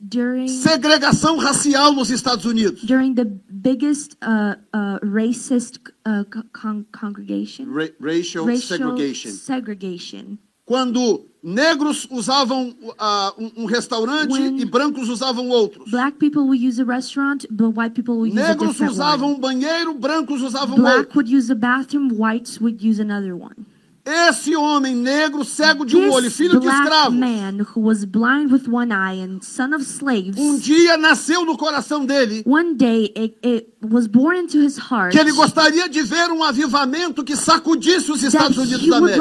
during 0.00 0.48
segregação 0.48 1.36
racial 1.38 1.92
nos 1.94 2.10
Estados 2.10 2.44
Unidos. 2.44 2.82
during 2.82 3.14
the 3.14 3.24
biggest 3.24 4.16
uh, 4.22 4.56
uh, 4.74 4.98
racist 5.02 5.78
uh, 6.04 6.24
co- 6.24 6.42
con- 6.52 6.84
congregation, 6.92 7.66
Ra- 7.72 7.88
racial, 8.00 8.44
racial 8.46 8.78
segregation. 8.78 9.30
segregation. 9.32 10.38
Quando 10.64 11.26
negros 11.42 12.06
usavam 12.10 12.74
ah, 12.98 13.34
um, 13.36 13.50
um 13.58 13.66
restaurante 13.66 14.30
When- 14.32 14.60
e 14.60 14.64
brancos 14.64 15.08
usavam 15.08 15.48
outros. 15.48 15.90
Black 15.90 16.16
people 16.18 16.42
will 16.46 16.54
use 16.54 16.80
a 16.80 16.84
restaurant, 16.84 17.46
but 17.50 17.70
white 17.76 17.94
people 17.94 18.16
will 18.16 18.28
use 18.28 18.38
a 18.38 18.54
Negros 18.54 18.68
different 18.68 18.92
usavam 18.92 19.34
um 19.34 19.40
banheiro, 19.40 19.92
brancos 19.94 20.40
usavam 20.40 20.76
Black 20.76 20.98
outro. 21.08 21.16
would 21.16 21.28
use 21.28 21.50
a 21.50 21.56
bathroom, 21.56 22.10
whites 22.12 22.60
would 22.60 22.80
use 22.80 23.00
another 23.00 23.34
one. 23.34 23.66
Esse 24.04 24.56
homem 24.56 24.96
negro, 24.96 25.44
cego 25.44 25.84
de 25.84 25.96
um 25.96 26.10
olho, 26.10 26.28
filho 26.28 26.58
de 26.58 26.66
escravo, 26.66 27.12
man 27.12 27.64
who 27.74 27.82
was 27.82 28.04
blind 28.04 28.50
with 28.50 28.68
one 28.68 28.92
eye 28.92 29.22
and 29.22 29.38
son 29.42 29.72
of 29.74 29.84
slaves, 29.84 30.36
um 30.36 30.58
dia 30.58 30.96
nasceu 30.96 31.44
no 31.44 31.56
coração 31.56 32.04
dele 32.04 32.42
one 32.44 32.74
day 32.74 33.12
it, 33.16 33.36
it 33.44 33.68
was 33.80 34.08
born 34.08 34.36
into 34.40 34.58
his 34.60 34.76
heart 34.76 35.12
que 35.12 35.18
ele 35.20 35.30
gostaria 35.32 35.88
de 35.88 36.02
ver 36.02 36.30
um 36.32 36.42
avivamento 36.42 37.22
que 37.22 37.36
sacudisse 37.36 38.10
os 38.10 38.24
Estados 38.24 38.58
Unidos 38.58 38.88
da 38.88 38.96
América. 38.96 39.18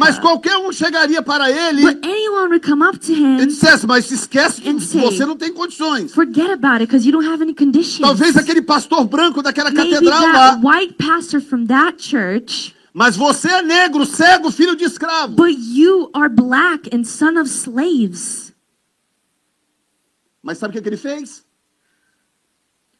Mas 0.00 0.18
qualquer 0.18 0.56
um 0.58 0.72
chegaria 0.72 1.22
para 1.22 1.50
ele 1.50 1.82
But 1.82 2.04
anyone 2.04 2.48
would 2.48 2.66
come 2.66 2.82
up 2.82 2.98
to 2.98 3.12
e 3.12 3.14
him, 3.14 3.46
dissesse, 3.46 3.86
mas 3.86 4.10
esquece 4.10 4.60
que 4.60 4.80
say, 4.80 5.00
você 5.00 5.24
não 5.24 5.36
tem 5.36 5.52
condições. 5.52 6.12
forget 6.12 6.50
about 6.50 6.80
it 6.80 6.86
because 6.86 7.06
you 7.06 7.12
don't 7.12 7.28
have 7.28 7.40
any 7.42 7.54
conditions. 7.54 8.00
Talvez 8.00 8.36
aquele 8.36 8.62
pastor 8.62 9.04
branco 9.04 9.40
daquela 9.40 9.70
Maybe 9.70 9.90
catedral 9.90 10.22
lá, 10.32 10.60
pastor 10.96 11.40
from 11.40 11.66
that 11.66 11.98
church, 11.98 12.74
mas 12.92 13.16
você 13.16 13.48
é 13.48 13.62
negro, 13.62 14.04
cego, 14.04 14.50
filho 14.50 14.74
de 14.74 14.84
escravo. 14.84 15.34
but 15.36 15.54
you 15.56 16.10
are 16.14 16.28
black 16.28 16.88
and 16.92 17.04
son 17.04 17.36
of 17.38 17.48
slaves. 17.48 18.52
Mas 20.42 20.58
sabe 20.58 20.70
o 20.70 20.74
que, 20.74 20.82
que 20.82 20.88
ele 20.88 20.96
fez? 20.96 21.45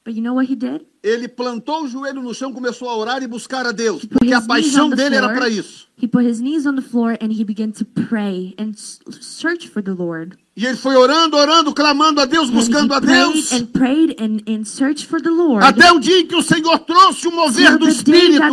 But 0.06 0.14
you 0.14 0.22
know 0.22 0.34
what 0.34 0.46
he 0.48 0.54
did? 0.54 0.82
Ele 1.02 1.26
plantou 1.26 1.82
o 1.82 1.88
joelho 1.88 2.22
no 2.22 2.32
chão, 2.32 2.52
começou 2.52 2.88
a 2.88 2.96
orar 2.96 3.24
e 3.24 3.26
buscar 3.26 3.66
a 3.66 3.72
Deus, 3.72 4.04
He 4.04 4.06
put 4.06 4.18
porque 4.20 4.32
a 4.32 4.38
his 4.38 4.46
knees 4.46 4.46
paixão 4.46 4.86
on 4.86 4.90
the 4.90 4.96
dele 4.96 5.16
era 5.16 5.26
floor. 5.26 5.38
para 5.40 5.48
isso. 5.50 5.88
He 6.00 6.06
put 6.06 6.24
his 6.24 6.40
knees 6.40 6.64
on 6.64 6.76
the 6.76 6.82
floor 6.82 7.18
and 7.20 7.32
he 7.32 7.42
began 7.42 7.72
to 7.72 7.84
pray 7.84 8.54
and 8.56 8.74
search 9.20 9.66
for 9.68 9.82
the 9.82 9.90
Lord. 9.94 10.36
E 10.56 10.64
ele 10.64 10.76
foi 10.76 10.94
orando, 10.94 11.36
orando, 11.36 11.74
clamando 11.74 12.20
a 12.20 12.24
Deus, 12.24 12.48
And 12.50 12.52
buscando 12.52 12.94
a 12.94 13.00
prayed 13.00 13.32
Deus, 13.32 13.52
and 13.52 13.66
prayed 13.72 14.14
and, 14.22 14.42
and 14.48 14.64
searched 14.64 15.06
for 15.06 15.20
the 15.20 15.28
Lord. 15.30 15.64
até 15.64 15.90
o 15.92 15.98
dia 15.98 16.20
em 16.20 16.26
que 16.28 16.36
o 16.36 16.42
Senhor 16.42 16.78
trouxe 16.78 17.26
o 17.26 17.32
mover 17.32 17.76
do 17.76 17.88
Espírito 17.88 18.44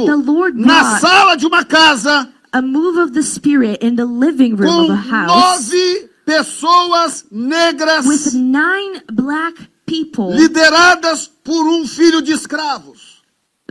na 0.55 0.97
sala 0.99 1.35
de 1.35 1.45
uma 1.45 1.63
casa 1.63 2.29
a 2.51 2.61
move 2.63 2.97
of 2.99 3.11
the 3.13 3.21
Spirit 3.21 3.77
in 3.85 3.95
the 3.95 4.05
living 4.05 4.55
room 4.55 4.87
com 4.87 4.91
of 4.91 4.91
a 4.93 4.95
house 4.95 5.69
nove 5.71 6.09
pessoas 6.25 7.25
negras 7.31 8.05
with 8.07 8.33
nine 8.33 9.01
black 9.11 9.55
people 9.85 10.33
lideradas 10.35 11.31
por 11.43 11.65
um 11.67 11.87
filho 11.87 12.21
de 12.21 12.31
escravos. 12.31 13.21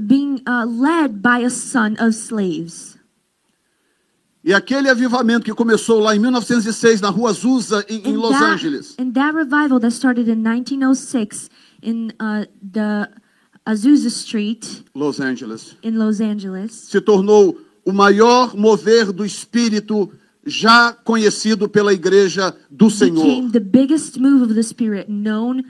being 0.00 0.40
uh, 0.46 0.64
led 0.66 1.22
by 1.22 1.38
a 1.44 1.50
son 1.50 1.96
of 2.00 2.12
slaves. 2.14 2.96
E 4.44 4.52
aquele 4.52 4.88
avivamento 4.88 5.44
que 5.44 5.54
começou 5.54 6.00
lá 6.00 6.16
em 6.16 6.18
1906 6.18 7.00
na 7.00 7.10
rua 7.10 7.30
Azusa, 7.30 7.84
em, 7.88 8.02
em 8.08 8.16
Los 8.16 8.32
that, 8.32 8.44
Angeles, 8.54 8.96
and 8.98 9.12
that 9.12 9.32
revival 9.36 9.78
that 9.78 9.92
started 9.92 10.28
in 10.28 10.42
1906 10.42 11.48
in 11.82 12.10
uh, 12.18 12.44
the 12.60 13.08
Azusa 13.64 14.10
Street 14.10 14.82
Los 14.96 15.20
Angeles, 15.20 15.76
in 15.84 15.96
Los 15.96 16.20
Angeles 16.20 16.72
se 16.72 17.00
tornou 17.00 17.56
o 17.84 17.92
maior 17.92 18.56
mover 18.56 19.12
do 19.12 19.24
Espírito 19.24 20.10
já 20.44 20.92
conhecido 20.92 21.68
pela 21.68 21.92
Igreja 21.92 22.52
do 22.68 22.90
Senhor. 22.90 23.24
became 23.24 23.50
the 23.52 23.60
biggest 23.60 24.18
move 24.18 24.42
of 24.42 24.54
the 24.54 24.62
Spirit 24.62 25.08
known. 25.08 25.62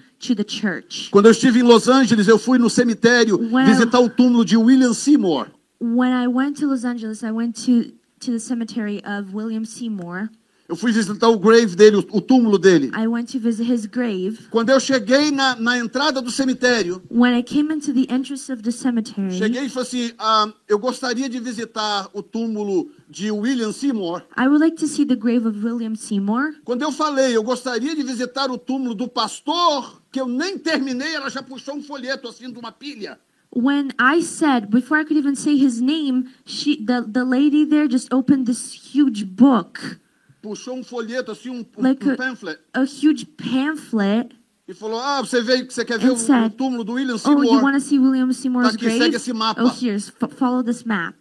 Quando 1.10 1.26
eu 1.26 1.32
estive 1.32 1.58
em 1.60 1.62
Los 1.62 1.88
Angeles, 1.88 2.28
eu 2.28 2.38
fui 2.38 2.58
no 2.58 2.70
cemitério 2.70 3.36
When 3.52 3.66
I- 3.66 3.72
visitar 3.72 4.00
o 4.00 4.08
túmulo 4.08 4.44
de 4.44 4.56
William 4.56 4.94
Seymour. 4.94 5.48
When 5.80 6.12
I 6.12 6.28
went 6.28 6.58
to 6.60 6.66
Los 6.68 6.84
Angeles, 6.84 7.22
I 7.24 7.32
went 7.32 7.56
to, 7.66 7.92
to 8.20 8.30
the 8.32 8.38
cemetery 8.38 9.02
of 9.04 9.34
William 9.34 9.64
Seymour. 9.64 10.28
Eu 10.68 10.76
fui 10.76 10.90
visitar 10.92 11.28
o 11.28 11.38
grave 11.38 11.74
dele, 11.76 11.96
o, 11.96 12.06
o 12.12 12.20
túmulo 12.20 12.56
dele. 12.56 12.90
I 12.96 13.06
went 13.06 13.30
to 13.32 13.38
visit 13.40 13.64
his 13.70 13.84
grave. 13.84 14.38
Quando 14.50 14.70
eu 14.70 14.78
cheguei 14.80 15.30
na, 15.30 15.56
na 15.56 15.76
entrada 15.76 16.22
do 16.22 16.30
cemitério, 16.30 17.02
When 17.10 17.36
I 17.36 17.42
came 17.42 17.74
into 17.74 17.92
the 17.92 18.06
entrance 18.08 18.50
of 18.50 18.62
the 18.62 18.70
cemetery, 18.70 19.32
cheguei 19.36 19.64
e 19.64 19.68
falei 19.68 19.88
assim: 19.88 20.12
ah, 20.18 20.50
eu 20.68 20.78
gostaria 20.78 21.28
de 21.28 21.38
visitar 21.40 22.08
o 22.14 22.22
túmulo 22.22 22.88
de 23.10 23.30
William 23.30 23.72
Seymour. 23.72 24.22
I 24.38 24.46
would 24.46 24.60
like 24.62 24.76
to 24.76 24.86
see 24.86 25.04
the 25.04 25.16
grave 25.16 25.46
of 25.46 25.62
William 25.62 25.94
Seymour. 25.96 26.54
Quando 26.64 26.82
eu 26.82 26.92
falei, 26.92 27.36
eu 27.36 27.42
gostaria 27.42 27.94
de 27.94 28.02
visitar 28.02 28.50
o 28.50 28.56
túmulo 28.56 28.94
do 28.94 29.08
pastor, 29.08 30.00
que 30.12 30.20
eu 30.20 30.28
nem 30.28 30.58
terminei, 30.58 31.14
ela 31.14 31.30
já 31.30 31.42
puxou 31.42 31.74
um 31.74 31.82
folheto 31.82 32.28
assim 32.28 32.52
de 32.52 32.58
uma 32.58 32.70
pilha. 32.70 33.18
When 33.54 33.90
I 33.98 34.22
said, 34.22 34.66
before 34.70 35.00
I 35.00 35.04
could 35.04 35.18
even 35.18 35.34
say 35.34 35.54
his 35.56 35.80
name, 35.80 36.26
she, 36.46 36.76
the, 36.76 37.02
the 37.02 37.24
lady 37.24 37.66
there 37.66 37.86
just 37.90 38.12
opened 38.12 38.46
this 38.46 38.72
huge 38.72 39.24
book, 39.26 39.98
Puxou 40.42 40.74
um 40.74 40.82
folheto 40.82 41.30
assim, 41.32 41.50
um, 41.50 41.60
um, 41.78 41.82
like 41.82 42.04
um 42.06 42.12
a, 42.12 42.16
pamphlet. 42.16 42.58
a 42.74 42.80
huge 42.84 43.24
pamphlet. 43.26 44.34
E 44.66 44.74
falou: 44.74 44.98
Ah, 45.00 45.20
você 45.20 45.40
veio 45.40 45.70
você 45.70 45.84
quer 45.84 45.98
ver 45.98 46.10
o, 46.10 46.14
o 46.14 46.16
said, 46.16 46.54
túmulo 46.56 46.82
do 46.82 46.92
William 46.94 47.14
Oh, 47.24 47.30
you 47.30 47.38
Seymour. 47.44 47.62
want 47.62 47.74
to 47.74 47.80
see 47.80 47.98
William 47.98 48.32
Seymour's 48.32 48.68
Tá 48.70 48.74
aqui, 48.74 48.84
segue 48.86 48.98
grave? 48.98 49.16
esse 49.16 49.32
mapa. 49.32 49.62
Oh, 49.62 49.68
here's, 49.68 50.08
f- 50.08 50.34
follow 50.34 50.62
this 50.64 50.82
map. 50.84 51.14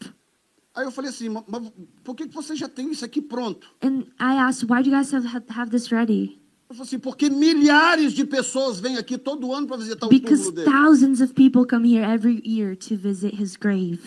Aí 0.73 0.85
eu 0.85 0.91
falei 0.91 1.09
assim, 1.11 1.27
"Ma- 1.29 1.43
mas 1.47 1.69
por 2.03 2.15
que 2.15 2.27
que 2.27 2.33
você 2.33 2.55
já 2.55 2.67
tem 2.69 2.89
isso 2.91 3.03
aqui 3.05 3.21
pronto? 3.21 3.67
And 3.83 4.05
I 4.19 4.37
asked, 4.37 4.71
why 4.71 4.81
do 4.81 4.89
you 4.89 4.95
guys 4.95 5.13
have, 5.13 5.27
have 5.49 5.69
this 5.69 5.91
ready? 5.91 6.40
Assim, 6.79 6.99
porque 6.99 7.29
milhares 7.29 8.13
de 8.13 8.23
pessoas 8.25 8.79
vêm 8.79 8.97
aqui 8.97 9.17
todo 9.17 9.51
ano 9.53 9.67
para 9.67 9.77
visitar 9.77 10.05
o 10.05 10.09
Because 10.09 10.43
túmulo 10.43 10.55
dele. 10.55 10.71
thousands 10.71 11.19
of 11.21 11.33
people 11.33 11.65
come 11.65 11.85
here 11.85 12.03
every 12.05 12.41
year 12.45 12.75
to 12.75 12.95
visit 12.95 13.35
his 13.41 13.55
grave. 13.57 13.99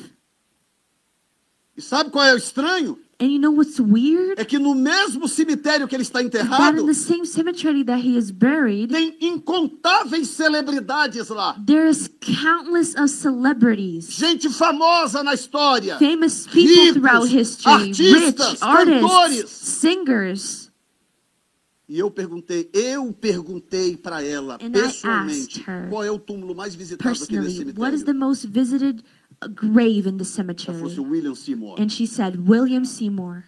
E 1.77 1.83
sabe 1.83 2.11
qual 2.11 2.25
é 2.25 2.33
o 2.35 2.37
estranho? 2.37 2.99
And 3.21 3.27
you 3.27 3.39
know 3.39 3.53
what's 3.53 3.79
weird? 3.79 4.41
É 4.41 4.45
que 4.45 4.59
no 4.59 4.75
mesmo 4.75 5.29
cemitério 5.29 5.87
que 5.87 5.95
ele 5.95 6.03
está 6.03 6.19
That 6.21 6.27
enterrado, 6.37 6.81
in 6.81 6.87
the 6.87 6.95
same 6.95 7.25
cemetery 7.25 7.85
that 7.85 8.01
he 8.05 8.17
is 8.17 8.31
buried, 8.33 8.89
tem 8.93 9.17
incontáveis 9.21 10.29
celebridades 10.29 11.29
lá. 11.29 11.55
there's 11.65 12.09
countless 12.21 12.95
of 12.97 13.09
celebrities, 13.09 14.09
Gente 14.11 14.49
famosa 14.51 15.23
na 15.23 15.35
história. 15.35 15.97
famous 15.99 16.47
people 16.47 16.67
Ricos, 16.75 16.93
throughout 16.95 17.29
history, 17.29 17.73
artistas, 17.73 18.51
rich 18.51 18.63
artists, 18.63 19.01
cantores. 19.01 19.51
singers. 19.51 20.64
E 21.87 21.99
eu 21.99 22.11
perguntei, 22.11 22.71
eu 22.73 23.13
perguntei 23.13 23.97
para 23.97 24.23
ela 24.23 24.55
And 24.61 24.73
pessoalmente, 24.73 25.61
her, 25.69 25.91
qual 25.91 26.03
é 26.03 26.11
o 26.11 26.19
túmulo 26.19 26.55
mais 26.55 26.75
visitado 26.75 27.11
aqui 27.11 27.39
nesse 27.39 27.65
Personally, 27.65 27.79
what 27.79 27.95
is 27.95 28.03
the 28.03 28.13
cemitério? 28.13 28.21
most 28.21 28.47
visited 28.47 29.05
grave 29.55 30.09
in 30.09 30.17
the 30.17 30.23
Ela 30.23 30.25
cemetery? 30.25 30.79
falou 30.79 30.91
assim, 30.91 31.01
William 31.01 31.35
Seymour. 31.35 31.79
And 31.79 31.91
she 31.91 32.07
said, 32.07 32.37
William 32.49 32.85
Seymour. 32.85 33.45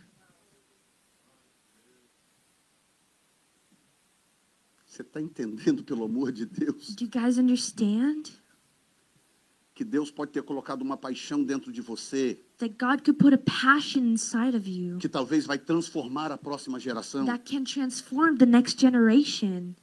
Você 4.86 5.02
está 5.02 5.20
entendendo, 5.20 5.84
pelo 5.84 6.04
amor 6.04 6.32
de 6.32 6.46
Deus, 6.46 6.94
Do 6.94 7.04
you 7.04 7.10
guys 7.10 7.38
understand 7.38 8.30
que 9.74 9.84
Deus 9.84 10.10
pode 10.10 10.32
ter 10.32 10.42
colocado 10.42 10.80
uma 10.82 10.96
paixão 10.96 11.44
dentro 11.44 11.70
de 11.70 11.82
você 11.82 12.40
that 12.58 12.78
God 12.78 13.04
could 13.04 13.18
put 13.18 13.32
a 13.34 13.38
passion 13.38 14.06
inside 14.06 14.54
of 14.54 14.66
you 14.66 14.98
que 14.98 15.08
talvez 15.08 15.46
vai 15.46 15.58
transformar 15.58 16.30
a 16.32 16.38
próxima 16.38 16.78
geração? 16.78 17.24
that 17.26 17.44
can 17.44 17.64
transform 17.64 18.36
the 18.38 18.46
next 18.46 18.80
generation? 18.80 19.74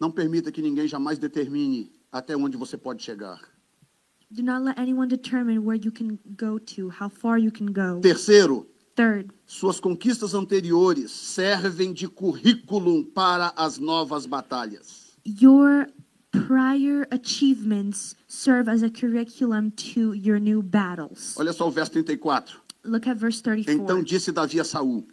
Não 0.00 0.10
permita 0.10 0.50
que 0.50 0.60
ninguém 0.60 0.86
jamais 0.88 1.18
determine 1.18 1.90
até 2.10 2.36
onde 2.36 2.56
você 2.56 2.76
pode 2.76 3.02
chegar. 3.02 3.40
Do 4.30 4.42
not 4.42 4.64
let 4.64 4.78
anyone 4.78 5.08
determine 5.08 5.60
where 5.64 5.76
you 5.76 5.92
can 5.92 6.18
go 6.36 6.58
to, 6.58 6.90
how 6.90 7.08
far 7.08 7.38
you 7.38 7.52
can 7.52 7.66
go. 7.66 8.00
Terceiro, 8.00 8.66
Third, 8.96 9.32
suas 9.44 9.80
conquistas 9.80 10.34
anteriores 10.34 11.10
servem 11.10 11.92
de 11.92 12.06
currículo 12.08 13.04
para 13.06 13.52
as 13.56 13.78
novas 13.78 14.26
batalhas. 14.26 15.04
your 15.24 15.86
prior 16.46 17.06
achievements 17.10 18.14
serve 18.26 18.68
as 18.68 18.82
a 18.82 18.90
curriculum 18.90 19.70
to 19.72 20.14
your 20.14 20.38
new 20.40 20.62
battles. 20.62 21.34
Olha 21.38 21.52
só 21.52 21.68
o 21.68 21.70
verso 21.70 21.92
34. 21.92 22.60
Look 22.84 23.08
at 23.08 23.16
verse 23.16 23.40
34. 23.42 23.82
Então 23.82 24.02
disse 24.02 24.30
Davi 24.32 24.60
a 24.60 24.64
Saul: 24.64 25.06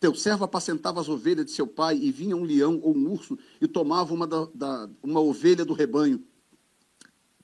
Teu 0.00 0.14
servo 0.14 0.44
apacentava 0.44 1.00
as 1.00 1.08
ovelhas 1.08 1.46
de 1.46 1.52
seu 1.52 1.66
pai, 1.66 1.98
e 1.98 2.10
vinha 2.10 2.36
um 2.36 2.42
leão 2.44 2.78
ou 2.82 2.96
um 2.96 3.10
urso 3.12 3.38
e 3.60 3.66
tomava 3.68 4.12
uma, 4.14 4.26
da- 4.26 4.48
da- 4.54 4.88
uma 5.02 5.20
ovelha 5.20 5.64
do 5.64 5.72
rebanho. 5.74 6.22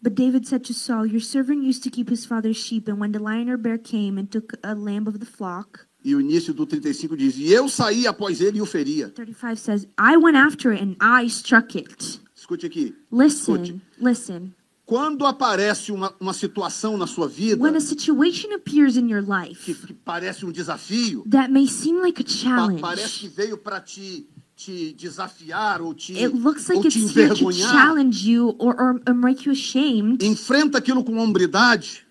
But 0.02 0.14
David 0.14 0.48
said 0.48 0.62
to 0.64 0.72
Saul, 0.72 1.04
Your 1.06 1.20
servant 1.20 1.62
used 1.62 1.82
to 1.82 1.90
keep 1.90 2.08
his 2.10 2.24
father's 2.24 2.56
sheep, 2.56 2.88
and 2.90 2.98
when 2.98 3.12
the 3.12 3.18
lion 3.18 3.50
or 3.50 3.58
bear 3.58 3.76
came 3.78 4.18
and 4.18 4.26
took 4.30 4.54
a 4.62 4.72
lamb 4.74 5.06
of 5.06 5.18
the 5.18 5.26
flock, 5.26 5.80
E 6.02 6.14
o 6.14 6.20
início 6.22 6.54
do 6.54 6.64
35 6.64 7.14
diz: 7.14 7.36
E 7.36 7.52
eu 7.52 7.68
saí 7.68 8.06
após 8.06 8.40
ele 8.40 8.58
e 8.58 8.62
o 8.62 8.66
feria. 8.66 9.10
35 9.10 9.56
says, 9.58 9.86
I 9.98 10.16
went 10.16 10.38
after 10.38 10.72
it 10.72 10.82
and 10.82 10.96
I 11.02 11.26
struck 11.28 11.76
it. 11.76 12.18
Escute 12.50 12.66
aqui. 12.66 12.94
Listen, 13.12 13.80
listen. 14.00 14.52
Quando 14.84 15.24
aparece 15.24 15.92
uma, 15.92 16.12
uma 16.18 16.32
situação 16.32 16.96
na 16.96 17.06
sua 17.06 17.28
vida 17.28 17.62
When 17.62 17.76
a 17.76 17.80
situation 17.80 18.52
appears 18.52 18.96
in 18.96 19.08
your 19.08 19.22
que, 19.24 19.30
life 19.48 19.86
que 19.86 19.94
parece 19.94 20.44
um 20.44 20.50
desafio, 20.50 21.22
that 21.30 21.48
may 21.52 21.68
seem 21.68 22.00
like 22.00 22.20
a 22.20 22.24
pa- 22.24 22.30
challenge, 22.30 22.80
parece 22.82 23.20
que 23.20 23.28
veio 23.28 23.56
para 23.56 23.80
te, 23.80 24.26
te 24.56 24.92
desafiar 24.94 25.80
ou 25.80 25.94
te, 25.94 26.12
It 26.18 26.34
looks 26.36 26.68
ou 26.68 26.76
like 26.78 26.88
te 26.88 26.98
it's 26.98 27.16
here 27.16 27.28
to 27.28 27.34
envergonhar. 27.44 27.70
challenge 27.70 28.28
you 28.28 28.56
or, 28.58 28.74
or, 28.82 29.00
or 29.06 29.14
make 29.14 29.46
you 29.46 29.52
ashamed. 29.52 30.22
Enfrenta 30.24 30.78
aquilo 30.78 31.04
com 31.04 31.16
hombridade, 31.18 32.04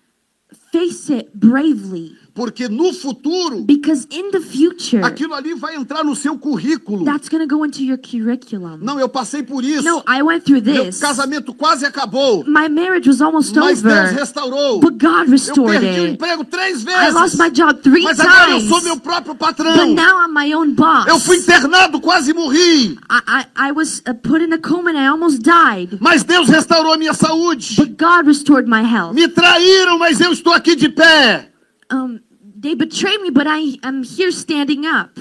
Face 0.72 1.12
it 1.12 1.30
bravely. 1.34 2.16
Porque 2.34 2.68
no 2.68 2.92
futuro 2.92 3.62
Because 3.64 4.06
in 4.10 4.30
the 4.30 4.40
future, 4.40 5.02
aquilo 5.02 5.34
ali 5.34 5.54
vai 5.54 5.74
entrar 5.76 6.04
no 6.04 6.14
seu 6.14 6.38
currículo. 6.38 7.04
that's 7.04 7.28
going 7.28 7.46
to 7.46 7.46
go 7.56 7.64
into 7.64 7.82
your 7.82 7.98
curriculum. 7.98 8.78
Não, 8.80 8.98
eu 9.00 9.08
passei 9.08 9.42
por 9.42 9.64
isso. 9.64 9.82
No, 9.82 10.02
I 10.06 10.22
went 10.22 10.44
through 10.44 10.62
Meu 10.64 10.84
this. 10.84 10.98
casamento 11.00 11.52
quase 11.54 11.84
acabou, 11.84 12.44
My 12.46 12.68
marriage 12.68 13.08
was 13.08 13.20
almost 13.20 13.54
mas 13.54 13.82
Deus 13.82 13.94
over, 13.94 14.14
restaurou. 14.14 14.80
but 14.80 14.98
God 14.98 15.26
Eu 15.26 15.30
restored 15.30 15.80
perdi 15.80 16.00
o 16.00 16.04
it. 16.04 16.12
emprego 16.14 16.44
três 16.44 16.84
I 16.84 17.10
lost 17.10 17.36
vezes, 17.36 17.38
my 17.38 17.50
job 17.50 17.80
three 17.82 18.02
mas 18.02 18.20
agora 18.20 18.50
eu 18.50 18.56
times, 18.58 18.68
sou 18.68 18.82
meu 18.82 18.96
próprio 18.98 19.34
but 19.34 19.40
patrão. 19.40 19.94
now 19.94 20.24
I'm 20.26 20.32
my 20.32 20.54
own 20.54 20.72
boss. 20.74 21.06
Eu 21.08 21.18
fui 21.18 21.36
internado, 21.38 22.00
quase 22.00 22.32
morri, 22.32 22.98
I, 23.10 23.20
I, 23.26 23.68
I 23.68 23.72
was 23.72 24.02
uh, 24.08 24.14
put 24.14 24.42
in 24.42 24.52
a 24.52 24.58
coma 24.58 24.90
and 24.90 24.98
I 24.98 25.06
almost 25.08 25.40
died, 25.42 25.98
mas 26.00 26.22
Deus 26.24 26.48
restaurou 26.48 26.92
a 26.92 26.96
minha 26.96 27.14
saúde. 27.14 27.76
but 27.76 27.96
God 27.98 28.26
restored 28.26 28.68
my 28.68 28.82
health. 28.82 29.14
Me 29.14 29.28
traíram, 29.28 29.98
mas 29.98 30.20
eu 30.20 30.32
estou 30.32 30.52
aqui 30.52 30.74
de 30.76 30.88
pé. 30.88 31.49
Um, 31.90 32.20
they 32.42 32.74
betrayed 32.74 33.20
me, 33.20 33.30
but 33.30 33.46
I, 33.46 33.78
I'm 33.82 34.02
here 34.02 34.30
standing 34.32 34.86
up. 34.86 35.18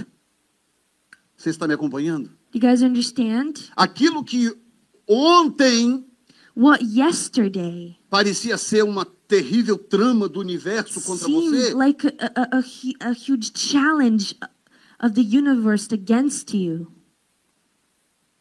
Você 1.38 1.50
está 1.50 1.68
me 1.68 1.74
acompanhando? 1.74 2.30
You 2.54 2.60
guys 2.60 2.82
understand? 2.82 3.70
Aquilo 3.76 4.24
que 4.24 4.52
ontem 5.08 6.06
What 6.56 6.84
yesterday 6.84 7.98
parecia 8.10 8.58
ser 8.58 8.84
uma 8.84 9.06
terrível 9.28 9.78
trama 9.78 10.28
do 10.28 10.40
universo 10.42 11.00
contra 11.02 11.28
você, 11.30 11.74
like 11.74 12.08
a, 12.08 12.12
a, 12.36 12.58
a, 12.58 13.10
a 13.10 13.12
huge 13.12 13.52
challenge 13.56 14.36
of 15.02 15.14
the 15.14 15.22
universe 15.22 15.88
against 15.94 16.54
you. 16.54 16.92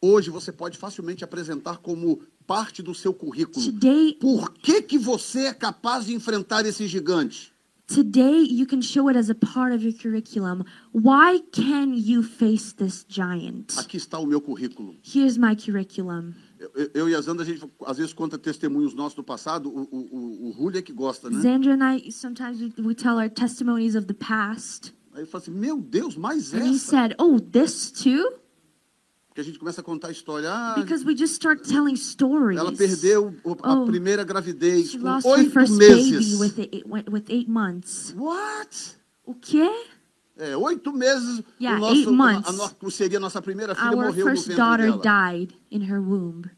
hoje 0.01 0.29
você 0.29 0.51
pode 0.51 0.77
facilmente 0.77 1.23
apresentar 1.23 1.77
como 1.77 2.21
parte 2.47 2.81
do 2.81 2.93
seu 2.95 3.13
currículo. 3.13 3.63
Today, 3.63 4.17
Por 4.19 4.53
que, 4.53 4.81
que 4.81 4.97
você 4.97 5.45
é 5.45 5.53
capaz 5.53 6.05
de 6.05 6.13
enfrentar 6.13 6.65
esse 6.65 6.87
gigante? 6.87 7.53
Today 7.93 8.39
you 8.49 8.65
can 8.65 8.81
show 8.81 9.09
it 9.09 9.17
as 9.17 9.29
a 9.29 9.35
part 9.35 9.73
of 9.73 9.83
your 9.83 9.93
curriculum. 9.93 10.63
Why 10.91 11.39
can 11.51 11.93
you 11.93 12.23
face 12.23 12.73
this 12.73 13.05
giant? 13.07 13.75
Aqui 13.77 13.97
está 13.97 14.19
o 14.19 14.25
meu 14.25 14.39
currículo. 14.39 14.95
Here's 15.03 15.37
my 15.37 15.55
curriculum. 15.55 16.33
Eu, 16.59 16.71
eu- 16.75 16.91
eu 16.93 17.09
e 17.09 17.15
a 17.15 17.21
Zanda, 17.21 17.43
a 17.43 17.45
gente 17.45 17.61
às 17.85 17.97
vezes 17.97 18.13
conta 18.13 18.37
testemunhos 18.37 18.93
nossos 18.93 19.15
do 19.15 19.23
passado. 19.23 19.69
O, 19.69 19.87
o, 19.91 20.49
o, 20.49 20.53
Julio 20.53 20.77
é 20.79 20.81
que 20.81 20.91
gosta, 20.93 21.29
né? 21.29 21.41
Xandra 21.41 21.73
and 21.73 21.95
I 21.97 22.11
sometimes 22.11 22.59
we, 22.61 22.73
we 22.85 22.93
tell 22.93 23.17
our 23.17 23.29
testimonies 23.29 23.95
of 23.95 24.07
the 24.07 24.13
past. 24.13 24.93
Aí 25.13 25.21
ele 25.21 25.27
fala 25.27 25.41
assim: 25.43 25.51
Meu 25.51 25.81
Deus, 25.81 26.15
mais 26.17 26.53
And 26.53 26.65
he 26.65 26.77
said, 26.77 27.15
"Oh, 27.17 27.39
this 27.39 27.91
too?" 27.91 28.39
Porque 29.29 29.41
a 29.41 29.43
gente 29.43 29.59
começa 29.59 29.81
a 29.81 29.83
contar 29.83 30.07
a 30.07 30.11
história. 30.11 30.49
Ah, 30.51 30.75
Because 30.77 31.05
we 31.05 31.15
just 31.15 31.33
start 31.35 31.61
telling 31.63 31.95
stories. 31.95 32.59
ela 32.59 32.71
perdeu 32.71 33.33
a 33.63 33.73
Oh, 33.73 33.85
primeira 33.85 34.23
gravidez 34.23 34.95
com 34.95 35.29
oito 35.29 35.71
meses. 35.73 36.39
with 36.39 36.57
eight, 36.59 36.83
with 37.09 37.25
eight 37.29 37.49
months. 37.49 38.13
What? 38.17 38.95
O 39.25 39.35
quê? 39.35 39.69
É, 40.35 40.57
oito 40.57 40.91
meses. 40.91 41.43
Yeah, 41.61 41.77
o 41.77 41.81
nosso, 41.81 41.95
eight 41.95 42.09
months. 42.11 42.47
A, 42.49 42.65
a, 42.65 42.71
no- 42.81 42.91
seria 42.91 43.17
a 43.17 43.21
nossa 43.21 43.41
primeira 43.41 43.75
filha 43.75 43.89
Our 43.89 43.95
morreu 44.07 44.25
no 44.25 44.31
first 44.31 44.47
ventre 44.47 44.55
daughter 44.63 44.85
dela. 44.91 45.01
died 45.03 45.53
in 45.69 45.81
her 45.91 46.01
womb. 46.01 46.49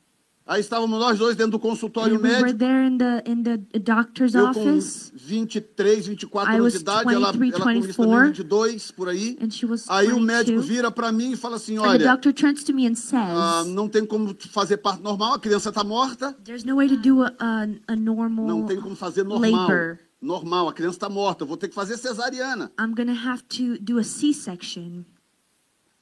Aí 0.45 0.59
estávamos 0.59 0.99
nós 0.99 1.19
dois 1.19 1.35
dentro 1.35 1.51
do 1.53 1.59
consultório 1.59 2.15
And 2.15 2.19
we 2.19 2.29
were 2.29 2.41
médico. 2.53 2.57
there 2.59 2.85
in 2.87 2.97
the 2.97 3.23
in 3.25 3.43
the 3.43 3.57
doctor's 3.79 4.33
Eu 4.33 4.51
com 4.51 4.59
office, 4.59 5.11
23, 5.15 6.07
24 6.07 6.51
I 6.53 6.57
anos 6.57 6.73
de 6.73 6.79
idade, 6.79 7.13
ela, 7.13 7.31
23, 7.31 7.53
ela 7.53 7.63
com 7.63 7.71
isso 7.71 7.97
também 7.97 8.21
24. 8.23 8.25
22, 8.27 8.91
por 8.91 9.07
aí. 9.07 9.37
and 9.39 9.51
she 9.51 9.65
was 9.65 9.85
Aí 9.87 10.11
o 10.11 10.19
médico 10.19 10.57
22. 10.59 10.65
vira 10.67 10.91
para 10.91 11.11
mim 11.11 11.31
e 11.31 11.35
fala 11.37 11.55
assim, 11.57 11.77
And 11.77 11.81
the 11.83 11.87
olha, 11.87 12.07
doctor 12.11 12.33
turns 12.33 12.63
to 12.63 12.73
me 12.73 12.87
and 12.87 12.95
says, 12.95 13.13
ah, 13.13 13.63
não 13.67 13.87
tem 13.87 14.03
como 14.05 14.35
fazer 14.49 14.77
parto 14.77 15.03
normal, 15.03 15.35
a 15.35 15.39
criança 15.39 15.69
está 15.69 15.83
morta. 15.83 16.33
"There's 16.43 16.63
no 16.65 16.75
way 16.77 16.89
to 16.89 16.97
do 16.97 17.21
a 17.23 17.31
a, 17.39 17.67
a 17.93 17.95
normal. 17.95 18.45
Não 18.47 18.65
tem 18.65 18.81
como 18.81 18.95
fazer 18.95 19.23
normal. 19.23 19.51
labor. 19.51 19.99
Normal, 20.19 20.69
a 20.69 20.73
criança 20.73 20.97
está 20.97 21.09
morta, 21.09 21.43
eu 21.43 21.47
vou 21.47 21.55
ter 21.57 21.67
que 21.69 21.75
fazer 21.75 21.97
cesariana. 21.97 22.71
I'm 22.79 22.93
gonna 22.95 23.13
have 23.13 23.43
to 23.43 23.77
do 23.79 23.99
a 23.99 24.03
C-section." 24.03 25.03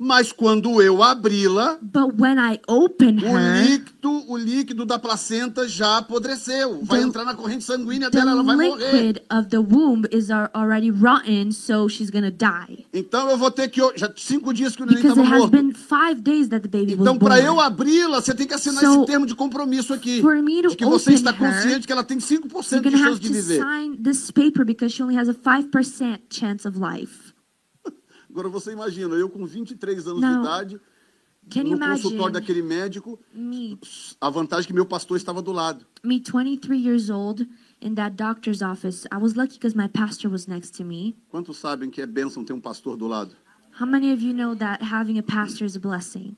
Mas 0.01 0.31
quando 0.31 0.81
eu 0.81 1.03
abri-la, 1.03 1.77
But 1.81 2.13
when 2.17 2.37
I 2.39 2.61
open 2.69 3.17
o 3.21 3.37
her, 3.37 3.63
líquido, 3.67 4.31
o 4.31 4.37
líquido 4.37 4.85
da 4.85 4.97
placenta 4.97 5.67
já 5.67 5.97
apodreceu. 5.97 6.79
Vai 6.83 7.01
The- 7.01 7.05
entrar 7.07 7.25
na 7.25 7.35
corrente 7.35 7.65
sanguínea 7.65 8.09
dela, 8.09 8.31
ela 8.31 8.41
vai 8.41 8.55
morrer. 8.55 9.21
of 9.29 9.49
the 9.49 9.57
womb 9.59 10.07
is 10.09 10.31
al- 10.31 10.49
already 10.55 10.89
rotten, 10.89 11.51
so 11.51 11.89
she's 11.89 12.09
gonna 12.09 12.31
die. 12.31 12.85
Então 12.93 13.29
eu 13.29 13.37
vou 13.37 13.51
ter 13.51 13.67
que. 13.67 13.81
Já 13.97 14.09
cinco 14.15 14.53
dias 14.53 14.73
que 14.73 14.83
o 14.83 14.85
neném 14.85 15.05
estava 15.05 15.21
morto. 15.21 15.49
been 15.51 15.73
five 15.73 16.21
days 16.21 16.47
that 16.47 16.61
the 16.67 16.69
baby 16.79 16.93
Então, 16.93 17.17
para 17.17 17.41
eu 17.41 17.59
abri-la, 17.59 18.21
você 18.21 18.33
tem 18.33 18.47
que 18.47 18.53
assinar 18.53 18.81
So, 18.81 18.99
esse 18.99 19.05
termo 19.05 19.25
de 19.25 19.35
compromisso 19.35 19.93
aqui. 19.93 20.21
for 20.21 20.41
me 20.41 20.61
to 20.61 20.69
De 20.69 20.75
que 20.77 20.85
você 20.85 21.11
está 21.13 21.31
her, 21.31 21.37
consciente 21.37 21.85
que 21.85 21.91
ela 21.91 22.05
tem 22.05 22.19
5% 22.21 22.85
You're 22.85 22.89
de 22.89 22.97
chance 23.03 23.19
de 23.19 23.27
to 23.27 23.33
viver. 23.33 23.57
sign 23.61 23.97
this 24.01 24.31
paper 24.31 24.63
because 24.63 24.93
she 24.95 25.03
only 25.03 25.17
has 25.17 25.27
a 25.27 25.33
5% 25.33 26.21
chance 26.29 26.65
of 26.65 26.79
life. 26.79 27.28
Agora 28.39 28.47
você 28.47 28.71
imagina, 28.71 29.15
eu 29.15 29.29
com 29.29 29.45
23 29.45 30.07
anos 30.07 30.21
Now, 30.21 30.31
de 30.31 30.39
idade, 30.39 30.81
Can 31.49 31.63
you 31.63 31.71
no 31.71 31.79
consultório 31.79 32.15
imagine 32.15 32.31
daquele 32.31 32.61
médico, 32.61 33.19
me, 33.33 33.77
a 34.21 34.29
vantagem 34.29 34.63
é 34.63 34.67
que 34.67 34.73
meu 34.73 34.85
pastor 34.85 35.17
estava 35.17 35.41
do 35.41 35.51
lado. 35.51 35.85
me 36.05 36.21
23 36.21 36.81
years 36.81 37.09
old 37.09 37.45
in 37.81 37.95
that 37.95 38.15
doctor's 38.15 38.61
office? 38.61 39.05
I 39.11 39.17
was 39.17 39.35
lucky 39.35 39.55
because 39.55 39.75
my 39.75 39.89
pastor 39.89 40.31
was 40.31 40.47
next 40.47 40.77
to 40.77 40.85
me. 40.85 41.17
Quantos 41.29 41.57
sabem 41.57 41.89
que 41.89 42.01
é 42.01 42.05
bênção 42.05 42.45
ter 42.45 42.53
um 42.53 42.61
pastor 42.61 42.95
do 42.95 43.07
lado? 43.07 43.35
How 43.77 43.85
many 43.85 44.13
of 44.13 44.23
you 44.23 44.33
know 44.33 44.55
that 44.55 44.81
having 44.81 45.19
a 45.19 45.23
pastor 45.23 45.65
is 45.65 45.75
a 45.75 45.79
blessing? 45.81 46.37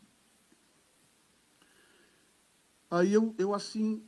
Aí 2.90 3.14
eu, 3.14 3.36
eu 3.38 3.54
assim. 3.54 4.02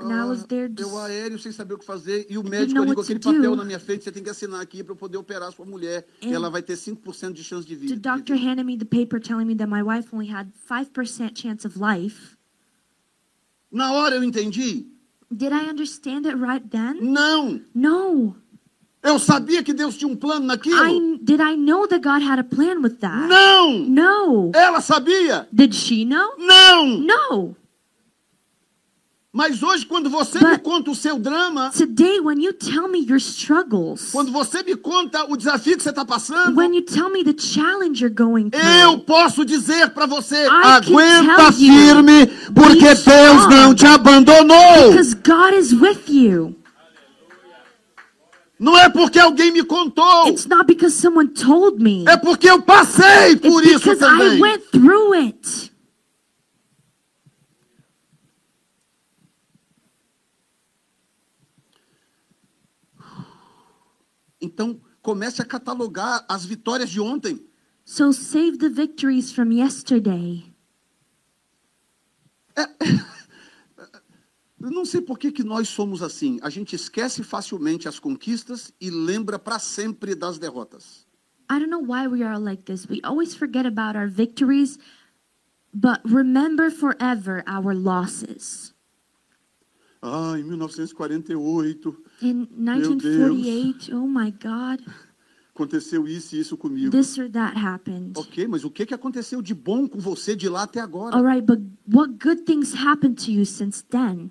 And 0.00 0.12
I 0.12 0.24
was 0.24 0.44
ah, 0.44 0.80
eu 0.80 0.98
aéreo 0.98 1.38
sem 1.38 1.52
saber 1.52 1.74
o 1.74 1.78
que 1.78 1.84
fazer. 1.84 2.26
E 2.28 2.36
o 2.38 2.42
médico 2.42 2.84
to 2.84 3.00
aquele 3.00 3.18
papel 3.18 3.50
do. 3.50 3.56
na 3.56 3.64
minha 3.64 3.78
frente, 3.78 4.04
você 4.04 4.12
tem 4.12 4.22
que 4.22 4.30
assinar 4.30 4.60
aqui 4.60 4.82
para 4.84 4.94
poder 4.94 5.16
operar 5.16 5.52
sua 5.52 5.64
mulher. 5.64 6.06
And 6.22 6.30
ela 6.32 6.50
vai 6.50 6.62
ter 6.62 6.74
5% 6.74 7.32
de 7.32 7.42
chance 7.42 7.66
de 7.66 7.74
The 7.76 7.80
vida. 7.94 7.96
doctor 7.96 8.36
handed 8.36 8.64
me 8.64 8.76
the 8.76 8.84
paper 8.84 9.20
telling 9.20 9.46
me 9.46 9.54
that 9.56 9.68
my 9.68 9.82
wife 9.82 10.14
only 10.14 10.30
had 10.30 10.48
5% 10.68 11.34
chance 11.34 11.66
of 11.66 11.78
life. 11.78 12.36
Na 13.70 13.92
hora 13.92 14.16
eu 14.16 14.24
entendi? 14.24 14.86
Did 15.30 15.52
I 15.52 15.68
understand 15.68 16.26
it 16.26 16.36
right 16.36 16.64
then? 16.70 16.98
Não! 17.00 17.60
No. 17.74 18.36
Eu 19.02 19.18
sabia 19.18 19.62
que 19.62 19.72
Deus 19.72 19.96
tinha 19.96 20.10
um 20.10 20.16
plano 20.16 20.46
naquilo. 20.46 20.76
I 20.76 21.18
did 21.22 21.40
I 21.40 21.56
know 21.56 21.86
that 21.86 22.02
God 22.02 22.22
had 22.22 22.38
a 22.40 22.44
plan 22.44 22.80
with 22.82 22.98
that? 23.00 23.28
Não! 23.28 23.78
No. 23.88 24.50
Ela 24.54 24.80
sabia? 24.80 25.48
Did 25.52 25.74
she 25.74 26.04
know? 26.04 26.36
Não! 26.38 26.98
No. 26.98 27.56
Mas 29.36 29.62
hoje, 29.62 29.84
quando 29.84 30.08
você 30.08 30.38
But- 30.38 30.48
me 30.50 30.58
conta 30.60 30.90
o 30.90 30.94
seu 30.94 31.18
drama, 31.18 31.70
Today, 31.76 32.20
when 32.20 32.42
you 32.42 32.54
tell 32.54 32.88
me 32.88 33.00
your 33.00 33.18
struggles, 33.18 34.08
quando 34.10 34.32
você 34.32 34.62
me 34.62 34.74
conta 34.74 35.24
o 35.30 35.36
desafio 35.36 35.76
que 35.76 35.82
você 35.82 35.90
está 35.90 36.06
passando, 36.06 36.56
when 36.56 36.74
you 36.74 36.80
tell 36.80 37.10
me 37.10 37.22
the 37.22 37.34
challenge 37.38 38.02
you're 38.02 38.08
going 38.08 38.48
eu 38.50 38.92
through, 38.92 39.04
posso 39.04 39.44
dizer 39.44 39.90
para 39.90 40.06
você: 40.06 40.46
I 40.46 40.48
aguenta 40.48 41.42
you, 41.58 41.70
firme, 41.74 42.26
porque 42.54 42.94
Deus 42.94 43.46
não 43.50 43.74
te 43.74 43.84
abandonou. 43.86 44.88
because 44.88 45.12
God 45.14 45.52
is 45.52 45.70
with 45.74 46.08
you. 46.08 46.56
Não 48.58 48.74
é 48.78 48.88
porque 48.88 49.18
alguém 49.18 49.52
me 49.52 49.62
contou, 49.62 50.28
It's 50.28 50.46
not 50.46 50.64
because 50.66 50.96
someone 50.96 51.28
told 51.28 51.78
me. 51.82 52.06
é 52.08 52.16
porque 52.16 52.48
eu 52.48 52.62
passei 52.62 53.36
por 53.36 53.62
It's 53.62 53.72
isso 53.72 53.80
because 53.80 54.02
I 54.02 54.08
também. 54.18 54.40
went 54.40 54.62
through 54.72 55.12
it. 55.12 55.72
Então, 64.46 64.80
comece 65.02 65.42
a 65.42 65.44
catalogar 65.44 66.24
as 66.28 66.44
vitórias 66.44 66.90
de 66.90 67.00
ontem. 67.00 67.44
So 67.84 68.12
save 68.12 68.58
the 68.58 68.68
victories 68.68 69.32
from 69.32 69.52
yesterday. 69.52 70.52
Eu 74.58 74.70
não 74.70 74.84
sei 74.84 75.00
por 75.00 75.18
que, 75.18 75.30
que 75.30 75.44
nós 75.44 75.68
somos 75.68 76.02
assim. 76.02 76.38
A 76.42 76.50
gente 76.50 76.74
esquece 76.74 77.22
facilmente 77.22 77.86
as 77.86 78.00
conquistas 78.00 78.72
e 78.80 78.90
lembra 78.90 79.38
para 79.38 79.58
sempre 79.58 80.14
das 80.14 80.38
derrotas. 80.38 81.06
I 81.48 81.60
don't 81.60 81.70
know 81.70 81.80
why 81.80 82.08
we 82.08 82.24
are 82.24 82.38
like 82.38 82.64
this. 82.64 82.88
We 82.88 83.00
always 83.04 83.36
forget 83.36 83.66
about 83.66 83.96
our 83.96 84.08
victories, 84.08 84.78
but 85.72 86.00
remember 86.04 86.70
forever 86.70 87.44
our 87.46 87.74
losses. 87.74 88.74
Ah, 90.02 90.36
em 90.38 90.42
1948 90.42 91.96
In 92.22 92.48
1948, 92.56 93.92
oh 93.92 94.06
my 94.06 94.30
God, 94.30 94.82
aconteceu 95.54 96.06
isso 96.08 96.34
e 96.34 96.40
isso 96.40 96.56
comigo. 96.56 96.90
this 96.90 97.18
or 97.18 97.30
that 97.30 97.56
happened. 97.58 98.18
Ok, 98.18 98.46
mas 98.48 98.64
o 98.64 98.70
que, 98.70 98.86
que 98.86 98.94
aconteceu 98.94 99.42
de 99.42 99.54
bom 99.54 99.86
com 99.86 99.98
você 99.98 100.34
de 100.34 100.48
lá 100.48 100.62
até 100.62 100.80
agora? 100.80 101.14
All 101.16 101.24
right, 101.24 101.44
but 101.44 101.60
what 101.86 102.14
good 102.22 102.44
things 102.44 102.74
happened 102.74 103.22
to 103.24 103.30
you 103.30 103.44
since 103.44 103.82
then? 103.90 104.30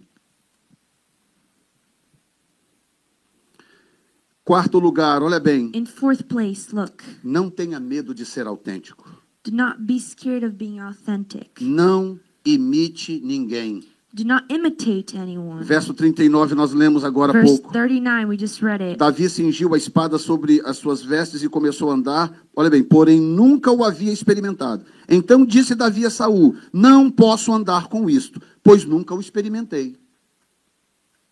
Quarto 4.43 4.77
lugar, 4.79 5.23
olha 5.23 5.39
bem. 5.39 5.71
In 5.73 5.85
fourth 5.85 6.23
place, 6.25 6.73
look, 6.73 7.03
Não 7.23 7.49
tenha 7.49 7.79
medo 7.79 8.13
de 8.13 8.25
ser 8.25 8.45
autêntico. 8.45 9.23
Do 9.43 9.51
not 9.51 9.79
be 9.81 9.99
scared 9.99 10.45
of 10.45 10.55
being 10.55 10.79
authentic. 10.79 11.63
Não 11.63 12.19
imite 12.45 13.19
ninguém. 13.21 13.83
Do 14.15 14.23
not 14.23 14.45
imitate 14.49 15.17
anyone. 15.17 15.61
Verso 15.65 15.93
39 15.93 16.55
nós 16.55 16.71
lemos 16.71 17.03
agora 17.03 17.37
há 17.37 17.43
pouco. 17.43 17.73
39, 17.73 18.25
we 18.27 18.37
just 18.37 18.61
read 18.61 18.81
it. 18.81 18.97
Davi 18.97 19.29
cingiu 19.29 19.73
a 19.73 19.77
espada 19.77 20.17
sobre 20.17 20.61
as 20.63 20.77
suas 20.77 21.03
vestes 21.03 21.43
e 21.43 21.49
começou 21.49 21.91
a 21.91 21.95
andar. 21.95 22.31
Olha 22.55 22.69
bem, 22.69 22.81
porém 22.81 23.19
nunca 23.19 23.73
o 23.73 23.83
havia 23.83 24.13
experimentado. 24.13 24.85
Então 25.09 25.45
disse 25.45 25.75
Davi 25.75 26.05
a 26.05 26.09
Saul: 26.09 26.55
Não 26.71 27.11
posso 27.11 27.51
andar 27.51 27.89
com 27.89 28.09
isto, 28.09 28.41
pois 28.63 28.85
nunca 28.85 29.13
o 29.13 29.19
experimentei. 29.19 29.97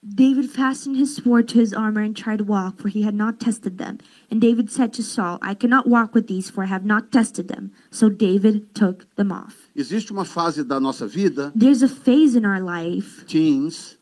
David 0.08 0.50
fastened 0.50 0.98
his 0.98 1.16
sword 1.16 1.48
to 1.50 1.60
his 1.60 1.74
armor 1.74 2.02
and 2.02 2.16
tried 2.16 2.40
to 2.40 2.44
walk, 2.44 2.80
for 2.80 2.90
he 2.90 3.04
had 3.04 3.16
not 3.16 3.40
tested 3.40 3.78
them. 3.78 4.00
And 4.30 4.42
David 4.42 4.70
said 4.70 4.94
to 4.94 5.04
Saul, 5.04 5.40
I 5.42 5.54
cannot 5.54 5.88
walk 5.88 6.14
with 6.14 6.28
these, 6.28 6.50
for 6.50 6.64
I 6.64 6.68
have 6.68 6.86
not 6.86 7.12
tested 7.12 7.48
them. 7.48 7.72
So 7.90 8.10
David 8.10 8.76
took 8.76 9.14
them 9.16 9.32
off. 9.32 9.70
Existe 9.76 10.12
uma 10.12 10.26
fase 10.26 10.64
da 10.68 10.80
nossa 10.80 11.08
vida, 11.08 11.52
There's 11.56 11.82
a 11.82 11.88
phase 11.88 12.36
in 12.36 12.46
our 12.46 12.60
life, 12.60 13.26
teens, 13.28 13.98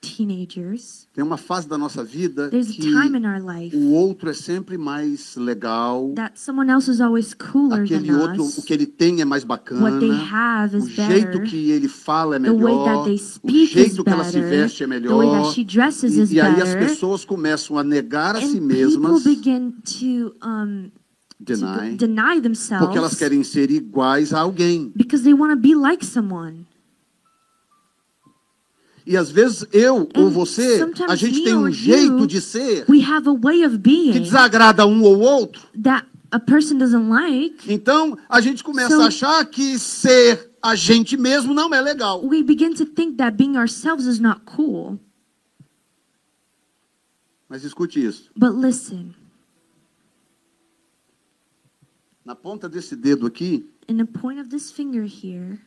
teenagers, 0.00 1.06
tem 1.12 1.22
uma 1.22 1.36
fase 1.36 1.68
da 1.68 1.76
nossa 1.76 2.02
vida 2.02 2.48
there's 2.50 2.70
a 2.70 2.72
que 2.72 2.80
time 2.82 3.18
in 3.18 3.26
our 3.26 3.40
life 3.44 3.76
o 3.76 3.90
outro 3.92 4.30
é 4.30 4.32
sempre 4.32 4.78
mais 4.78 5.36
legal, 5.36 6.12
that 6.14 6.38
someone 6.40 6.70
else 6.70 6.90
is 6.90 7.00
always 7.00 7.34
cooler 7.34 7.82
aquele 7.82 8.06
than 8.10 8.18
outro, 8.20 8.44
o 8.58 8.62
que 8.62 8.72
ele 8.72 8.86
tem 8.86 9.20
é 9.20 9.24
mais 9.24 9.44
What 9.44 9.64
they 9.66 10.08
bacana, 10.10 10.66
o 10.78 10.80
jeito 10.88 11.26
better. 11.38 11.42
que 11.44 11.70
ele 11.70 11.88
fala 11.88 12.36
é 12.36 12.40
The 12.40 12.50
way 12.52 12.74
that 12.74 12.88
melhor, 12.88 13.04
they 13.04 13.14
o 13.42 13.66
jeito 13.66 14.04
que 14.04 14.10
ela 14.10 14.24
se 14.24 14.40
veste 14.40 14.84
é 14.84 14.86
The 14.86 14.92
way 15.00 15.00
melhor. 15.00 15.42
that 15.42 15.54
she 15.54 15.64
dresses 15.64 16.16
is 16.16 16.30
E, 16.32 16.36
e 16.36 16.40
aí 16.40 16.60
as 16.60 16.74
pessoas 16.74 17.24
começam 17.24 17.76
a 17.78 17.84
negar 17.84 18.36
a 18.36 18.40
si 18.40 18.58
And 18.58 18.62
mesmas, 18.62 19.22
begin 19.24 19.72
to 19.84 20.34
um 20.42 20.90
to 21.44 21.54
deny, 21.56 21.96
deny 21.96 22.40
porque 22.40 22.98
elas 22.98 23.12
themselves 23.12 23.14
querem 23.18 23.42
ser 23.42 23.70
iguais 23.70 24.32
a 24.34 24.40
alguém. 24.40 24.92
because 24.94 25.24
they 25.24 25.32
want 25.34 25.50
to 25.52 25.56
be 25.58 25.74
like 25.74 26.04
someone. 26.04 26.66
E 29.06 29.16
às 29.16 29.30
vezes 29.30 29.64
eu 29.72 30.08
ou 30.16 30.26
And 30.26 30.30
você, 30.30 30.80
a 31.08 31.16
gente 31.16 31.42
tem 31.42 31.54
um 31.54 31.70
jeito 31.70 32.18
you, 32.20 32.26
de 32.26 32.40
ser 32.40 32.84
We 32.88 33.02
have 33.02 33.28
a 33.28 33.32
way 33.34 33.64
of 33.64 33.78
que 34.12 34.20
desagrada 34.20 34.86
um 34.86 35.02
ou 35.02 35.18
outro. 35.20 35.62
like. 37.08 37.72
Então 37.72 38.16
a 38.28 38.40
gente 38.40 38.62
começa 38.62 38.94
So- 38.96 39.02
a 39.02 39.06
achar 39.06 39.44
que 39.46 39.78
ser 39.78 40.50
a 40.62 40.74
gente 40.74 41.16
mesmo 41.16 41.54
não 41.54 41.72
é 41.74 41.80
legal. 41.80 42.24
We 42.24 42.42
begin 42.42 42.74
to 42.74 42.84
think 42.86 43.16
that 43.16 43.36
being 43.36 43.56
ourselves 43.56 44.06
is 44.06 44.20
not 44.20 44.42
cool. 44.44 44.98
Mas 47.48 47.64
escute 47.64 48.04
isso. 48.04 48.30
But 48.36 48.52
listen, 48.54 49.14
Na 52.24 52.34
ponta 52.36 52.68
desse 52.68 52.94
dedo 52.94 53.26
aqui 53.26 53.68
in 53.88 53.96
the 53.96 54.04
point 54.04 54.38
of 54.40 54.48
this 54.50 54.70
finger 54.70 55.02
here, 55.04 55.58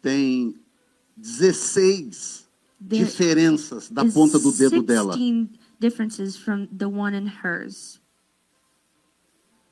tem 0.00 0.54
16 1.22 2.46
there 2.80 3.04
diferenças 3.04 3.90
da 3.90 4.04
is 4.04 4.14
ponta 4.14 4.38
do 4.38 4.52
dedo 4.52 4.82
dela. 4.82 5.12
16 5.12 5.50
differences 5.80 6.36
from 6.36 6.66
the 6.76 6.86
one 6.86 7.16
in 7.16 7.26
hers. 7.26 8.00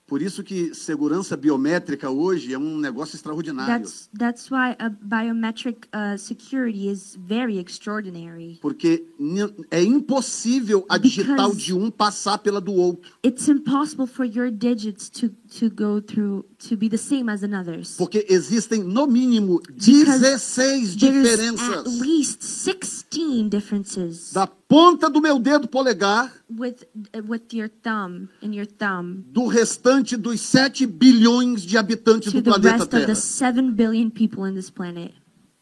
Por 0.07 0.23
isso 0.23 0.45
que 0.45 0.73
segurança 0.73 1.37
biométrica 1.37 2.09
hoje 2.09 2.53
é 2.53 2.59
um 2.59 2.79
negócio 2.79 3.17
extraordinário. 3.17 3.85
That's 3.85 4.09
that's 4.17 4.51
why 4.51 4.77
a 4.79 4.89
biometric 4.89 5.89
uh, 5.89 6.17
security 6.17 6.89
is 6.89 7.17
very 7.19 7.59
extraordinary. 7.59 8.59
Porque 8.63 9.05
é 9.69 9.83
impossível 9.83 10.87
a 10.89 10.97
digital 10.97 11.51
Because- 11.51 11.57
de 11.57 11.75
um 11.75 11.91
passar 11.91 12.39
pela 12.39 12.61
do 12.61 12.73
outro. 12.73 13.11
It's 13.25 13.49
impossible 13.49 14.07
for 14.07 14.25
your 14.25 14.49
digits 14.51 15.09
to 15.11 15.29
to 15.59 15.69
go 15.71 16.01
through 16.01 16.45
to 16.69 16.77
be 16.77 16.89
the 16.89 16.97
same 16.99 17.29
as 17.29 17.43
another's. 17.43 17.97
Porque 17.97 18.27
existem, 18.29 18.85
no 18.85 19.07
mínimo, 19.09 19.61
Because 19.61 20.21
16 20.21 20.95
There's 20.95 20.95
at 20.95 20.99
diferenças 20.99 22.01
least 22.01 22.43
16 22.43 23.49
differences 23.49 24.33
da 24.33 24.47
ponta 24.47 25.09
do 25.09 25.21
meu 25.21 25.39
dedo 25.39 25.69
polegar 25.69 26.33
with 26.51 26.85
with 27.29 27.43
your 27.53 27.69
thumb 27.69 28.29
your 28.43 28.67
thumb 28.67 29.25
do 29.33 29.47
restante 29.47 29.96
dos 30.03 30.41
7 30.41 30.87
bilhões 30.87 31.63
de 31.63 31.77
habitantes 31.79 32.33
do 32.33 32.43
planeta 32.43 32.87
Terra. 32.87 33.07
the 33.07 33.15
7 33.15 33.73
billion 33.73 34.11
people 34.11 34.49
in 34.49 34.55
this 34.55 34.71
planet. 34.71 35.13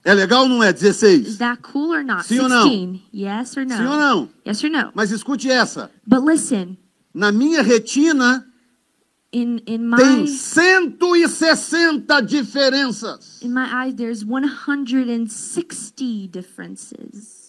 É 0.05 0.13
legal 0.13 0.43
ou 0.43 0.49
não 0.49 0.63
é? 0.63 0.71
Is 0.71 0.81
16? 0.81 1.39
that 1.39 1.63
cool 1.63 1.93
or 1.93 2.05
not? 2.05 2.27
Sim 2.27 2.41
ou 2.41 2.49
não? 2.49 2.69
16. 2.69 3.01
Yes 3.15 3.57
or 3.57 3.65
no? 3.65 3.77
Sim 3.77 3.85
ou 3.87 3.97
não? 3.99 4.29
Yes 4.47 4.63
or 4.63 4.71
no? 4.71 4.91
Mas 4.95 5.11
escute 5.11 5.51
essa. 5.51 5.91
But 6.07 6.23
listen, 6.25 6.77
Na 7.15 7.33
minha 7.33 7.63
retina 7.63 8.45
in 9.33 9.61
in 9.67 9.79
tem 9.97 10.19
my 10.25 10.27
160 10.27 12.21
diferenças. 12.23 13.41
in 13.43 13.49
my 13.53 13.67
eyes 13.73 13.95
there's 13.95 14.25
160 14.25 16.29
differences. 16.29 17.44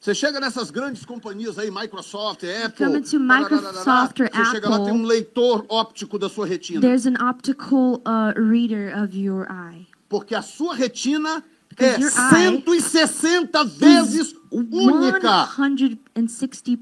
Você 0.00 0.14
chega 0.14 0.40
nessas 0.40 0.70
grandes 0.70 1.04
companhias 1.04 1.58
aí, 1.58 1.70
Microsoft, 1.70 2.42
Apple. 2.44 2.86
come 2.86 2.98
into 2.98 3.20
Microsoft 3.20 4.18
or 4.18 4.30
Você 4.32 4.44
chega 4.46 4.66
lá, 4.70 4.76
Apple, 4.76 4.90
tem 4.90 4.98
um 4.98 5.04
leitor 5.04 5.66
óptico 5.68 6.18
da 6.18 6.30
sua 6.30 6.46
retina. 6.46 6.80
There's 6.80 7.06
an 7.06 7.16
optical 7.20 8.00
uh, 8.06 8.32
reader 8.34 8.96
of 8.98 9.14
your 9.14 9.46
eye. 9.50 9.86
Porque 10.08 10.34
a 10.34 10.40
sua 10.40 10.74
retina 10.74 11.44
Because 11.68 11.96
é 11.96 12.00
your 12.00 12.12
eye 12.12 12.62
160 12.64 13.62
vezes 13.64 14.34
única. 14.50 15.46
160 15.54 16.78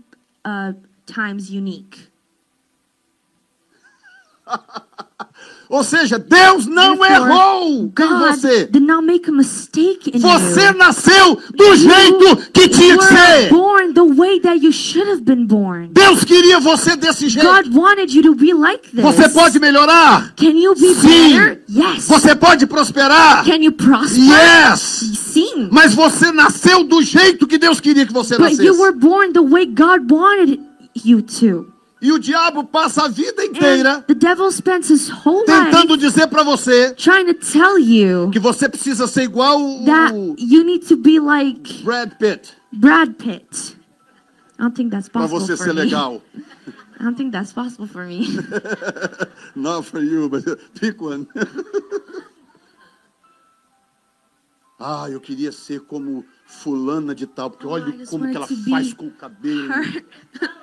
uh, 0.46 0.74
times 1.04 1.50
unique. 1.50 2.08
Ou 5.70 5.84
seja, 5.84 6.18
Deus 6.18 6.66
não 6.66 6.96
Therefore, 6.96 7.30
errou 7.30 7.68
em 7.68 7.92
você. 8.32 8.66
did 8.66 8.82
not 8.82 9.04
make 9.04 9.28
a 9.28 9.32
mistake 9.32 10.10
in 10.14 10.18
Você 10.18 10.66
you. 10.68 10.74
nasceu 10.78 11.38
do 11.54 11.76
jeito 11.76 12.36
que 12.52 12.62
You 12.62 12.68
tinha 12.70 12.96
que 12.98 13.04
ser. 13.04 13.50
born 13.50 13.92
the 13.92 14.02
way 14.14 14.40
that 14.40 14.64
you 14.64 14.72
should 14.72 15.06
have 15.10 15.20
been 15.22 15.44
born. 15.46 15.90
Deus 15.92 16.24
queria 16.24 16.58
você 16.58 16.96
desse 16.96 17.28
jeito. 17.28 17.46
God 17.46 17.74
wanted 17.74 18.10
you 18.14 18.22
to 18.22 18.34
be 18.34 18.54
like 18.54 18.88
this. 18.90 19.02
Você 19.02 19.28
pode 19.28 19.58
melhorar. 19.60 20.32
Can 20.36 20.56
you 20.56 20.74
be 20.74 20.94
Sim. 20.94 21.34
better? 21.38 21.62
Yes. 21.68 22.06
Você 22.08 22.34
pode 22.34 22.66
prosperar. 22.66 23.44
Can 23.44 23.56
you 23.62 23.72
prosper? 23.72 24.18
Yes. 24.22 24.80
Sim. 24.80 25.68
Mas 25.70 25.92
você 25.94 26.32
nasceu 26.32 26.82
do 26.84 27.02
jeito 27.02 27.46
que 27.46 27.58
Deus 27.58 27.78
queria 27.78 28.06
que 28.06 28.12
você 28.12 28.38
But 28.38 28.52
you 28.52 28.72
were 28.74 28.92
nascesse. 28.92 28.98
born 29.00 29.32
the 29.34 29.40
way 29.42 29.66
God 29.66 30.10
wanted 30.10 30.60
you 31.04 31.20
to. 31.20 31.66
E 32.01 32.12
o 32.12 32.18
diabo 32.18 32.62
passa 32.64 33.07
a 33.07 33.09
vida 33.09 33.44
inteira 33.44 33.96
And 33.96 34.03
the 34.03 34.14
devil 34.14 34.51
spends 34.53 34.88
his 34.88 35.11
whole 35.11 35.44
tentando 35.44 35.96
dizer 35.96 36.28
para 36.28 36.44
você 36.44 36.94
trying 36.94 37.26
to 37.26 37.34
tell 37.34 37.78
you 37.78 38.30
que 38.30 38.38
você 38.38 38.68
precisa 38.68 39.07
ser 39.09 39.24
igual 39.24 39.61
o 39.61 40.36
you 40.38 40.62
need 40.62 40.86
to 40.86 40.96
be 40.96 41.18
like 41.18 41.82
Brad 41.82 42.12
Pitt 42.18 42.55
Brad 42.72 43.14
Pitt. 43.14 43.76
I 44.59 44.62
don't 44.62 44.74
think 44.74 44.90
that's 44.90 45.09
para 45.09 45.22
possible 45.22 45.40
você 45.40 45.57
for 45.57 45.64
ser 45.64 45.74
me. 45.74 45.82
legal. 45.82 46.22
I 47.01 47.05
don't 47.05 47.16
think 47.16 47.30
that's 47.32 47.53
possible 47.53 47.86
for 47.86 48.05
me. 48.05 48.26
Not 49.55 49.84
for 49.84 50.01
you, 50.01 50.28
but 50.28 50.44
pick 50.74 51.01
one. 51.01 51.28
ah, 54.80 55.09
eu 55.09 55.20
queria 55.20 55.53
ser 55.53 55.80
como 55.82 56.24
fulana 56.44 57.14
de 57.14 57.26
tal, 57.26 57.51
porque 57.51 57.66
Oh, 57.66 57.70
olha 57.70 58.07
como 58.07 58.28
que 58.28 58.36
ela 58.36 58.49
faz 58.68 58.92
com 58.92 59.07
o 59.07 59.11
cabelo. 59.12 59.72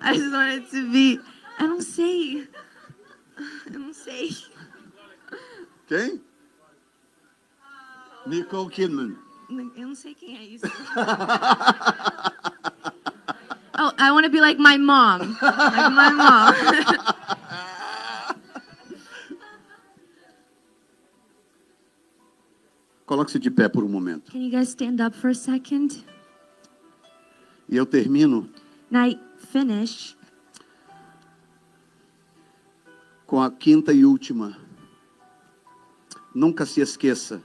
I 0.00 0.14
just 0.14 0.32
wanted 0.32 0.70
to 0.70 0.92
be. 0.92 1.18
I 1.58 1.66
don't 1.66 1.82
say. 1.82 2.44
I 3.38 3.70
don't 3.70 3.94
say. 3.94 4.30
Quem? 5.88 6.20
Nicole 8.26 8.68
Kidman. 8.70 9.16
I 9.50 9.80
don't 9.80 9.96
say 9.96 10.14
quem 10.14 10.36
é 10.36 10.42
isso. 10.42 10.66
oh, 13.78 13.92
I 13.98 14.12
want 14.12 14.24
to 14.24 14.30
be 14.30 14.40
like 14.40 14.58
my 14.58 14.76
mom. 14.76 15.38
Like 15.40 15.92
my 15.92 16.10
mom. 16.10 16.54
Coloque-se 23.06 23.38
de 23.38 23.50
pé 23.50 23.68
por 23.70 23.82
um 23.82 23.88
momento. 23.88 24.30
Can 24.30 24.42
you 24.42 24.50
guys 24.50 24.68
stand 24.68 25.00
up 25.00 25.14
for 25.14 25.30
a 25.30 25.34
second? 25.34 26.04
E 27.70 27.76
eu 27.76 27.86
termino 27.86 28.48
And 28.92 29.18
Finish 29.38 30.16
com 33.26 33.40
a 33.40 33.50
quinta 33.50 33.92
e 33.92 34.04
última. 34.04 34.56
Nunca 36.34 36.64
se 36.64 36.80
esqueça 36.80 37.42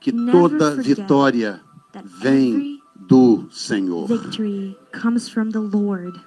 que 0.00 0.12
Never 0.12 0.32
toda 0.32 0.70
forget 0.72 1.00
vitória 1.00 1.60
that 1.92 2.06
vem 2.06 2.54
every 2.54 2.82
do 3.08 3.48
Senhor. 3.50 4.06
victory 4.06 4.76
comes 4.92 5.28
from 5.28 5.50
the 5.50 5.60
Lord. 5.60 6.18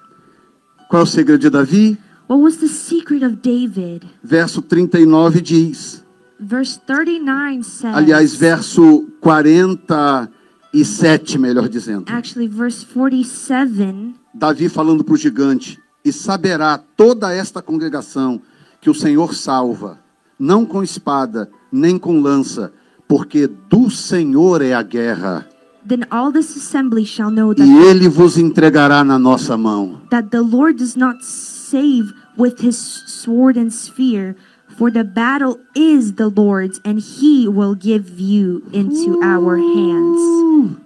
Qual 0.88 1.00
é 1.00 1.04
o 1.04 1.06
segredo 1.06 1.40
de 1.40 1.50
Davi? 1.50 1.98
What 2.28 2.42
was 2.42 2.56
the 2.56 2.66
secret 2.66 3.24
of 3.24 3.36
David? 3.36 4.04
Verso 4.22 4.60
39 4.60 5.40
diz. 5.40 6.04
Verse 6.38 6.78
39 6.86 7.62
says. 7.62 7.94
Aliás, 7.94 8.34
verso 8.34 9.06
47, 9.20 11.38
melhor 11.38 11.68
dizendo. 11.68 12.10
Actually, 12.10 12.48
verse 12.48 12.84
47. 12.84 14.14
Davi 14.38 14.68
falando 14.68 15.02
para 15.02 15.14
o 15.14 15.16
gigante: 15.16 15.78
E 16.04 16.12
saberá 16.12 16.78
toda 16.96 17.32
esta 17.32 17.62
congregação 17.62 18.40
que 18.80 18.90
o 18.90 18.94
Senhor 18.94 19.34
salva, 19.34 19.98
não 20.38 20.66
com 20.66 20.82
espada, 20.82 21.48
nem 21.72 21.98
com 21.98 22.20
lança, 22.20 22.70
porque 23.08 23.46
do 23.46 23.90
Senhor 23.90 24.60
é 24.62 24.74
a 24.74 24.82
guerra, 24.82 25.46
Then 25.88 26.04
all 26.10 26.32
this 26.32 26.56
assembly 26.56 27.06
shall 27.06 27.30
know 27.30 27.52
e 27.52 27.56
that, 27.56 27.68
ele 27.70 28.08
vos 28.08 28.36
entregará 28.36 29.04
na 29.04 29.18
nossa 29.18 29.56
mão. 29.56 30.00
that 30.10 30.28
the 30.30 30.40
Lord 30.40 30.78
does 30.78 30.96
not 30.96 31.24
save 31.24 32.12
with 32.36 32.60
his 32.60 32.76
sword 32.76 33.56
and 33.58 33.70
spear, 33.70 34.36
for 34.76 34.90
the 34.92 35.04
battle 35.04 35.58
is 35.74 36.12
the 36.14 36.28
Lord's, 36.28 36.80
and 36.84 36.98
he 37.00 37.48
will 37.48 37.74
give 37.74 38.20
you 38.20 38.64
into 38.72 39.18
our 39.22 39.56
hands. 39.56 40.76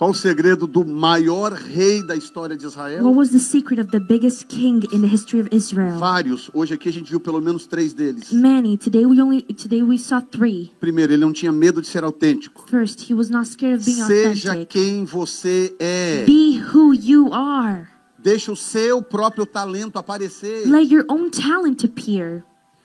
Qual 0.00 0.12
o 0.12 0.14
segredo 0.14 0.66
do 0.66 0.82
maior 0.82 1.52
rei 1.52 2.02
da 2.02 2.16
história 2.16 2.56
de 2.56 2.64
Israel? 2.64 3.04
What 3.04 3.18
was 3.18 3.28
the 3.28 3.38
secret 3.38 3.78
of 3.78 3.90
the 3.90 4.00
biggest 4.00 4.46
king 4.46 4.80
in 4.94 5.02
the 5.02 5.06
history 5.06 5.42
of 5.42 5.54
Israel? 5.54 5.98
Vários. 5.98 6.50
Hoje 6.54 6.72
aqui 6.72 6.88
a 6.88 6.92
gente 6.92 7.10
viu 7.10 7.20
pelo 7.20 7.38
menos 7.38 7.66
três 7.66 7.92
deles. 7.92 8.32
Many. 8.32 8.78
Today 8.78 9.04
we 9.04 9.20
only 9.20 9.42
today 9.42 9.82
we 9.82 9.98
saw 9.98 10.22
three. 10.22 10.72
Primeiro, 10.80 11.12
ele 11.12 11.20
não 11.20 11.34
tinha 11.34 11.52
medo 11.52 11.82
de 11.82 11.86
ser 11.86 12.02
autêntico. 12.02 12.64
First, 12.66 13.10
he 13.10 13.14
was 13.14 13.28
not 13.28 13.46
scared 13.46 13.76
of 13.76 13.84
being 13.84 14.02
Seja 14.06 14.52
authentic. 14.52 14.68
quem 14.70 15.04
você 15.04 15.76
é. 15.78 16.24
Be 16.24 16.62
who 16.72 16.94
you 16.94 17.34
are. 17.34 17.86
Deixa 18.18 18.50
o 18.50 18.56
seu 18.56 19.02
próprio 19.02 19.44
talento 19.44 19.98
aparecer. 19.98 20.66
Let 20.66 20.90
your 20.90 21.04
own 21.10 21.28
talent 21.28 21.84
appear. 21.84 22.42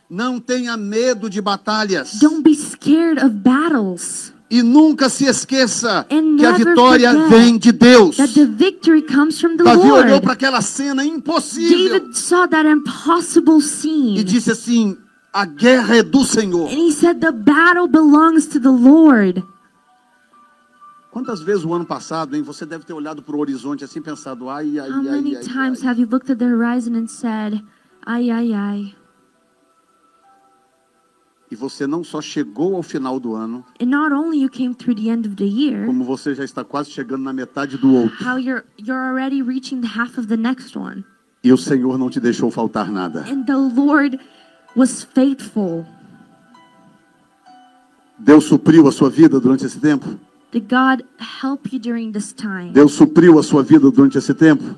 Não 0.10 0.38
tenha 0.38 0.76
medo 0.76 1.30
de 1.30 1.40
batalhas. 1.40 2.20
Don't 2.20 2.42
be 2.42 2.54
scared 2.54 3.24
of 3.24 3.30
battles. 3.36 4.35
E 4.50 4.62
nunca 4.62 5.10
se 5.10 5.26
esqueça 5.26 6.06
And 6.12 6.38
que 6.38 6.46
a 6.46 6.52
vitória 6.52 7.28
vem 7.28 7.58
de 7.58 7.72
Deus. 7.72 8.18
Davi 8.18 9.92
olhou 9.92 10.22
para 10.22 10.34
aquela 10.34 10.62
cena 10.62 11.04
impossível 11.04 11.96
e 14.16 14.24
disse 14.24 14.52
assim: 14.52 14.98
a 15.36 15.44
guerra 15.44 15.98
é 15.98 16.02
do 16.02 16.24
Senhor. 16.24 16.70
And 16.70 16.78
he 16.78 16.94
said, 16.94 17.20
The 17.20 17.34
battle 17.34 17.88
belongs 17.88 18.48
to 18.48 18.60
the 18.60 18.70
Lord. 18.70 19.44
Quantas 21.12 21.42
vezes 21.42 21.66
o 21.66 21.74
ano 21.74 21.86
passado, 21.86 22.36
hein, 22.36 22.42
você 22.42 22.66
deve 22.66 22.86
ter 22.86 22.94
olhado 22.94 23.22
para 23.22 23.36
o 23.36 23.40
horizonte 23.40 23.84
assim, 23.84 24.02
pensado, 24.02 24.50
ai, 24.50 24.80
ai, 24.80 24.90
How 24.90 24.98
ai, 24.98 25.04
many 25.04 25.36
ai, 25.36 25.44
times 25.44 25.82
ai. 25.82 25.90
have 25.90 26.00
you 26.00 26.08
looked 26.08 26.32
at 26.32 26.40
the 26.40 26.46
horizon 26.46 26.96
and 26.96 27.08
said, 27.08 27.62
Ay, 28.06 28.30
ay, 28.30 28.54
ay? 28.54 28.96
E 31.52 31.56
você 31.56 31.86
não 31.86 32.04
só 32.04 32.22
chegou 32.22 32.76
ao 32.76 32.82
final 32.82 33.20
do 33.20 33.36
ano, 33.36 33.64
year, 35.46 35.86
como 35.86 36.04
você 36.04 36.34
já 36.34 36.44
está 36.44 36.64
quase 36.64 36.90
chegando 36.90 37.24
na 37.24 37.32
metade 37.32 37.78
do 37.78 37.94
outro. 37.94 38.18
how 38.26 38.38
you're 38.40 38.64
you're 38.80 39.08
already 39.08 39.44
reaching 39.44 39.80
the 39.82 39.88
half 40.00 40.18
of 40.18 40.28
the 40.28 40.38
next 40.38 40.78
one. 40.78 41.04
E 41.44 41.54
o 41.54 41.58
Senhor 41.58 41.98
não 42.00 42.10
te 42.10 42.20
deixou 42.20 42.50
faltar 42.50 42.92
nada. 42.92 43.26
And 43.30 43.44
the 43.44 43.56
Lord 43.56 44.20
was 44.76 45.04
faithful. 45.04 45.86
Deus 48.18 48.46
supriu 48.46 48.88
a 48.88 48.92
sua 48.92 49.10
vida 49.10 49.40
durante 49.40 49.66
esse 49.66 49.80
tempo? 49.80 50.20
Deus 52.72 52.94
supriu 52.94 53.38
a 53.38 53.44
sua 53.44 53.62
vida 53.62 53.92
durante 53.92 54.18
esse 54.18 54.34
tempo? 54.34 54.76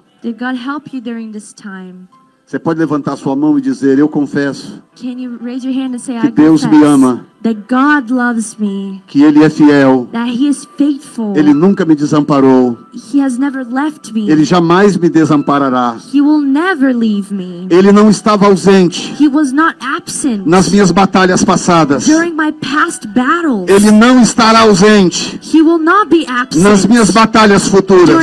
Você 2.48 2.58
pode 2.58 2.80
levantar 2.80 3.18
sua 3.18 3.36
mão 3.36 3.58
e 3.58 3.62
dizer: 3.62 4.00
Eu 4.00 4.08
confesso 4.08 4.82
Can 4.96 5.20
you 5.20 5.38
raise 5.44 5.68
your 5.68 5.76
hand 5.76 5.96
and 5.96 6.00
say, 6.00 6.18
Que 6.18 6.32
Deus 6.32 6.64
me 6.64 6.82
ama. 6.82 7.26
that 7.44 7.60
God 7.68 8.10
loves 8.10 8.56
me, 8.58 9.04
que 9.06 9.22
Ele 9.22 9.44
é 9.44 9.50
fiel, 9.50 10.08
that 10.14 10.32
He 10.32 10.48
is 10.48 10.66
faithful, 10.78 11.34
Ele 11.36 11.54
nunca 11.54 11.84
me 11.84 11.94
desamparou, 11.94 12.78
He 13.14 13.20
has 13.22 13.38
never 13.38 13.66
left 13.70 14.14
me, 14.14 14.32
Ele 14.32 14.46
jamais 14.46 14.96
me 14.96 15.10
desamparará. 15.10 15.98
He 16.14 16.22
will 16.22 16.40
never 16.40 16.96
leave 16.96 17.34
me. 17.34 17.68
Ele 17.70 17.92
não 17.92 18.10
estava 18.10 18.46
ausente 18.46 19.14
He 19.22 19.28
was 19.28 19.52
not 19.52 19.76
absent 19.82 20.46
nas 20.46 20.70
minhas 20.70 20.90
batalhas 20.90 21.44
passadas. 21.44 22.06
during 22.08 22.32
my 22.32 22.54
past 22.54 23.06
battles. 23.10 23.70
Ele 23.70 23.92
não 23.92 24.22
estará 24.22 24.62
ausente 24.62 25.38
He 25.54 25.62
will 25.62 25.80
not 25.80 26.08
be 26.08 26.26
nas 26.56 26.86
minhas 26.86 27.12
batalhas 27.12 27.68
futuras. 27.68 28.16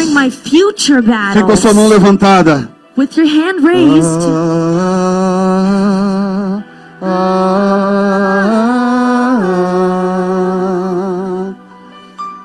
com 1.44 1.52
a 1.52 1.56
sua 1.58 1.74
mão 1.74 1.88
levantada. 1.88 2.72
With 2.96 3.16
your 3.16 3.26
hand 3.26 3.64
raised, 3.64 4.20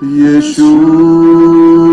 Yeshua. 0.01 1.88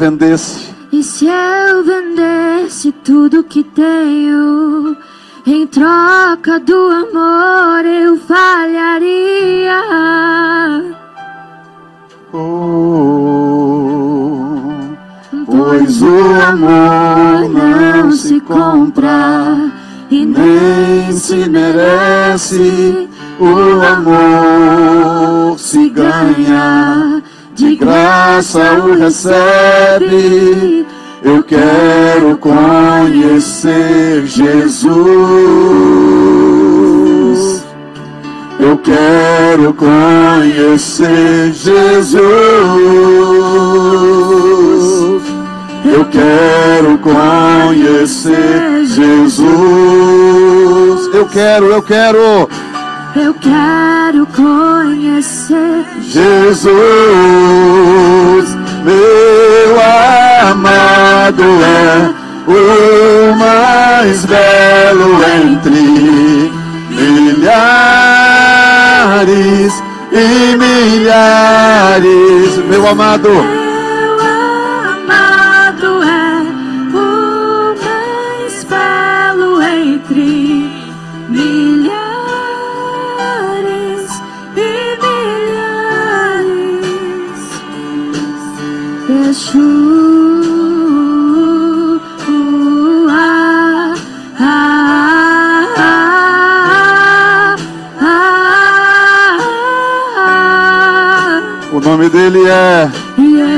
Vendesse 0.00 0.70
E 0.90 1.02
se 1.02 1.26
eu 1.26 1.84
vendesse 1.84 2.90
tudo 2.90 3.44
que 3.44 3.62
tenho, 3.62 4.96
em 5.46 5.66
troca 5.66 6.58
do 6.58 6.74
amor 6.74 7.84
eu 7.84 8.16
falharia. 8.16 9.82
Oh, 12.32 12.38
pois 15.44 16.00
o 16.00 16.18
amor 16.48 17.50
não 17.50 18.10
se 18.12 18.40
compra 18.40 19.70
e 20.10 20.24
nem 20.24 21.12
se 21.12 21.46
merece. 21.48 23.06
O 23.38 23.80
amor 23.82 25.58
se 25.58 25.88
ganha, 25.88 27.19
graça 27.80 28.74
o 28.84 28.94
recebe. 28.98 30.86
Eu 31.22 31.42
quero 31.42 32.36
conhecer 32.36 34.26
Jesus. 34.26 35.00
Eu 38.58 38.76
quero 38.78 39.72
conhecer 39.74 41.52
Jesus. 41.52 42.20
Eu 45.82 46.04
quero 46.04 46.98
conhecer 46.98 48.84
Jesus. 48.84 49.48
Eu 51.14 51.26
quero, 51.26 51.66
eu 51.66 51.82
quero. 51.82 52.48
Eu 53.16 53.34
quero 53.34 54.26
conhecer 54.26 55.29
Jesus, 56.02 56.74
meu 58.84 59.80
amado 60.48 61.42
é 61.64 62.20
o 62.50 63.34
mais 63.36 64.24
belo 64.26 65.24
entre 65.42 66.52
milhares 66.90 67.42
e 70.12 70.56
milhares. 70.56 72.58
Meu 72.68 72.86
amado, 72.86 73.28
é 73.28 73.60
entre 79.80 80.79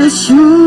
assured. 0.03 0.62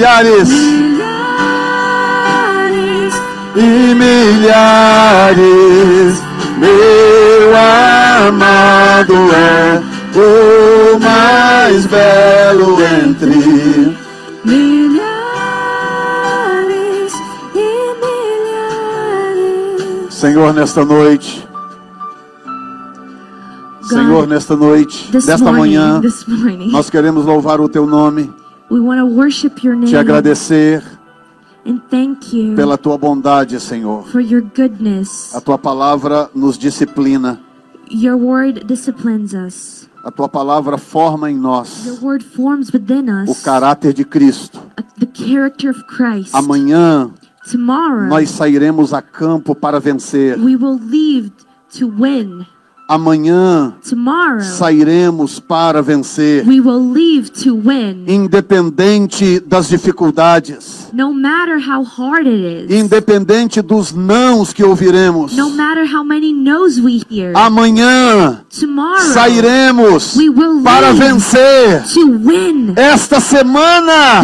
Milhares 0.00 0.48
e 3.54 3.94
milhares. 3.94 5.42
Meu 6.56 7.54
amado 8.26 9.14
é 9.34 9.82
o 10.16 10.98
mais 10.98 11.84
belo 11.84 12.78
entre. 12.82 13.94
Milhares 14.42 15.12
e 17.54 17.58
milhares. 19.36 20.14
Senhor, 20.14 20.54
nesta 20.54 20.82
noite. 20.82 21.46
Senhor, 23.82 24.26
nesta 24.26 24.56
noite, 24.56 25.12
desta 25.12 25.52
manhã, 25.52 26.00
nós 26.70 26.88
queremos 26.88 27.26
louvar 27.26 27.60
o 27.60 27.68
teu 27.68 27.84
nome, 27.86 28.32
we 28.70 28.80
want 28.80 28.98
to 29.00 29.06
worship 29.06 29.62
your 29.64 29.74
name 29.74 29.90
te 29.90 29.96
agradecer 29.96 30.82
and 31.66 31.80
thank 31.90 32.32
you 32.32 32.54
pela 32.56 32.78
tua 32.78 32.96
bondade, 32.96 33.58
Senhor. 33.60 34.04
for 34.10 34.20
your 34.20 34.40
goodness. 34.42 35.34
A 35.34 35.40
tua 35.40 35.58
palavra 35.58 36.30
nos 36.34 36.56
disciplina, 36.58 37.40
Your 37.90 38.16
word 38.16 38.64
disciplines 38.66 39.34
us. 39.34 39.88
a 40.04 40.10
tua 40.10 40.28
palavra 40.28 40.78
forma 40.78 41.28
em 41.30 41.34
Your 41.34 41.42
nós 41.42 41.98
word 42.00 42.24
forms 42.24 42.70
within 42.72 43.10
o 43.10 43.30
us 43.30 43.42
caráter 43.42 43.92
de 43.92 44.04
Cristo. 44.04 44.60
the 44.98 45.06
character 45.12 45.70
of 45.70 45.82
Christ. 45.86 46.34
Amanhã 46.34 47.10
Tomorrow, 47.50 48.06
nós 48.08 48.30
sairemos 48.30 48.92
a 48.94 49.02
campo 49.02 49.54
para 49.54 49.80
vencer. 49.80 50.38
we 50.38 50.56
will 50.56 50.78
leave 50.80 51.30
to 51.76 51.86
win. 51.88 52.46
Amanhã 52.94 53.72
Tomorrow, 53.88 54.40
sairemos 54.40 55.38
para 55.38 55.80
vencer, 55.80 56.44
we 56.44 56.60
will 56.60 56.92
leave 56.92 57.30
to 57.30 57.54
win. 57.54 58.04
independente 58.08 59.38
das 59.38 59.68
dificuldades, 59.68 60.88
No 60.92 61.12
matter 61.12 61.56
how 61.60 61.84
hard 61.84 62.26
it 62.26 62.68
is, 62.68 62.76
independente 62.76 63.62
dos 63.62 63.92
nãos 63.92 64.52
que 64.52 64.64
ouviremos. 64.64 65.36
no 65.36 65.50
matter 65.50 65.84
how 65.86 66.02
many 66.02 66.32
no's 66.32 66.80
we 66.80 67.00
hear, 67.08 67.32
Amanhã 67.36 68.40
tomorrow, 68.50 69.12
sairemos 69.14 70.16
we 70.16 70.28
will 70.28 70.60
para 70.64 70.92
vencer. 70.92 71.84
Esta 72.74 73.20
semana 73.20 74.20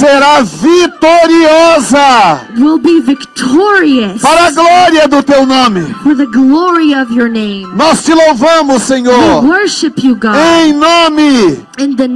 será 0.00 0.42
vitoriosa 0.42 2.40
will 2.58 2.78
be 2.80 3.00
victorious 3.00 4.20
para 4.20 4.46
a 4.46 4.50
glória 4.50 5.06
do 5.08 5.22
teu 5.22 5.46
nome. 5.46 5.94
for 6.02 6.16
the 6.16 6.26
glory 6.26 6.92
of 6.92 7.12
your 7.12 7.28
name. 7.28 7.68
Nós 7.84 8.02
te 8.02 8.14
louvamos, 8.14 8.82
Senhor, 8.82 9.44
you, 9.44 10.18
em 10.64 10.72
nome 10.72 11.66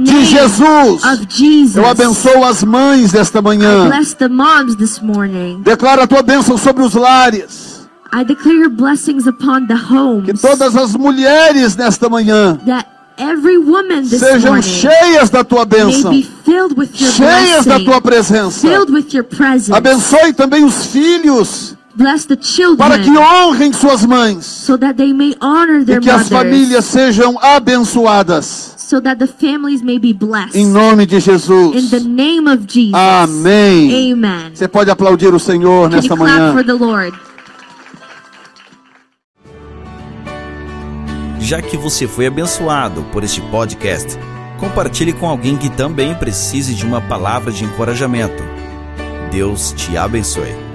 de 0.03 0.25
Jesus. 0.25 1.03
of 1.03 1.27
Jesus. 1.29 1.75
Eu 1.75 1.85
abençoo 1.87 2.43
as 2.43 2.63
mães 2.63 3.11
desta 3.11 3.39
manhã. 3.39 3.87
Bless 3.87 4.15
the 4.15 4.27
moms 4.27 4.75
this 4.75 4.99
morning. 4.99 5.61
Declaro 5.61 6.01
a 6.01 6.07
tua 6.07 6.23
bênção 6.23 6.57
sobre 6.57 6.83
os 6.83 6.95
lares. 6.95 7.87
I 8.11 8.23
declare 8.23 8.57
your 8.57 8.71
blessings 8.71 9.27
upon 9.27 9.67
the 9.67 9.75
Que 9.75 9.93
homes. 9.93 10.41
todas 10.41 10.75
as 10.75 10.95
mulheres 10.95 11.75
nesta 11.75 12.09
manhã 12.09 12.59
That 12.65 12.87
every 13.19 13.59
woman 13.59 14.01
this 14.09 14.19
sejam 14.19 14.53
morning 14.53 14.63
cheias 14.63 15.29
da 15.29 15.43
tua 15.43 15.65
bênção, 15.65 16.09
be 16.09 16.27
filled 16.43 16.73
with 16.75 16.89
your 16.99 17.11
cheias 17.11 17.65
da 17.65 17.75
blessing, 17.75 17.85
tua 17.85 18.01
presença. 18.01 18.67
Abençoe 19.77 20.33
também 20.33 20.65
os 20.65 20.87
filhos, 20.87 21.75
para 22.77 22.97
que 22.99 23.05
children 23.05 23.17
honrem 23.17 23.73
suas 23.73 24.05
mães 24.05 24.45
so 24.45 24.77
that 24.77 24.95
they 24.95 25.13
may 25.13 25.35
honor 25.41 25.81
e 25.81 25.85
their 25.85 25.99
que 25.99 26.09
as 26.09 26.29
mothers. 26.29 26.29
famílias 26.29 26.85
sejam 26.85 27.37
abençoadas. 27.41 28.75
So 28.77 28.99
that 29.01 29.19
the 29.19 29.27
families 29.27 29.83
may 29.83 29.99
be 29.99 30.13
blessed. 30.13 30.55
Em 30.57 30.65
nome 30.65 31.05
de 31.05 31.17
In 31.17 31.19
Jesus. 31.19 31.89
the 31.91 31.99
name 31.99 32.49
of 32.49 32.63
Jesus. 32.67 32.93
Amém. 32.95 34.13
Amen. 34.13 34.51
Você 34.53 34.67
pode 34.67 34.89
aplaudir 34.89 35.31
o 35.33 35.39
Senhor 35.39 35.89
Can 35.89 35.95
nesta 35.95 36.15
clap 36.17 36.31
manhã. 36.39 36.53
for 36.53 36.63
the 36.65 36.73
Lord? 36.73 37.15
Já 41.39 41.61
que 41.61 41.77
você 41.77 42.07
foi 42.07 42.27
abençoado 42.27 43.03
por 43.11 43.23
este 43.23 43.41
podcast, 43.41 44.17
compartilhe 44.59 45.13
com 45.13 45.27
alguém 45.27 45.55
que 45.57 45.69
também 45.69 46.13
precise 46.15 46.73
de 46.73 46.85
uma 46.85 47.01
palavra 47.01 47.51
de 47.51 47.63
encorajamento. 47.63 48.43
Deus 49.31 49.71
te 49.77 49.95
abençoe. 49.97 50.68